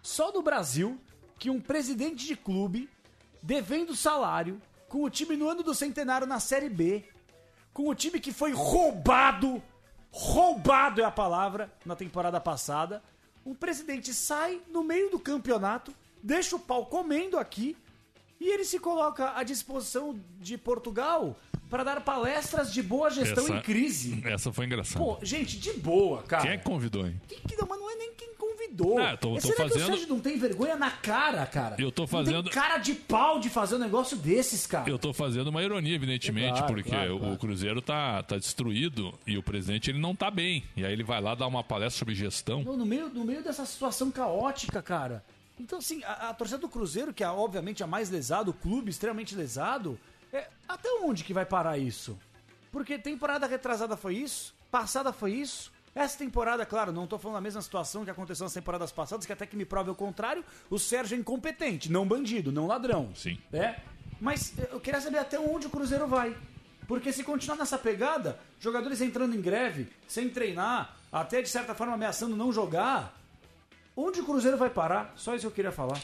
[0.03, 0.99] Só no Brasil
[1.39, 2.89] que um presidente de clube,
[3.43, 7.05] devendo salário, com o time no ano do centenário na Série B,
[7.75, 9.63] com o time que foi roubado
[10.11, 13.03] roubado é a palavra na temporada passada.
[13.45, 17.77] O presidente sai no meio do campeonato, deixa o pau comendo aqui
[18.41, 21.37] e ele se coloca à disposição de Portugal
[21.71, 24.23] para dar palestras de boa gestão Essa- em crise.
[24.25, 25.05] Essa foi engraçada.
[25.05, 26.43] Pô, gente, de boa, cara.
[26.43, 27.21] Quem é que convidou, hein?
[27.47, 28.99] Que não, mas não é nem quem convidou.
[28.99, 31.45] Ah, eu tô- É, tô Será que o fazendo- Sérgio não tem vergonha na cara,
[31.47, 31.77] cara?
[31.79, 34.89] Eu tô Não fazendo- cara de pau de fazer um negócio desses, cara.
[34.89, 37.39] Eu tô fazendo uma ironia, evidentemente, Claro, porque claro, o claro.
[37.39, 40.65] Cruzeiro tá, tá destruído e o presidente ele não tá bem.
[40.77, 42.63] E aí ele vai lá dar uma palestra sobre gestão.
[42.63, 45.25] No, no meio, no meio dessa situação caótica, cara.
[45.61, 48.91] Então, assim, a, a torcida do Cruzeiro, que é obviamente a mais lesada, o clube
[48.91, 49.99] extremamente lesado,
[50.33, 52.19] é, até onde que vai parar isso?
[52.71, 55.73] Porque temporada retrasada foi isso, passada foi isso.
[55.95, 59.33] Essa temporada, claro, não tô falando a mesma situação que aconteceu nas temporadas passadas, que
[59.33, 63.11] até que me prove o contrário, o Sérgio é incompetente, não bandido, não ladrão.
[63.15, 63.39] Sim.
[63.53, 63.81] É?
[64.21, 66.37] Mas eh, eu queria saber até onde o Cruzeiro vai.
[66.87, 71.95] Porque se continuar nessa pegada, jogadores entrando em greve, sem treinar, até de certa forma
[71.95, 73.19] ameaçando não jogar,
[73.97, 75.13] onde o Cruzeiro vai parar?
[75.17, 76.01] Só isso que eu queria falar.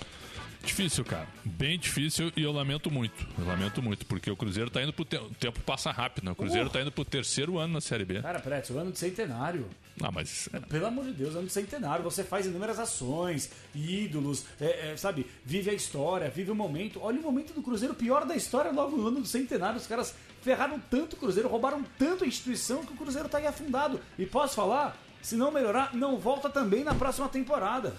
[0.64, 1.26] Difícil, cara.
[1.44, 3.26] Bem difícil e eu lamento muito.
[3.38, 5.26] Eu lamento muito, porque o Cruzeiro tá indo pro tempo.
[5.26, 6.32] O tempo passa rápido, né?
[6.32, 6.70] O Cruzeiro Uh.
[6.70, 8.20] tá indo pro terceiro ano na Série B.
[8.22, 9.68] Cara, Pretz, o ano de centenário.
[10.02, 10.48] Ah, mas.
[10.68, 12.02] Pelo amor de Deus, ano de centenário.
[12.04, 15.26] Você faz inúmeras ações, ídolos, é, é, sabe?
[15.44, 16.98] Vive a história, vive o momento.
[17.02, 19.76] Olha o momento do Cruzeiro, pior da história, logo no ano do centenário.
[19.76, 23.46] Os caras ferraram tanto o Cruzeiro, roubaram tanto a instituição que o Cruzeiro tá aí
[23.46, 24.00] afundado.
[24.18, 24.96] E posso falar?
[25.22, 27.94] Se não melhorar, não volta também na próxima temporada.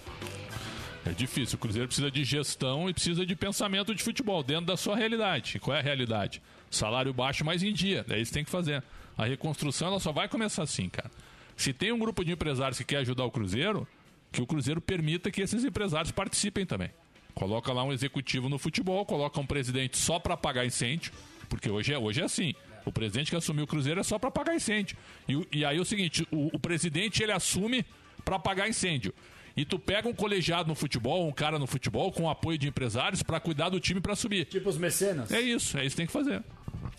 [1.06, 1.56] É difícil.
[1.56, 5.60] O Cruzeiro precisa de gestão e precisa de pensamento de futebol dentro da sua realidade.
[5.60, 6.42] Qual é a realidade?
[6.68, 8.04] Salário baixo, mas em dia.
[8.08, 8.82] É isso que tem que fazer.
[9.16, 11.10] A reconstrução ela só vai começar assim, cara.
[11.56, 13.86] Se tem um grupo de empresários que quer ajudar o Cruzeiro,
[14.32, 16.90] que o Cruzeiro permita que esses empresários participem também.
[17.34, 21.12] Coloca lá um executivo no futebol, coloca um presidente só para pagar incêndio,
[21.48, 22.54] porque hoje é, hoje é assim.
[22.84, 24.96] O presidente que assumiu o Cruzeiro é só para pagar incêndio.
[25.28, 27.84] E, e aí é o seguinte, o, o presidente ele assume
[28.24, 29.14] para pagar incêndio.
[29.56, 33.22] E tu pega um colegiado no futebol, um cara no futebol, com apoio de empresários
[33.22, 34.44] para cuidar do time para subir.
[34.46, 35.30] Tipo os mecenas?
[35.32, 36.42] É isso, é isso que tem que fazer.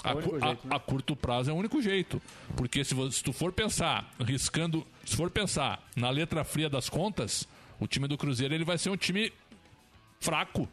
[0.04, 0.76] É A, o único cu- a- jeito, né?
[0.76, 2.20] a curto prazo é o único jeito.
[2.56, 7.48] Porque se, se tu for pensar, riscando, se for pensar na letra fria das contas,
[7.80, 9.32] o time do Cruzeiro ele vai ser um time
[10.20, 10.68] fraco.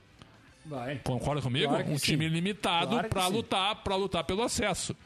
[0.64, 0.99] Vai.
[1.05, 1.68] Concorda comigo?
[1.68, 2.07] Claro um sim.
[2.12, 4.97] time limitado Claro para lutar, para lutar pelo acesso.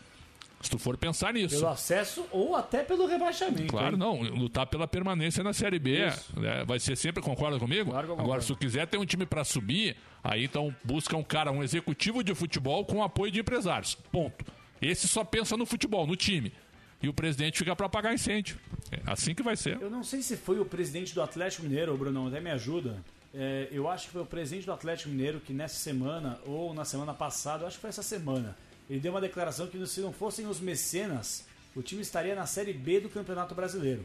[0.61, 1.57] Se tu for pensar nisso.
[1.57, 3.69] Pelo acesso ou até pelo rebaixamento.
[3.69, 3.99] Claro, hein?
[3.99, 4.21] não.
[4.21, 6.01] Lutar pela permanência na Série B.
[6.37, 6.65] Né?
[6.67, 7.91] Vai ser sempre, concorda comigo?
[7.91, 11.53] Claro Agora, se tu quiser ter um time pra subir, aí então busca um cara,
[11.53, 13.95] um executivo de futebol com apoio de empresários.
[14.11, 14.45] Ponto.
[14.83, 16.53] Esse só pensa no futebol, no time.
[17.01, 18.59] E o presidente fica pra pagar incêndio.
[18.91, 19.81] É assim que vai ser.
[19.81, 22.97] Eu não sei se foi o presidente do Atlético Mineiro, ô Brunão, até me ajuda.
[23.33, 26.85] É, eu acho que foi o presidente do Atlético Mineiro que nessa semana, ou na
[26.85, 28.57] semana passada, acho que foi essa semana,
[28.89, 32.73] ele deu uma declaração que se não fossem os mecenas, o time estaria na Série
[32.73, 34.05] B do Campeonato Brasileiro.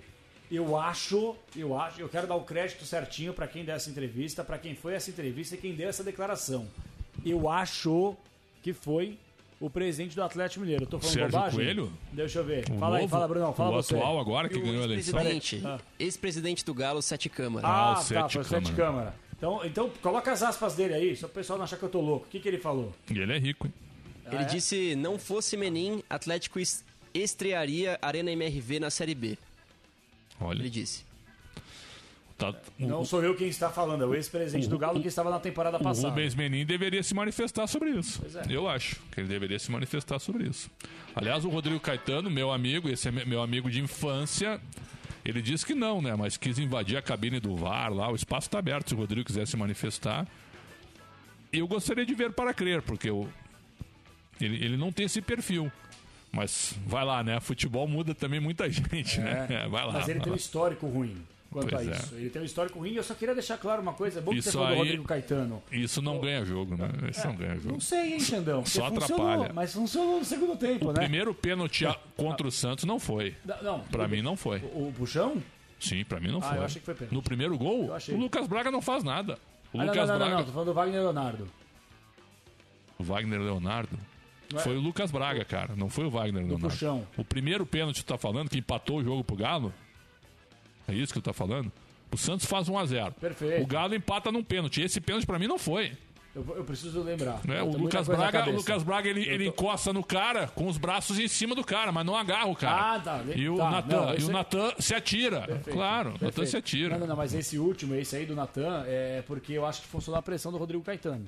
[0.52, 4.44] Eu acho, eu acho, eu quero dar o crédito certinho pra quem deu essa entrevista,
[4.44, 6.68] pra quem foi essa entrevista e quem deu essa declaração.
[7.26, 8.16] Eu acho
[8.62, 9.18] que foi
[9.60, 10.84] o presidente do Atlético Mineiro.
[10.84, 11.60] Eu tô falando Sérgio bobagem?
[11.60, 11.94] Coelho?
[12.12, 12.66] Deixa eu ver.
[12.70, 13.12] O fala aí, novo?
[13.12, 13.96] fala, Brunão, fala O você.
[13.96, 15.18] atual agora que E ganhou a eleição.
[15.20, 15.80] ex-presidente, Ah.
[15.98, 17.66] ex-presidente do Galo, Sete Câmara.
[17.66, 18.76] Ah, o tá, Sete foi o Sete Câmara.
[18.76, 19.16] Câmara.
[19.38, 22.00] Então, então, coloca as aspas dele aí, só o pessoal não achar que eu tô
[22.02, 22.26] louco.
[22.28, 22.94] O que, que ele falou?
[23.10, 23.74] E ele é rico, hein?
[24.34, 24.50] Ele Ah, é?
[24.50, 29.38] disse: não fosse Menin, Atlético es- estrearia Arena MRV na Série B.
[30.40, 30.60] Olha.
[30.60, 31.04] Ele disse.
[32.38, 35.30] Tá- o- Não sou eu quem está falando, é o ex-presidente do Galo que estava
[35.30, 36.10] na temporada O passada.
[36.10, 38.20] Rubens Menin deveria se manifestar sobre isso.
[38.20, 38.44] Pois é.
[38.50, 40.70] Eu acho que ele deveria se manifestar sobre isso.
[41.16, 44.60] Aliás, o Rodrigo Caetano, meu amigo, esse é me- meu amigo de infância,
[45.24, 46.16] ele disse que não, né?
[46.16, 48.10] Mas quis invadir a cabine do VAR lá.
[48.12, 50.28] O espaço está aberto se o Rodrigo quiser se manifestar.
[51.52, 53.30] Eu gostaria de ver para crer, porque eu,
[54.42, 55.72] ele, ele não tem esse perfil.
[56.32, 57.40] Mas vai lá, né?
[57.40, 59.48] Futebol muda também muita gente, né?
[59.50, 59.94] É, vai lá.
[59.94, 61.16] Mas ele tem um histórico ruim
[61.52, 61.96] quanto Pois a é.
[61.96, 62.16] isso.
[62.16, 64.18] Ele tem um histórico ruim e eu só queria deixar claro uma coisa.
[64.20, 65.62] É bom que Isso você falou do aí- Rodrigo Caetano.
[65.72, 66.90] Isso não ganha jogo, né?
[67.12, 67.74] Isso não ganha jogo.
[67.74, 68.66] Não sei, hein, Xandão?
[68.66, 69.52] Só atrapalha.
[69.54, 71.02] Mas funcionou no segundo tempo, O né?
[71.02, 71.86] primeiro pênalti
[72.18, 73.36] contra o Santos não foi.
[73.46, 73.80] Não, não.
[73.82, 74.58] Pra mim não foi.
[74.74, 75.38] O, o puxão?
[75.80, 76.58] Sim, pra mim não Ah, foi.
[76.58, 77.14] eu achei que foi pênalti.
[77.14, 79.38] No primeiro gol, o Lucas Braga não faz nada.
[79.72, 80.32] O Ah, não, Lucas não, não, Braga.
[80.32, 81.48] não, não, tô falando do Wagner Leonardo.
[82.98, 84.00] O Wagner Leonardo.
[84.52, 84.64] Não é?
[84.64, 85.76] Foi o Lucas Braga, cara.
[85.76, 86.68] Não foi o Wagner Leonardo.
[86.70, 87.08] puxão.
[87.18, 89.74] O primeiro pênalti que tu tá falando, que empatou o jogo pro Galo.
[90.88, 91.72] É isso que tu tá falando?
[92.12, 93.14] O Santos faz 1x0.
[93.14, 93.64] Perfeito.
[93.64, 94.82] O Galo empata num pênalti.
[94.82, 95.94] Esse pênalti pra mim não foi.
[96.36, 97.42] Eu, eu preciso lembrar.
[97.48, 98.56] Eu O Lucas Braga, o.
[98.56, 102.04] Lucas Braga ele, ele encosta no cara com os braços em cima do cara, mas
[102.06, 102.96] não agarra o cara.
[102.96, 103.22] Ah, tá.
[103.36, 105.42] E o Tá, Natan, não, e o é- Natan se atira.
[105.42, 106.94] Perfeito, Claro, o Natan se atira.
[106.94, 109.88] Não, não, não, mas esse último, esse aí do Natan, é porque eu acho que
[109.88, 111.26] funcionou a pressão do Rodrigo Caetano.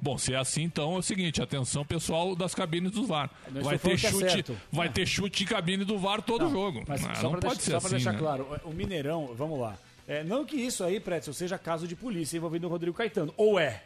[0.00, 3.30] Bom, se é assim, então é o seguinte, atenção pessoal das cabines do VAR.
[3.50, 4.56] Não Vai ter que é chute, certo.
[4.70, 6.84] vai ter chute de cabine do VAR todo Não, jogo.
[6.86, 8.18] Mas Ah, só pode deixar, assim, deixar né?
[8.18, 9.76] claro, o Mineirão, vamos lá.
[10.06, 13.34] É, não que isso aí, Pretzel, seja caso de polícia envolvendo o Rodrigo Caetano.
[13.36, 13.82] Ou é?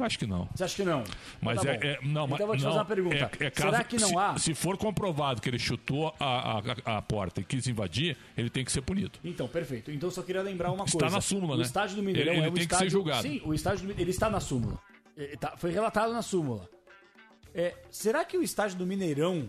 [0.00, 0.48] Acho que não.
[0.54, 1.04] Você acha que não?
[1.40, 3.14] Mas Então tá é, é- não, mas Então eu vou te não, fazer uma pergunta.
[3.16, 4.38] é- é Será caso- que não se, há?
[4.38, 8.64] Se for comprovado que ele chutou a, a, a porta e quis invadir, ele tem
[8.64, 9.12] que ser punido.
[9.22, 9.92] Então, perfeito.
[9.92, 11.14] Então, eu só queria lembrar uma Está coisa.
[11.14, 11.62] na súmula, o né?
[11.64, 12.90] estádio do Mineirão Ele- ele é tem que ser estádio...
[12.90, 13.22] julgado.
[13.22, 14.00] Sim, o estádio do...
[14.00, 14.80] ele está na súmula.
[15.16, 16.68] É, tá- Foi relatado na súmula.
[17.54, 19.48] É, será que o estádio do Mineirão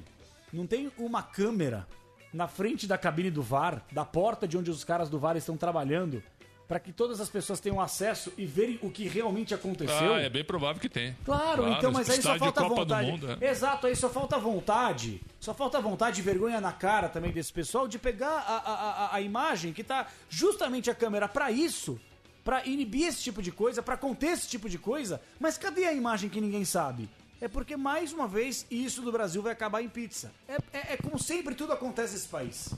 [0.51, 1.87] não tem uma câmera
[2.33, 5.55] na frente da cabine do VAR, da porta de onde os caras do VAR estão
[5.55, 6.21] trabalhando,
[6.67, 10.15] para que todas as pessoas tenham acesso e verem o que realmente aconteceu?
[10.15, 11.15] Ah, é bem provável que tem.
[11.23, 13.05] Claro, então, mas aí só falta Copa vontade.
[13.05, 13.49] Do Mundo, é.
[13.49, 15.21] Exato, aí só falta vontade.
[15.39, 18.73] Só falta vontade e vergonha na cara também desse pessoal de pegar a, a,
[19.05, 21.99] a, a imagem que tá justamente a câmera pra isso,
[22.43, 25.21] pra inibir esse tipo de coisa, pra conter esse tipo de coisa.
[25.39, 27.09] Mas cadê a imagem que ninguém sabe?
[27.41, 30.31] É porque, mais uma vez, isso do Brasil vai acabar em pizza.
[30.47, 32.73] É, é, é como sempre tudo acontece nesse país.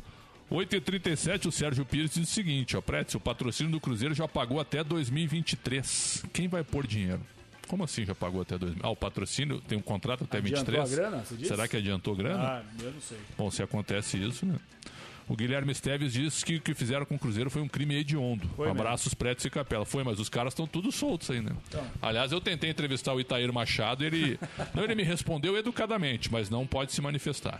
[0.52, 4.60] 8h37, o Sérgio Pires diz o seguinte, ó, Pretz, o patrocínio do Cruzeiro já pagou
[4.60, 6.24] até 2023.
[6.32, 7.22] Quem vai pôr dinheiro?
[7.68, 8.86] Como assim já pagou até 2023?
[8.86, 10.94] Ah, o patrocínio tem um contrato até Adiantou 23?
[10.94, 11.50] a grana, você disse?
[11.50, 12.44] Será que adiantou grana?
[12.44, 13.18] Ah, eu não sei.
[13.38, 14.56] Bom, se acontece isso, né?
[15.28, 18.48] O Guilherme Esteves diz que o que fizeram com o Cruzeiro foi um crime hediondo.
[18.56, 18.80] Foi mesmo.
[18.82, 19.84] Abraços, Pretz e Capela.
[19.84, 21.52] Foi, mas os caras estão tudo soltos aí, né?
[21.68, 21.84] Então.
[22.02, 24.40] Aliás, eu tentei entrevistar o Itair Machado, ele,
[24.76, 27.60] não, ele me respondeu educadamente, mas não pode se manifestar.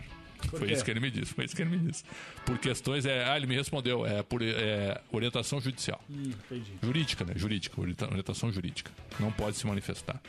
[0.50, 2.04] Foi isso que ele me disse, foi isso que ele me disse.
[2.44, 6.00] Por questões, é, ah, ele me respondeu, é por é, orientação judicial.
[6.08, 6.72] Hum, entendi.
[6.80, 7.32] Jurídica, né?
[7.34, 8.92] Jurídica, orienta- orientação jurídica.
[9.18, 10.20] Não pode se manifestar.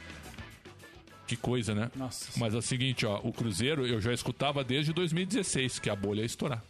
[1.27, 1.91] Que coisa, né?
[1.95, 2.31] Nossa.
[2.39, 6.21] Mas é o seguinte, ó, o Cruzeiro eu já escutava desde 2016 que a bolha
[6.21, 6.63] ia estourar.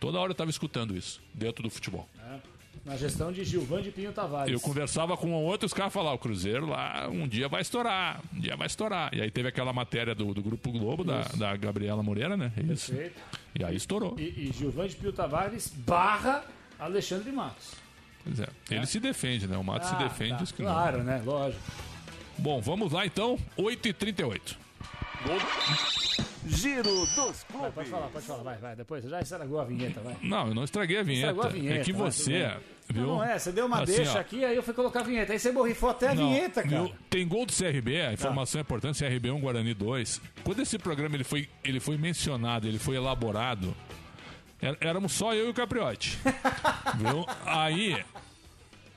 [0.00, 2.08] Toda hora eu estava escutando isso, dentro do futebol.
[2.18, 2.38] É,
[2.84, 4.50] na gestão de Gilvan de Pinho Tavares.
[4.52, 8.56] Eu conversava com outros caras falavam, o Cruzeiro lá um dia vai estourar, um dia
[8.56, 9.14] vai estourar.
[9.14, 12.50] E aí teve aquela matéria do, do Grupo Globo, da, da Gabriela Moreira, né?
[12.70, 12.92] Isso.
[12.92, 13.20] Perfeito.
[13.58, 14.16] E aí estourou.
[14.18, 16.44] E, e Gilvan de Pinho Tavares barra
[16.78, 17.74] Alexandre Matos.
[18.24, 18.48] Pois é.
[18.70, 19.56] Ele se defende, né?
[19.58, 20.38] O Mato se Ah, defende.
[20.38, 20.44] tá.
[20.46, 21.04] que Claro, não.
[21.04, 21.22] né?
[21.24, 21.62] Lógico.
[22.38, 24.56] Bom, vamos lá então, 8h38.
[26.46, 28.76] Giro dos Vai, pode falar, pode falar, vai, vai.
[28.76, 30.16] Depois já estragou a vinheta, vai.
[30.22, 31.26] Não, eu não estraguei a vinheta.
[31.28, 31.76] Estragou a vinheta.
[31.80, 32.50] é que vai, você, bem.
[32.88, 33.02] viu?
[33.06, 35.02] Não, não é, você deu uma Assim, deixa ó, aqui, aí eu fui colocar a
[35.04, 35.32] vinheta.
[35.32, 36.90] Aí você borrifou até a Não, vinheta, cara.
[37.10, 40.20] Tem gol do CRB, a informação é importante, CRB 1, Guarani 2.
[40.42, 43.76] Quando esse programa ele foi, ele foi mencionado, ele foi elaborado,
[44.62, 46.18] é- éramos só eu e o Capriotti.
[46.96, 47.26] viu?
[47.44, 48.02] Aí,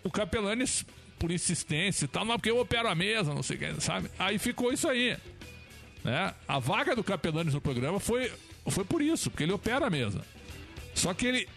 [0.04, 0.86] o Capelanes,
[1.20, 4.10] por insistência e tal, não, porque eu opero a mesa, não sei o que, sabe?
[4.18, 5.16] Aí ficou isso aí.
[6.04, 6.34] Né?
[6.48, 8.32] A vaga do Capelanes no programa foi,
[8.68, 10.22] foi por isso, porque ele opera a mesa.
[10.94, 11.48] Só que ele.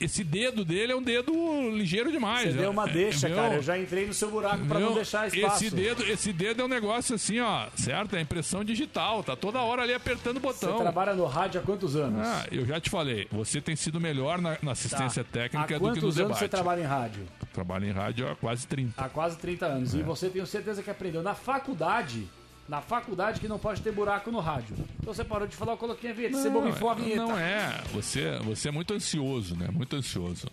[0.00, 1.32] Esse dedo dele é um dedo
[1.70, 2.52] ligeiro demais.
[2.52, 3.36] Você deu uma É, deixa, viu?
[3.36, 3.54] cara.
[3.54, 5.64] Eu já entrei no seu buraco pra não deixar espaço.
[5.64, 8.16] Esse dedo, esse dedo é um negócio assim, ó, certo?
[8.16, 10.80] É impressão digital, tá toda hora ali apertando o Você botão.
[10.80, 12.26] trabalha no rádio há quantos anos?
[12.26, 15.30] Ah, eu já te falei, você tem sido melhor na, na assistência Tá.
[15.30, 16.38] técnica Há do que no quantos anos debate.
[16.40, 17.22] você trabalha em rádio?
[17.52, 19.00] Trabalho em rádio há quase 30.
[19.02, 19.94] Há quase 30 anos.
[19.94, 20.02] E É.
[20.02, 22.26] você tenho certeza que aprendeu na faculdade.
[22.68, 24.74] Na faculdade que não pode ter buraco no rádio.
[25.00, 26.38] Então você parou de falar, eu coloquei a vinheta.
[26.38, 27.16] você borrifou a vinheta.
[27.22, 29.68] Não é, você, você é muito ansioso, né?
[29.70, 30.46] Muito ansioso.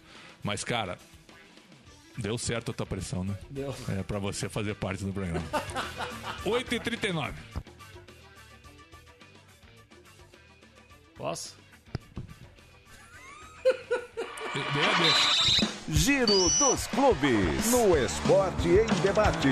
[0.44, 0.98] Mas, cara,
[2.18, 3.34] deu certo a tua pressão, né?
[3.50, 3.74] Deu.
[3.98, 5.42] É pra você fazer parte do programa.
[6.44, 7.34] 8h39.
[11.18, 11.56] Posso?
[15.88, 17.72] Giro dos clubes.
[17.72, 19.50] No Esporte em Debate.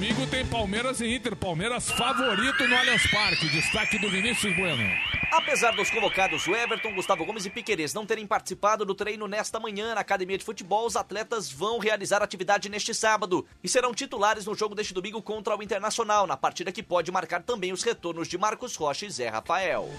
[0.00, 1.36] Domingo tem Palmeiras e Inter.
[1.36, 3.46] Palmeiras favorito no Allianz Parque.
[3.50, 4.82] Destaque do Vinícius Bueno.
[5.30, 9.94] Apesar dos convocados Everton, Gustavo Gomes e Piquerez não terem participado do treino nesta manhã
[9.94, 14.54] na academia de futebol, os atletas vão realizar atividade neste sábado e serão titulares no
[14.54, 18.38] jogo deste domingo contra o Internacional, na partida que pode marcar também os retornos de
[18.38, 19.90] Marcos Rocha e Zé Rafael.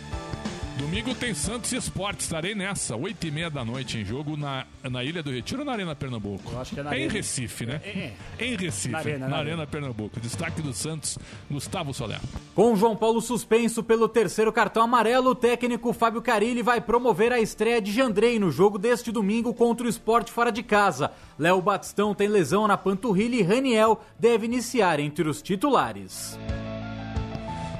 [0.78, 2.22] Domingo tem Santos e Esporte.
[2.22, 5.66] Estarei nessa, 8 e meia da noite, em jogo na, na Ilha do Retiro ou
[5.66, 6.52] na Arena Pernambuco?
[6.52, 7.14] Eu acho que é na em Arena.
[7.14, 7.82] Recife, né?
[7.84, 9.68] É, Em Recife, Na na Arena, Arena, na Arena.
[9.68, 10.20] Pernambuco.
[10.20, 11.20] Destaque do Santos,
[11.50, 12.20] Gustavo Soler.
[12.56, 17.40] Com João Paulo suspenso pelo terceiro cartão amarelo, o técnico Fábio Carilli vai promover a
[17.40, 21.12] estreia de Jandrei no jogo deste domingo contra o esporte fora de casa.
[21.38, 26.38] Léo Batistão tem lesão na panturrilha e Raniel deve iniciar entre os titulares.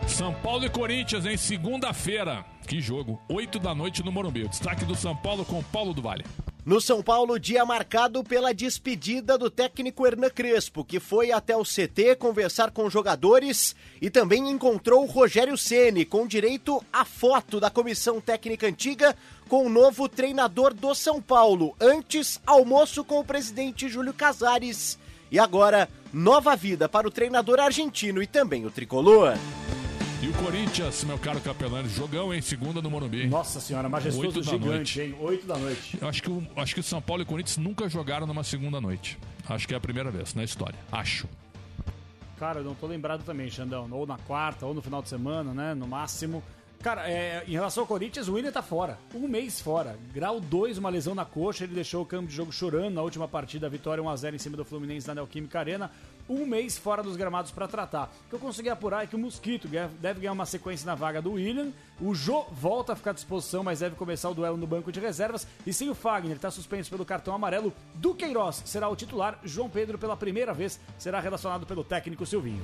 [0.08, 2.46] São Paulo e Corinthians em segunda-feira.
[2.68, 4.44] Que jogo, 8 da noite no Morumbi.
[4.44, 6.26] O destaque do São Paulo com Paulo do Vale.
[6.64, 11.64] No São Paulo, dia marcado pela despedida do técnico Hernan Crespo, que foi até o
[11.64, 18.22] CT conversar com jogadores e também encontrou Rogério Ceni com direito à foto da comissão
[18.22, 19.16] técnica antiga
[19.50, 21.76] com o novo treinador do São Paulo.
[21.82, 25.00] Antes, almoço com o presidente Júlio Casares
[25.32, 29.34] E agora, nova vida para o treinador argentino e também o tricolor.
[30.22, 33.26] E o Corinthians, meu caro Capelani, jogão em segunda no Morumbi.
[33.28, 35.02] Nossa senhora, majestoso Oito gigante, noite.
[35.02, 35.16] hein?
[35.20, 35.98] 8 da noite.
[36.00, 38.44] Eu acho que, o, acho que o São Paulo e o Corinthians nunca jogaram numa
[38.44, 39.18] segunda noite.
[39.50, 40.78] Acho que é a primeira vez na história.
[40.92, 41.28] Acho.
[42.38, 43.88] Cara, eu não tô lembrado também, Xandão.
[43.92, 45.74] Ou na quarta, ou no final de semana, né?
[45.74, 46.44] No máximo.
[46.82, 48.98] Cara, é, em relação ao Corinthians, o William tá fora.
[49.14, 50.00] Um mês fora.
[50.12, 51.64] Grau 2, uma lesão na coxa.
[51.64, 53.70] Ele deixou o campo de jogo chorando na última partida.
[53.70, 55.92] Vitória 1x0 em cima do Fluminense na Neoquímica Arena.
[56.28, 58.12] Um mês fora dos gramados pra tratar.
[58.26, 61.22] O que eu consegui apurar é que o Mosquito deve ganhar uma sequência na vaga
[61.22, 61.72] do William.
[62.00, 65.00] O Jô volta a ficar à disposição, mas deve começar o duelo no banco de
[65.00, 65.46] reservas.
[65.68, 67.72] E sem o Fagner, tá suspenso pelo cartão amarelo.
[67.94, 69.38] Do Queiroz será o titular.
[69.44, 72.64] João Pedro, pela primeira vez, será relacionado pelo técnico Silvinho.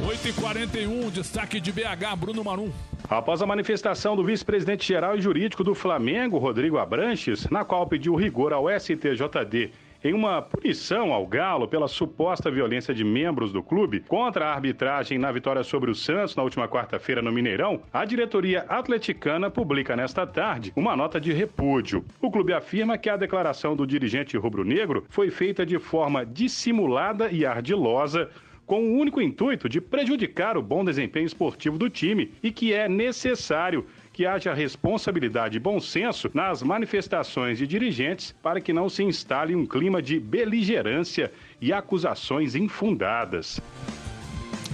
[0.00, 2.70] 8h41, destaque de BH, Bruno Marum.
[3.08, 8.14] Após a manifestação do vice-presidente geral e jurídico do Flamengo, Rodrigo Abranches, na qual pediu
[8.14, 9.70] rigor ao STJD
[10.02, 15.18] em uma punição ao Galo pela suposta violência de membros do clube contra a arbitragem
[15.18, 20.26] na vitória sobre o Santos na última quarta-feira no Mineirão, a diretoria atleticana publica nesta
[20.26, 22.02] tarde uma nota de repúdio.
[22.20, 27.44] O clube afirma que a declaração do dirigente rubro-negro foi feita de forma dissimulada e
[27.44, 28.30] ardilosa
[28.70, 32.88] com o único intuito de prejudicar o bom desempenho esportivo do time e que é
[32.88, 39.02] necessário que haja responsabilidade e bom senso nas manifestações de dirigentes para que não se
[39.02, 43.60] instale um clima de beligerância e acusações infundadas.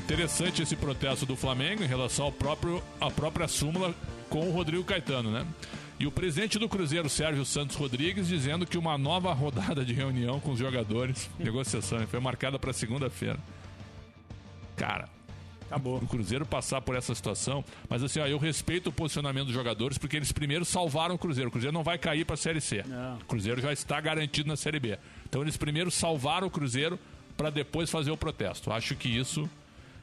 [0.04, 3.94] Interessante esse protesto do Flamengo em relação ao próprio, à própria súmula
[4.28, 5.46] com o Rodrigo Caetano, né?
[5.98, 10.38] E o presidente do Cruzeiro, Sérgio Santos Rodrigues, dizendo que uma nova rodada de reunião
[10.38, 13.38] com os jogadores, negociação, foi marcada para segunda-feira.
[14.76, 15.08] Cara,
[15.66, 15.96] Acabou.
[15.98, 19.98] o Cruzeiro passar por essa situação, mas assim, ó, eu respeito o posicionamento dos jogadores
[19.98, 21.48] porque eles primeiro salvaram o Cruzeiro.
[21.48, 22.84] O Cruzeiro não vai cair para a Série C.
[22.86, 23.16] Não.
[23.16, 24.98] O Cruzeiro já está garantido na Série B.
[25.28, 26.98] Então eles primeiro salvaram o Cruzeiro
[27.36, 28.70] para depois fazer o protesto.
[28.72, 29.48] Acho que isso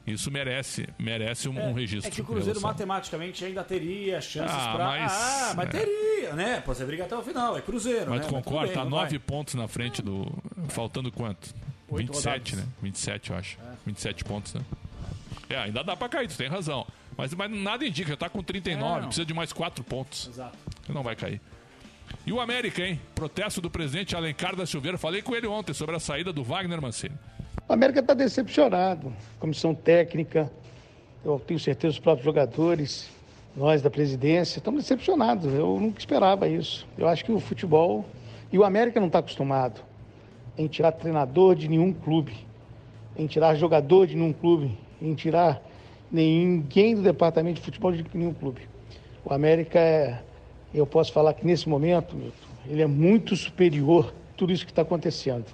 [0.06, 2.08] isso merece merece um, um registro.
[2.12, 4.84] É que o Cruzeiro matematicamente ainda teria chances Ah, pra.
[4.86, 5.70] mas- ah, mas é.
[5.70, 6.60] teria, né?
[6.60, 8.10] Pô, você briga até o final, é Cruzeiro.
[8.10, 8.26] Mas né?
[8.26, 8.66] tu concorda?
[8.66, 9.18] tudo bem, Tá não nove vai.
[9.18, 10.30] pontos na frente do.
[10.68, 11.54] Faltando quanto?
[11.94, 12.66] Oito 27, rodadas.
[12.68, 12.72] né?
[12.82, 13.58] 27, eu acho.
[13.60, 13.72] É.
[13.86, 14.60] 27 pontos, né?
[15.48, 16.86] É, ainda dá pra cair, tu tem razão.
[17.16, 19.06] Mas, mas nada indica, já tá com 39, É, não.
[19.06, 20.28] precisa de mais 4 pontos.
[20.28, 20.56] Exato.
[20.88, 21.40] Não vai cair.
[22.26, 23.00] E o América, hein?
[23.14, 24.98] Protesto do presidente Alencar da Silveira.
[24.98, 27.14] Falei com ele ontem sobre a saída do Wagner Mancini.
[27.68, 29.12] O América está decepcionado.
[29.38, 30.50] Comissão técnica,
[31.24, 33.08] eu tenho certeza os próprios jogadores,
[33.56, 35.46] nós da presidência, estamos decepcionados.
[35.52, 36.86] Eu nunca esperava isso.
[36.98, 38.04] Eu acho que o futebol.
[38.52, 39.80] E o América não está acostumado
[40.56, 42.34] em tirar treinador de nenhum clube,
[43.16, 45.62] em tirar jogador de nenhum clube, em tirar
[46.10, 48.62] ninguém do departamento de futebol de nenhum clube.
[49.24, 50.20] O América é.
[50.72, 54.72] Eu posso falar que nesse momento, Milton, ele é muito superior a tudo isso que
[54.72, 55.44] está acontecendo.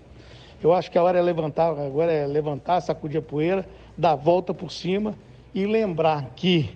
[0.63, 3.67] Eu acho que a hora é levantar, agora é levantar, sacudir a poeira,
[3.97, 5.15] dar a volta por cima
[5.55, 6.71] e lembrar que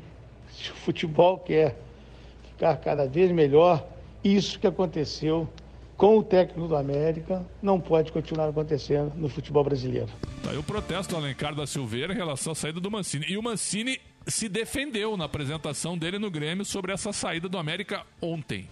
[0.51, 1.77] se o futebol quer
[2.51, 3.87] ficar cada vez melhor,
[4.23, 5.49] isso que aconteceu
[5.97, 10.09] com o técnico do América não pode continuar acontecendo no futebol brasileiro.
[10.43, 13.27] Tá aí o protesto do Alencar da Silveira em relação à saída do Mancini.
[13.29, 18.03] E o Mancini se defendeu na apresentação dele no Grêmio sobre essa saída do América
[18.21, 18.69] ontem.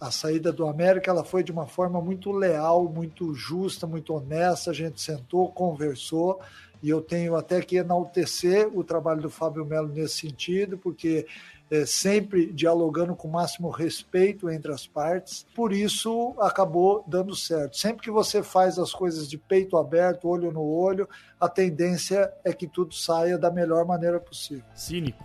[0.00, 4.72] A saída do América ela foi de uma forma muito leal, muito justa, muito honesta.
[4.72, 6.40] A gente sentou, conversou
[6.82, 11.26] e eu tenho até que enaltecer o trabalho do Fábio Melo nesse sentido, porque
[11.72, 15.46] é, sempre dialogando com o máximo respeito entre as partes.
[15.54, 17.78] Por isso acabou dando certo.
[17.78, 21.08] Sempre que você faz as coisas de peito aberto, olho no olho,
[21.40, 24.64] a tendência é que tudo saia da melhor maneira possível.
[24.74, 25.24] Cínico.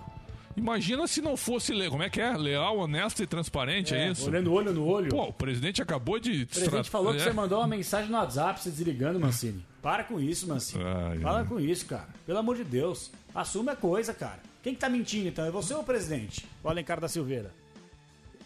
[0.56, 2.36] Imagina se não fosse, como é que é?
[2.36, 4.26] Leal, honesto e transparente, é, É, isso?
[4.28, 5.10] olhando olho no olho.
[5.10, 6.44] Pô, o presidente acabou de...
[6.44, 7.24] O presidente falou que é.
[7.26, 9.64] você mandou uma mensagem no WhatsApp se desligando, Mancini.
[9.82, 10.84] Para com isso, Mancini.
[10.84, 11.46] Ai, Para ai.
[11.46, 12.08] com isso, cara.
[12.26, 13.12] Pelo amor de Deus.
[13.36, 14.40] Assuma a coisa, cara.
[14.64, 15.46] Quem que tá mentindo, então?
[15.46, 16.46] É você ou o presidente?
[16.64, 17.54] O Alencar da Silveira?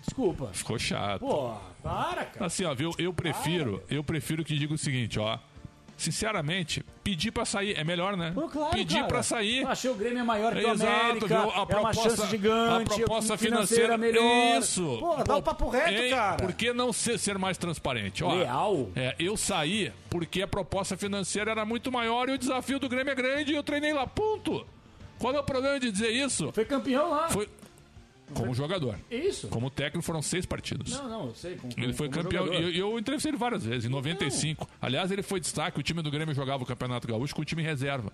[0.05, 0.49] Desculpa.
[0.53, 1.19] Ficou chato.
[1.21, 2.45] Pô, para, cara.
[2.45, 2.91] Assim, ó, viu?
[2.97, 5.38] Eu prefiro, eu prefiro que diga o seguinte, ó.
[5.97, 8.31] Sinceramente, pedir pra sair é melhor, né?
[8.33, 9.61] Pô, claro, pedir pra sair.
[9.61, 11.27] Eu achei o Grêmio é maior que o América.
[11.27, 11.51] viu?
[11.51, 12.91] A é proposta- chance gigante.
[12.91, 14.59] a proposta financeira, financeira melhor.
[14.59, 14.97] Isso.
[14.99, 16.09] Pô, dá o papo reto, Hein?
[16.09, 16.38] cara.
[16.38, 18.23] Por que não ser, ser mais transparente?
[18.23, 18.89] Ó, Leal?
[18.95, 23.11] É, eu saí porque a proposta financeira era muito maior e o desafio do Grêmio
[23.11, 24.07] é grande e eu treinei lá.
[24.07, 24.65] Ponto.
[25.22, 26.52] Qual é o problema de dizer isso?
[26.52, 27.30] Foi campeão lá.
[27.30, 27.48] Foi
[28.34, 28.95] como jogador.
[29.10, 29.48] Isso.
[29.49, 30.93] Como técnico foram seis partidos.
[30.93, 31.56] Não, não, eu sei.
[31.57, 32.48] com- Ele foi como campeão.
[32.53, 34.68] E eu, eu entrevistei ele várias vezes, em 95.
[34.81, 35.80] Aliás, ele foi destaque.
[35.80, 38.11] O time do Grêmio jogava o Campeonato Gaúcho com o time reserva.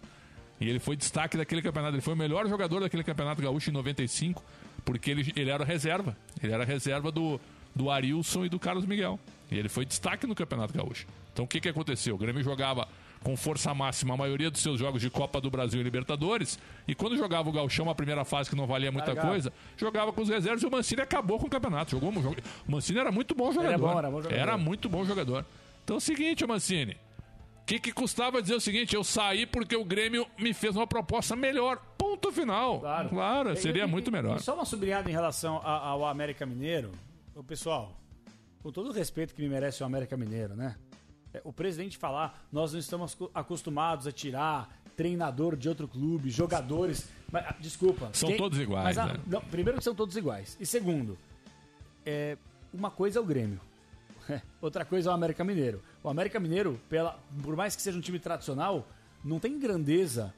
[0.59, 1.93] E ele foi destaque daquele campeonato.
[1.95, 4.43] Ele foi o melhor jogador daquele Campeonato Gaúcho em 95,
[4.84, 6.17] porque ele, ele era reserva.
[6.41, 7.39] Ele era reserva do,
[7.75, 9.19] do Arilson e do Carlos Miguel.
[9.51, 11.05] E ele foi destaque no Campeonato Gaúcho.
[11.31, 12.15] Então o que, que aconteceu?
[12.15, 12.88] O Grêmio jogava
[13.23, 16.57] com força máxima a maioria dos seus jogos de Copa do Brasil e Libertadores.
[16.88, 20.22] E quando jogava o Gauchão, a primeira fase que não valia muita coisa, jogava com
[20.22, 21.91] os reservas e o Mancini acabou com o campeonato.
[21.91, 22.38] Jogou, um jogo-
[22.68, 23.69] o Mancini era muito bom jogador.
[23.69, 24.39] Era bom, era bom jogador.
[24.41, 25.45] Era muito bom jogador.
[25.84, 26.94] Então é o seguinte, Mancini.
[27.61, 28.95] O que, que custava dizer o seguinte?
[28.95, 31.77] Eu saí porque o Grêmio me fez uma proposta melhor.
[31.98, 32.80] Ponto final.
[33.10, 34.38] Claro, seria E- muito melhor.
[34.38, 36.91] E só uma sublinhada em relação ao América Mineiro.
[37.35, 37.99] Ô, pessoal,
[38.64, 40.77] com todo o respeito que me merece o América Mineiro, né?
[41.33, 46.29] É, O presidente falar, nós não estamos co- acostumados a tirar treinador de outro clube,
[46.29, 47.07] jogadores.
[47.31, 48.09] Mas, ah, desculpa.
[48.13, 49.19] São todos iguais, mas, ah, né?
[49.27, 50.57] não, primeiro que são todos iguais.
[50.59, 51.17] E segundo,
[52.05, 52.37] é,
[52.73, 53.59] uma coisa é o Grêmio.
[54.61, 55.81] Outra coisa é o América Mineiro.
[56.03, 58.87] O América Mineiro, pela, por mais que seja um time tradicional,
[59.23, 60.33] não tem grandeza,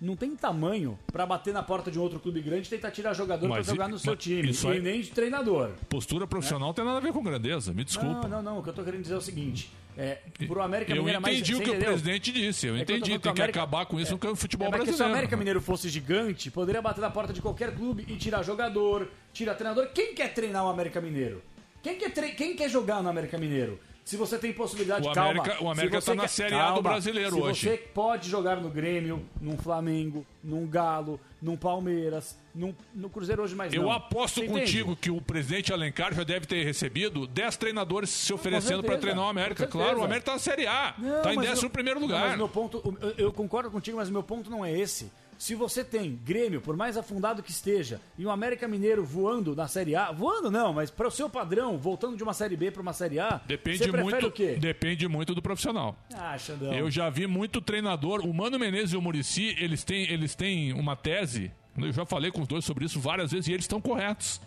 [0.00, 3.14] não tem tamanho pra bater na porta de um outro clube grande e tentar tirar
[3.14, 4.50] jogador pra Mas jogar no seu time.
[4.50, 5.70] isso E aí- nem de treinador.
[5.88, 8.28] Postura profissional não tem nada a ver com grandeza, me desculpa.
[8.28, 8.58] Não, não, não.
[8.58, 11.20] O que eu tô querendo dizer é o seguinte: é, pro América Eu Mineiro é
[11.20, 11.36] mais.
[11.36, 11.88] entendi o que o entendeu?
[11.90, 13.10] presidente disse, eu É que eu entendi.
[13.10, 15.12] Tem o que América- acabar com isso no futebol É, que se o brasileiro.
[15.14, 19.54] América Mineiro fosse gigante, poderia bater na porta de qualquer clube e tirar jogador, tirar
[19.54, 19.88] treinador.
[19.94, 21.42] Quem quer treinar o América Mineiro?
[21.82, 23.78] Quem quer, tre- Quem quer jogar no América Mineiro?
[24.04, 25.30] Se você tem possibilidade, O calma.
[25.42, 26.82] América- o América você tá na Série A do calma.
[26.82, 27.60] brasileiro Se hoje.
[27.70, 33.54] você pode jogar no Grêmio, num Flamengo, num Galo, num Palmeiras, num, no Cruzeiro hoje
[33.54, 33.92] mais Eu não.
[33.92, 34.60] aposto Você entende?
[34.60, 39.24] contigo que o presidente Alencar já deve ter recebido 10 treinadores se oferecendo para treinar
[39.24, 39.68] o América.
[39.68, 40.94] Claro, o América tá na Série A.
[40.98, 42.28] Não, tá em mas 11 meu- primeiro Não, lugar.
[42.30, 45.12] Mas meu ponto, eu, eu concordo contigo, mas o meu ponto não é esse.
[45.42, 49.66] Se você tem Grêmio, por mais afundado que esteja, e um América Mineiro voando na
[49.66, 52.80] Série A, voando não, mas para o seu padrão, voltando de uma Série B para
[52.80, 54.54] uma Série A, Depende muito, o quê?
[54.54, 55.98] depende muito do profissional.
[56.14, 56.72] Ah, Xandão.
[56.72, 58.24] Eu já vi muito treinador.
[58.24, 61.50] O Mano Menezes e o Murici, eles têm, eles têm uma tese.
[61.76, 64.40] Eu já falei com os dois sobre isso várias vezes e eles estão corretos.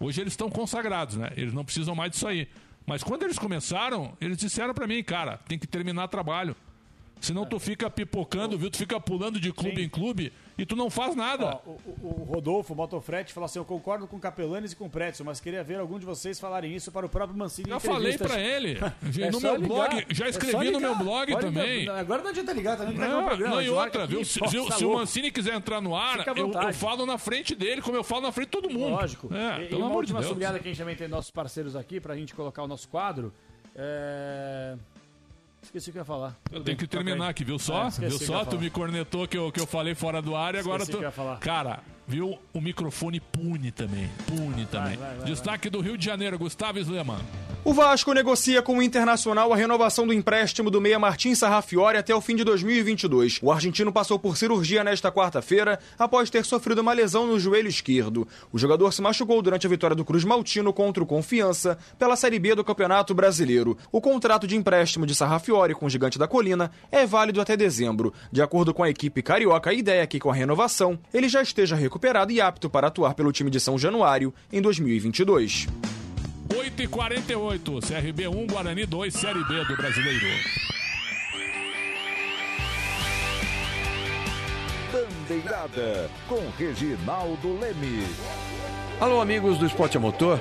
[0.00, 1.32] Hoje eles estão consagrados, né?
[1.36, 2.48] Eles não precisam mais disso aí.
[2.86, 6.56] Mas quando eles começaram, eles disseram pra mim, cara, tem que terminar trabalho.
[7.20, 8.70] Senão tu fica pipocando, viu?
[8.70, 11.58] Tu fica pulando de clube em clube e tu não faz nada.
[11.66, 11.70] Ó,
[12.02, 15.40] o, o Rodolfo, o Motofrete, falou assim: Eu concordo com Capelanes e com Pretzel, mas
[15.40, 17.70] queria ver algum de vocês falarem isso para o próprio Mancini.
[17.70, 18.78] Já falei entrevistas." pra ele.
[19.24, 21.78] É no meu ligar, blog, já é escrevi só no meu blog Pode também.
[21.80, 21.98] ligar.
[21.98, 23.54] Agora não adianta ligar também, acabou Não, o programa.
[23.54, 24.24] não, e a outra, marca viu?
[24.24, 24.92] Se, se o- tá se o.
[24.94, 28.32] Mancini quiser entrar no ar, eu, eu falo na frente dele, como eu falo na
[28.32, 28.90] frente de todo mundo.
[28.96, 29.32] Lógico.
[29.34, 30.28] É, e, e pelo uma amor de última Deus.
[30.28, 33.32] sublinhada que a gente também tem nossos parceiros aqui pra gente colocar o nosso quadro.
[33.74, 34.76] É...
[35.64, 36.36] Esqueci o que eu ia falar.
[36.52, 37.86] Eu tenho que terminar aqui, viu só?
[37.86, 38.44] É, viu eu só?
[38.44, 40.96] Tu me cornetou que eu, que eu falei fora do ar e agora Esqueci tu.
[40.96, 41.38] o que eu ia falar.
[41.38, 42.38] Cara, viu?
[42.52, 44.10] O microfone pune também.
[44.26, 44.96] Pune também.
[44.96, 47.18] vai, vai, Destaque do Rio de Janeiro, Gustavo Sleman.
[47.64, 52.14] O Vasco negocia com o Internacional a renovação do empréstimo do meia Martim Sarrafiori até
[52.14, 53.40] o fim de 2022.
[53.42, 58.28] O argentino passou por cirurgia nesta quarta-feira após ter sofrido uma lesão no joelho esquerdo.
[58.52, 62.38] O jogador se machucou durante a vitória do Cruz Maltino contra o Confiança pela Série
[62.38, 63.78] B do Campeonato Brasileiro.
[63.90, 68.12] O contrato de empréstimo de Sarrafiori com o Gigante da Colina é válido até dezembro.
[68.30, 71.40] De acordo com a equipe carioca, a ideia é que com a renovação ele já
[71.40, 71.93] esteja recuperado
[72.32, 75.68] e apto para atuar pelo time de São Januário em 2022.
[76.48, 80.26] 8h48, CRB 1, Guarani 2, Série B do Brasileiro.
[84.92, 88.06] Bandeirada com Reginaldo Leme.
[89.00, 90.40] Alô, amigos do Esporte a Motor.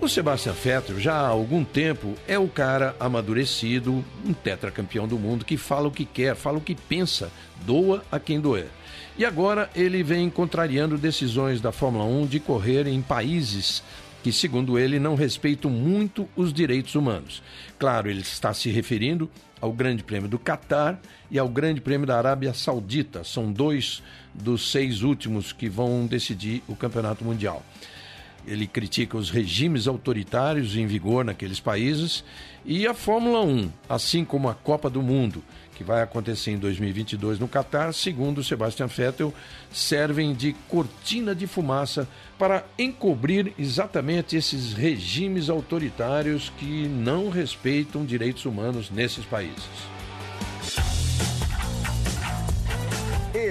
[0.00, 5.44] O Sebastian Vettel, já há algum tempo, é o cara amadurecido, um tetracampeão do mundo,
[5.44, 7.30] que fala o que quer, fala o que pensa,
[7.64, 8.66] doa a quem doer.
[9.18, 13.82] E agora ele vem contrariando decisões da Fórmula 1 de correr em países
[14.22, 17.42] que, segundo ele, não respeitam muito os direitos humanos.
[17.78, 19.28] Claro, ele está se referindo
[19.60, 23.22] ao Grande Prêmio do Catar e ao Grande Prêmio da Arábia Saudita.
[23.22, 24.02] São dois
[24.32, 27.62] dos seis últimos que vão decidir o Campeonato Mundial.
[28.46, 32.24] Ele critica os regimes autoritários em vigor naqueles países
[32.64, 35.44] e a Fórmula 1, assim como a Copa do Mundo,
[35.74, 39.32] que vai acontecer em 2022 no Catar, segundo Sebastian Vettel,
[39.70, 42.08] servem de cortina de fumaça
[42.38, 50.01] para encobrir exatamente esses regimes autoritários que não respeitam direitos humanos nesses países.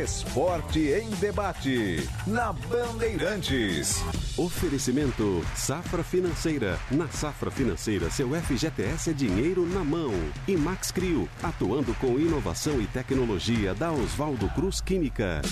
[0.01, 4.03] Esporte em debate na Bandeirantes.
[4.35, 6.79] Oferecimento Safra Financeira.
[6.89, 10.11] Na Safra Financeira, seu FGTS é dinheiro na mão.
[10.47, 15.43] E Max Crio, atuando com inovação e tecnologia da Oswaldo Cruz Química.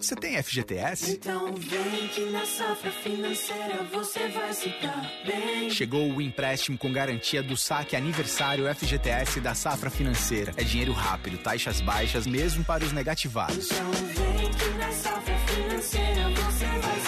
[0.00, 1.12] Você tem FGTS?
[1.12, 5.70] Então vem que na safra financeira você vai se dar bem.
[5.70, 10.52] Chegou o empréstimo com garantia do saque aniversário FGTS da Safra Financeira.
[10.56, 13.70] É dinheiro rápido, taxas baixas, mesmo para os negativados.
[13.70, 17.07] Então vem que na safra financeira você vai se dar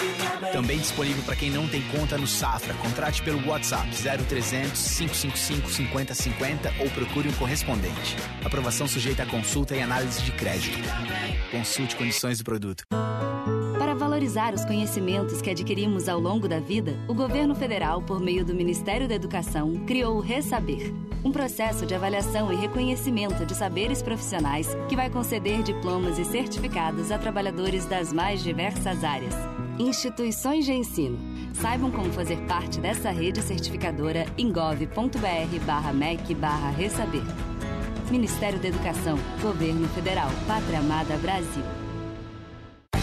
[0.61, 2.75] Também disponível para quem não tem conta no Safra.
[2.75, 8.15] Contrate pelo WhatsApp 0300 555 5050 ou procure um correspondente.
[8.45, 10.77] Aprovação sujeita a consulta e análise de crédito.
[11.49, 12.85] Consulte condições do produto.
[13.91, 18.45] Para valorizar os conhecimentos que adquirimos ao longo da vida, o governo federal, por meio
[18.45, 20.93] do Ministério da Educação, criou o Resaber,
[21.25, 27.11] um processo de avaliação e reconhecimento de saberes profissionais que vai conceder diplomas e certificados
[27.11, 29.35] a trabalhadores das mais diversas áreas.
[29.77, 31.19] Instituições de ensino.
[31.53, 36.33] Saibam como fazer parte dessa rede certificadora em gov.br/mec
[36.77, 37.23] Resaber.
[38.09, 41.81] Ministério da Educação, Governo Federal, Pátria Amada Brasil.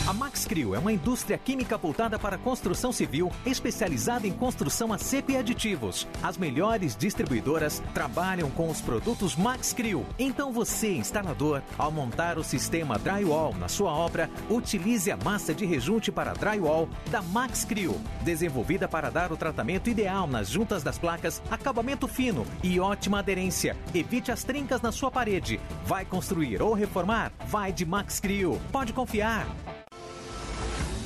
[0.09, 4.90] A Max Crio é uma indústria química voltada para a construção civil, especializada em construção
[4.90, 6.09] a seco e aditivos.
[6.22, 10.06] As melhores distribuidoras trabalham com os produtos Max Crio.
[10.18, 15.66] Então você, instalador, ao montar o sistema drywall na sua obra, utilize a massa de
[15.66, 20.97] rejunte para drywall da Max Crio, desenvolvida para dar o tratamento ideal nas juntas das
[20.97, 23.76] placas, acabamento fino e ótima aderência.
[23.94, 25.60] Evite as trincas na sua parede.
[25.85, 27.30] Vai construir ou reformar?
[27.47, 28.59] Vai de Max Crio.
[28.72, 29.47] Pode confiar.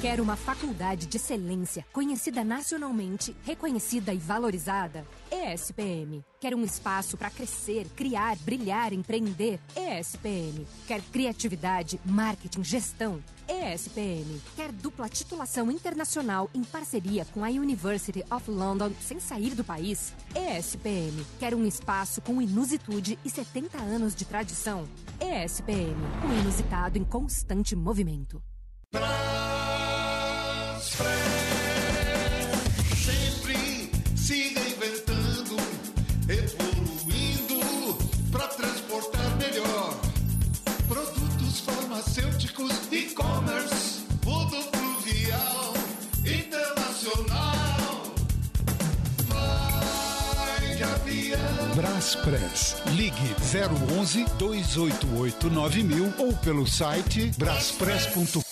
[0.02, 5.06] Quer uma faculdade de excelência, conhecida nacionalmente, reconhecida e valorizada?
[5.30, 6.24] ESPM.
[6.40, 9.60] Quer um espaço para crescer, criar, brilhar, empreender?
[9.76, 10.66] ESPM.
[10.88, 13.22] Quer criatividade, marketing, gestão?
[13.46, 14.40] ESPM.
[14.56, 20.12] Quer dupla titulação internacional em parceria com a University of London sem sair do país?
[20.34, 21.24] ESPM.
[21.38, 24.84] Quer um espaço com inusitude e 70 anos de tradição?
[25.20, 25.94] ESPM.
[26.28, 28.42] O inusitado em constante movimento.
[28.92, 29.91] Sempre
[51.74, 52.76] Braspress.
[52.96, 53.34] Ligue
[53.98, 58.51] 011 288 9000 ou pelo site braspress.com.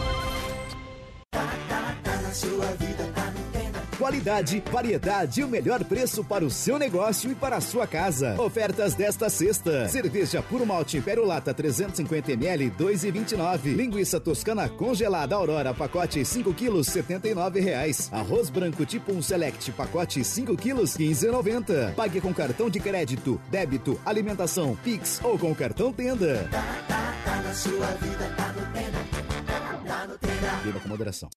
[4.11, 8.35] Qualidade, variedade e o melhor preço para o seu negócio e para a sua casa.
[8.41, 9.87] Ofertas desta sexta.
[9.87, 13.73] Cerveja Puro Malte Império Lata 350ml 2,29.
[13.73, 18.09] Linguiça toscana congelada Aurora pacote 5 quilos 79 reais.
[18.11, 21.95] Arroz branco tipo 1 Select pacote 5 quilos 15,90.
[21.95, 26.49] Pague com cartão de crédito, débito, alimentação, Pix ou com cartão Tenda.
[26.51, 29.87] Tá na sua vida, tá no Tenda.
[29.87, 30.61] Tá no Tenda.
[30.65, 31.29] Beba com moderação.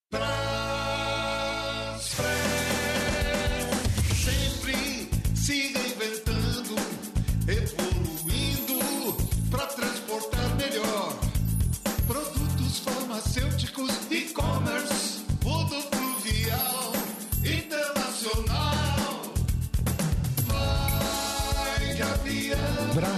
[2.15, 2.54] Sempre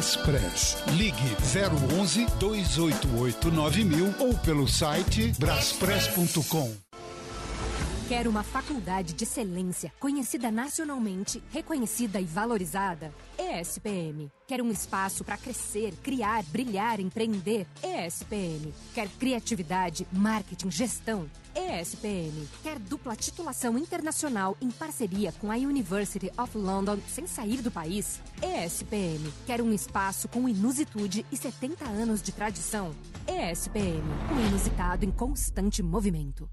[0.06, 0.76] Braspress.
[0.96, 1.36] Ligue
[1.98, 6.85] 011 288 9000 ou pelo site braspress.com.
[8.08, 13.12] Quer uma faculdade de excelência, conhecida nacionalmente, reconhecida e valorizada?
[13.36, 14.30] ESPM.
[14.46, 17.66] Quer um espaço para crescer, criar, brilhar, empreender?
[17.82, 18.72] ESPM.
[18.94, 21.28] Quer criatividade, marketing, gestão?
[21.52, 22.46] ESPM.
[22.62, 28.20] Quer dupla titulação internacional em parceria com a University of London sem sair do país?
[28.40, 29.32] ESPM.
[29.46, 32.94] Quer um espaço com inusitude e 70 anos de tradição?
[33.26, 34.04] ESPM.
[34.32, 36.48] O inusitado em constante movimento.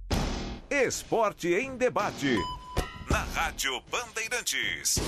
[0.81, 2.35] Esporte em debate.
[3.09, 4.99] Na Rádio Bandeirantes.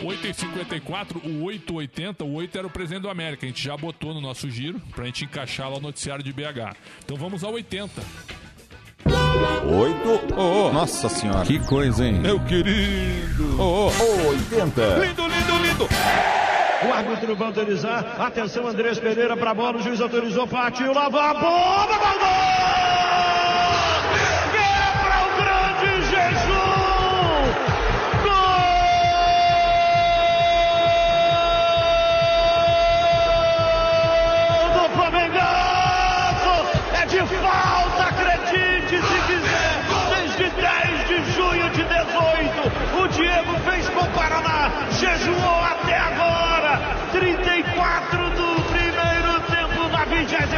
[0.00, 3.44] 8h54, o 880, o 8 era o presidente do América.
[3.44, 6.76] A gente já botou no nosso giro pra gente encaixar lá o noticiário de BH.
[7.04, 8.00] Então vamos ao 80.
[9.04, 10.34] Oito.
[10.36, 11.44] Oh, Nossa senhora.
[11.44, 12.20] Que coisa, hein?
[12.20, 13.60] Meu querido.
[13.60, 14.28] Oh, oh.
[14.28, 15.04] 80.
[15.04, 15.88] Lindo, lindo, lindo.
[16.88, 18.20] O árbitro vai autorizar.
[18.20, 19.78] Atenção, Andrés Pereira para a bola.
[19.78, 20.46] O juiz autorizou.
[20.46, 20.94] Partiu.
[20.94, 21.34] Vai a bola.
[21.34, 23.29] Gol!
[26.10, 27.46] Jejum.
[34.60, 36.54] Gol do Flamengaço.
[37.00, 39.74] É de falta, acredite se quiser.
[40.10, 44.72] Desde 10 de junho de 18, o Diego fez com o Paraná.
[44.90, 46.80] Jejuou até agora.
[47.12, 50.50] 34 do primeiro tempo na 26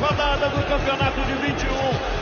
[0.00, 1.70] rodada do campeonato de 21.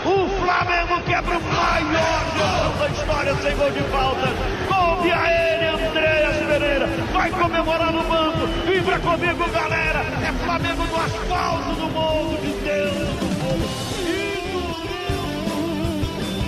[0.04, 4.28] O Flamengo quebra o maior jogão da história sem gol de falta.
[4.66, 6.86] Gol de ele, Andréas Pereira.
[7.12, 8.46] Vai comemorar no banco.
[8.66, 9.98] Vibra comigo, galera.
[10.26, 13.68] É Flamengo do asfalto do mundo, de Deus, do mundo.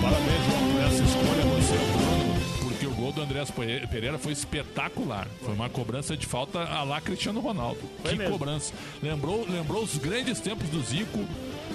[0.00, 2.40] Parabéns, João, por essa escolha você, Bruno,
[2.70, 5.26] porque o gol do Andrés Pe- Pereira foi espetacular.
[5.44, 7.80] Foi uma cobrança de falta a lá Cristiano Ronaldo.
[8.00, 8.32] Foi que mesmo.
[8.32, 8.72] cobrança.
[9.02, 11.18] Lembrou, lembrou os grandes tempos do Zico,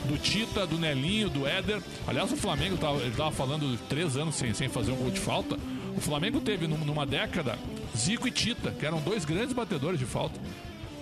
[0.06, 1.82] do Tita, do Nelinho, do Éder.
[2.08, 5.20] Aliás, o Flamengo, tava, ele tava falando três anos sem, sem fazer um gol de
[5.20, 5.58] falta.
[5.98, 7.58] O Flamengo teve num- numa década
[7.96, 10.40] Zico e Tita, que eram dois grandes batedores de falta.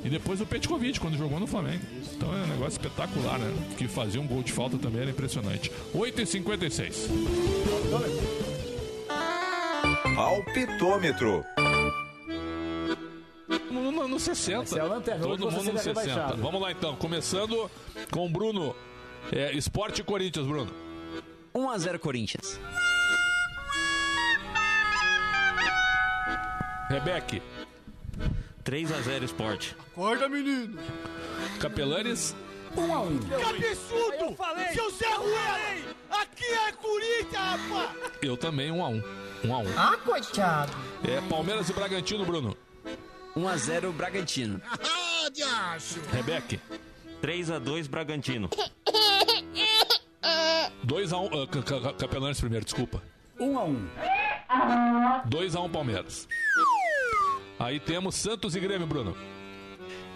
[0.06, 1.82] E depois o Petkovic, quando jogou no Flamengo.
[2.16, 3.54] Então é um negócio espetacular, né?
[3.78, 5.72] Que fazia um gol de falta também era impressionante.
[5.96, 7.08] 8h56.
[10.16, 11.44] Palpitômetro.
[13.74, 14.64] No, no, no 60.
[14.64, 16.02] Esse é o lanterna, Todo mundo no seria 60.
[16.02, 16.42] rebaixado.
[16.42, 17.70] Vamos lá então, começando
[18.12, 18.76] com o Bruno.
[19.32, 20.72] É, Esporte Corinthians, Bruno.
[21.56, 22.60] 1x0 Corinthians.
[26.90, 27.42] Rebeque.
[28.64, 29.76] 3x0 Esporte.
[29.92, 30.78] Acorda, menino.
[31.60, 32.36] Capelanes.
[32.76, 33.20] 1x1.
[33.28, 34.16] Que absurdo!
[34.26, 34.68] Eu falei!
[34.74, 35.96] Seu Zé Ruela!
[36.10, 37.90] Aqui é Corinthians, rapaz!
[38.22, 39.04] Eu também, 1 a 1
[39.46, 40.72] 1 a 1 Ah, coitado!
[41.08, 42.58] É Palmeiras e Bragantino, Bruno.
[43.36, 44.62] 1x0 Bragantino.
[44.70, 46.00] Ah, diacho!
[46.12, 46.60] Rebeque.
[47.22, 48.50] 3x2 Bragantino.
[50.84, 53.02] 2 a 1 ah, Ca- Ca- Capelanes primeiro, desculpa.
[53.40, 53.88] 1x1.
[55.26, 56.28] 2 a 1 Palmeiras.
[57.60, 59.16] Aí temos Santos e Grêmio, Bruno.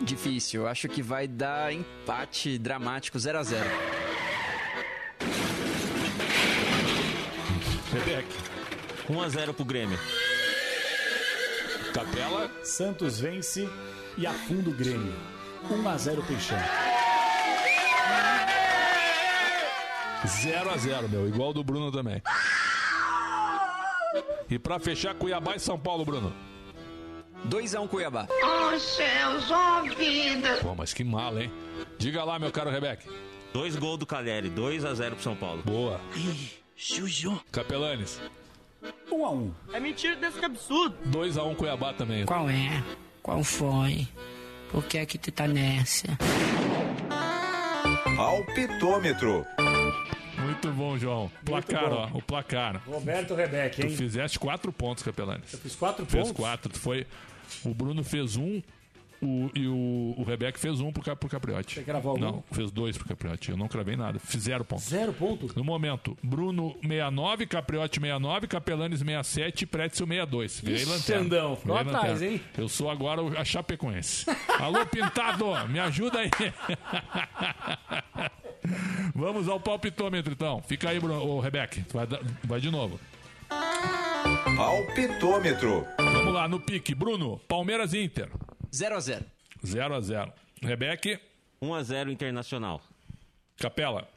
[0.02, 3.64] Difícil, acho que vai dar empate dramático 0x0.
[7.94, 8.36] Rebeque.
[9.10, 9.98] 1x0 pro Grêmio.
[11.94, 12.50] Capela.
[12.64, 13.70] Santos vence
[14.18, 15.14] e afunda o Grêmio.
[15.70, 16.58] 1x0 Peixão.
[20.26, 21.28] 0 a 0 meu.
[21.28, 22.22] Igual do Bruno também.
[24.50, 26.34] E pra fechar, Cuiabá e São Paulo, Bruno.
[27.48, 28.28] 2x1 Cuiabá.
[28.44, 30.58] Oh, céus, oh, vida!
[30.62, 31.52] Pô, mas que mala, hein?
[31.98, 33.10] Diga lá, meu caro Rebeque.
[33.54, 35.62] Dois gols do Caleri, 2x0 pro São Paulo.
[35.64, 36.00] Boa.
[36.76, 37.40] Juju.
[37.52, 38.22] Capelanes.
[39.10, 39.52] 1x1.
[39.74, 40.96] É mentira desse absurdo!
[41.06, 42.26] 2 a 1 Cuiabá também.
[42.26, 42.84] Qual é?
[43.22, 44.08] Qual foi?
[44.72, 46.08] Por que é que tu tá nessa?
[48.16, 49.46] Palpitômetro.
[50.40, 51.32] Muito bom, João.
[51.46, 52.10] Placar, bom.
[52.14, 52.18] ó.
[52.18, 52.82] O placar.
[52.88, 53.96] Roberto Rebeck, Tu hein?
[53.96, 55.52] fizeste quatro pontos, Capelanes.
[55.54, 56.38] Eu fiz quatro Fez pontos?
[56.42, 56.70] quatro.
[56.72, 57.06] Tu foi...
[57.64, 58.62] O Bruno fez um
[59.22, 61.76] o, e o, o Rebeck fez um pro, pro Capriotti.
[61.76, 62.24] Você cravou algum?
[62.24, 63.50] Não, fez dois pro Capriotti.
[63.50, 64.20] Eu não cravei nada.
[64.20, 64.82] Fiz zero ponto.
[64.82, 65.52] Zero ponto?
[65.56, 70.60] No momento, Bruno 69, Capriotti 69, Capelanes 67 e Pretzel 62.
[70.60, 71.24] Virei Ixi, lanterna.
[71.24, 72.34] Xandão, ficou Virei atrás, lanterna.
[72.36, 72.42] hein?
[72.58, 74.26] Eu sou agora a Chapecoense.
[74.60, 76.30] Alô, Pintado, me ajuda aí.
[79.16, 80.62] Vamos ao palpitômetro, então.
[80.62, 81.84] Fica aí, Bruno, ô, Rebeck.
[81.92, 82.06] Vai,
[82.44, 83.00] vai de novo.
[84.56, 85.86] Palpitômetro.
[85.98, 86.94] Vamos lá, no pique.
[86.94, 88.30] Bruno, Palmeiras Inter.
[88.74, 89.26] 0 a 0
[89.66, 91.20] 0 a 0 Rebeque?
[91.62, 92.82] 1 a 0 Internacional.
[93.58, 94.08] Capela?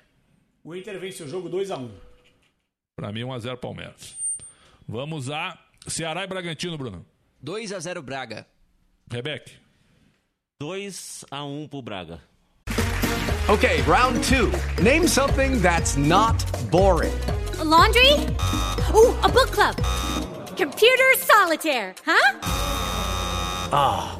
[0.63, 1.91] O Inter vence o jogo 2 a 1
[2.97, 4.17] Para mim, 1 a 0 Palmeiras.
[4.87, 7.07] Vamos a Ceará e Bragantino, Bruno.
[7.41, 8.47] 2 a 0 Braga.
[9.11, 9.53] Rebeque?
[10.61, 12.21] 2 a 1 pro Braga.
[13.49, 14.83] Ok, round 2.
[14.83, 17.13] Name something that's not boring.
[17.59, 18.13] A laundry?
[18.93, 19.77] Uh, a book club.
[20.57, 22.39] Computer solitaire, huh?
[23.73, 24.20] Ah.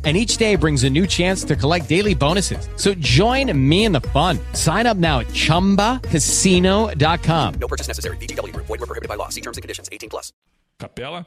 [0.03, 2.67] And each day brings a new chance to collect daily bonuses.
[2.75, 4.39] So join me in the fun.
[4.53, 7.53] Sign up now at chumbacasino.com.
[7.59, 8.17] No purchase necessary.
[8.17, 8.65] VGW Group.
[8.65, 9.29] Void were prohibited by law.
[9.29, 9.89] See terms and conditions.
[9.91, 10.33] 18 plus.
[10.79, 11.23] Capela.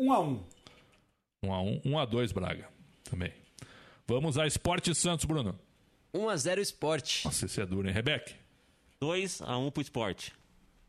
[0.00, 0.38] 1x1.
[1.42, 2.66] 1 a 1 1 a 2 Braga.
[3.08, 3.30] Também.
[4.08, 5.54] Vamos a Esporte Santos, Bruno.
[6.12, 7.24] 1x0 Esporte.
[7.24, 8.34] Nossa, esse é duro, hein, Rebeck?
[9.00, 10.32] 2x1 pro Esporte.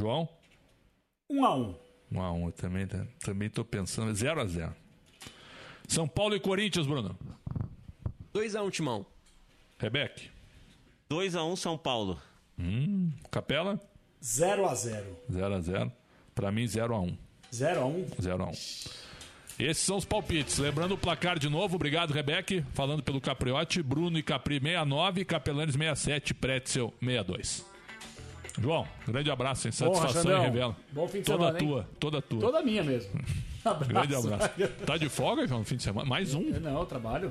[0.00, 0.26] João?
[1.28, 1.74] Um a um.
[2.10, 4.14] Um a um, eu também, tá- também tô pensando.
[4.14, 4.74] 0 a 0
[5.86, 7.14] São Paulo e Corinthians, Bruno.
[8.32, 9.04] 2x1, Timão.
[9.78, 10.30] Rebeck.
[11.10, 12.18] 2x1 São Paulo.
[12.58, 13.78] Hum, Capela?
[14.24, 15.92] 0 a 0 0 a 0
[16.34, 17.18] Pra mim, 0 a 1
[17.52, 18.50] 0 a 1 0 a 1
[19.58, 20.56] Esses são os palpites.
[20.56, 21.76] Lembrando o placar de novo.
[21.76, 22.62] Obrigado, Rebeck.
[22.72, 23.82] Falando pelo Capriote.
[23.82, 25.26] Bruno e Capri 69.
[25.26, 26.32] Capelanes 67.
[26.32, 27.68] Pretzel 62.
[28.58, 29.74] João, grande abraço, hein?
[29.78, 30.42] Porra, Satisfação Xandão.
[30.42, 30.76] e revela.
[30.92, 31.68] Bom fim de toda semana, hein?
[31.68, 32.40] tua, toda tua.
[32.40, 33.12] Toda minha mesmo.
[33.64, 33.88] Abraço.
[33.92, 34.50] Grande abraço.
[34.86, 36.08] Tá de folga, João, no fim de semana?
[36.08, 36.40] Mais um.
[36.60, 37.30] Não, eu trabalho.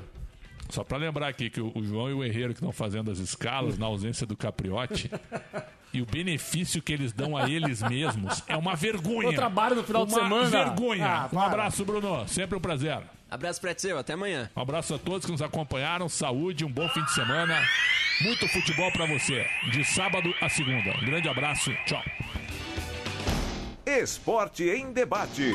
[0.69, 3.17] Só pra lembrar aqui que o, o João e o Herreiro que estão fazendo as
[3.17, 5.09] escalas na ausência do Capriote
[5.91, 9.29] e o benefício que eles dão a eles mesmos é uma vergonha.
[9.29, 10.49] Eu trabalho no final de Uma semana.
[10.49, 11.07] vergonha.
[11.07, 11.45] Ah, um para.
[11.47, 12.27] abraço, Bruno.
[12.27, 12.99] Sempre um prazer.
[13.29, 14.49] Abraço pra seu, até amanhã.
[14.55, 16.09] Um abraço a todos que nos acompanharam.
[16.09, 17.61] Saúde, um bom fim de semana.
[18.21, 19.45] Muito futebol pra você.
[19.71, 20.97] De sábado a segunda.
[20.97, 21.71] Um grande abraço.
[21.85, 22.03] Tchau.
[23.85, 25.53] Esporte em debate.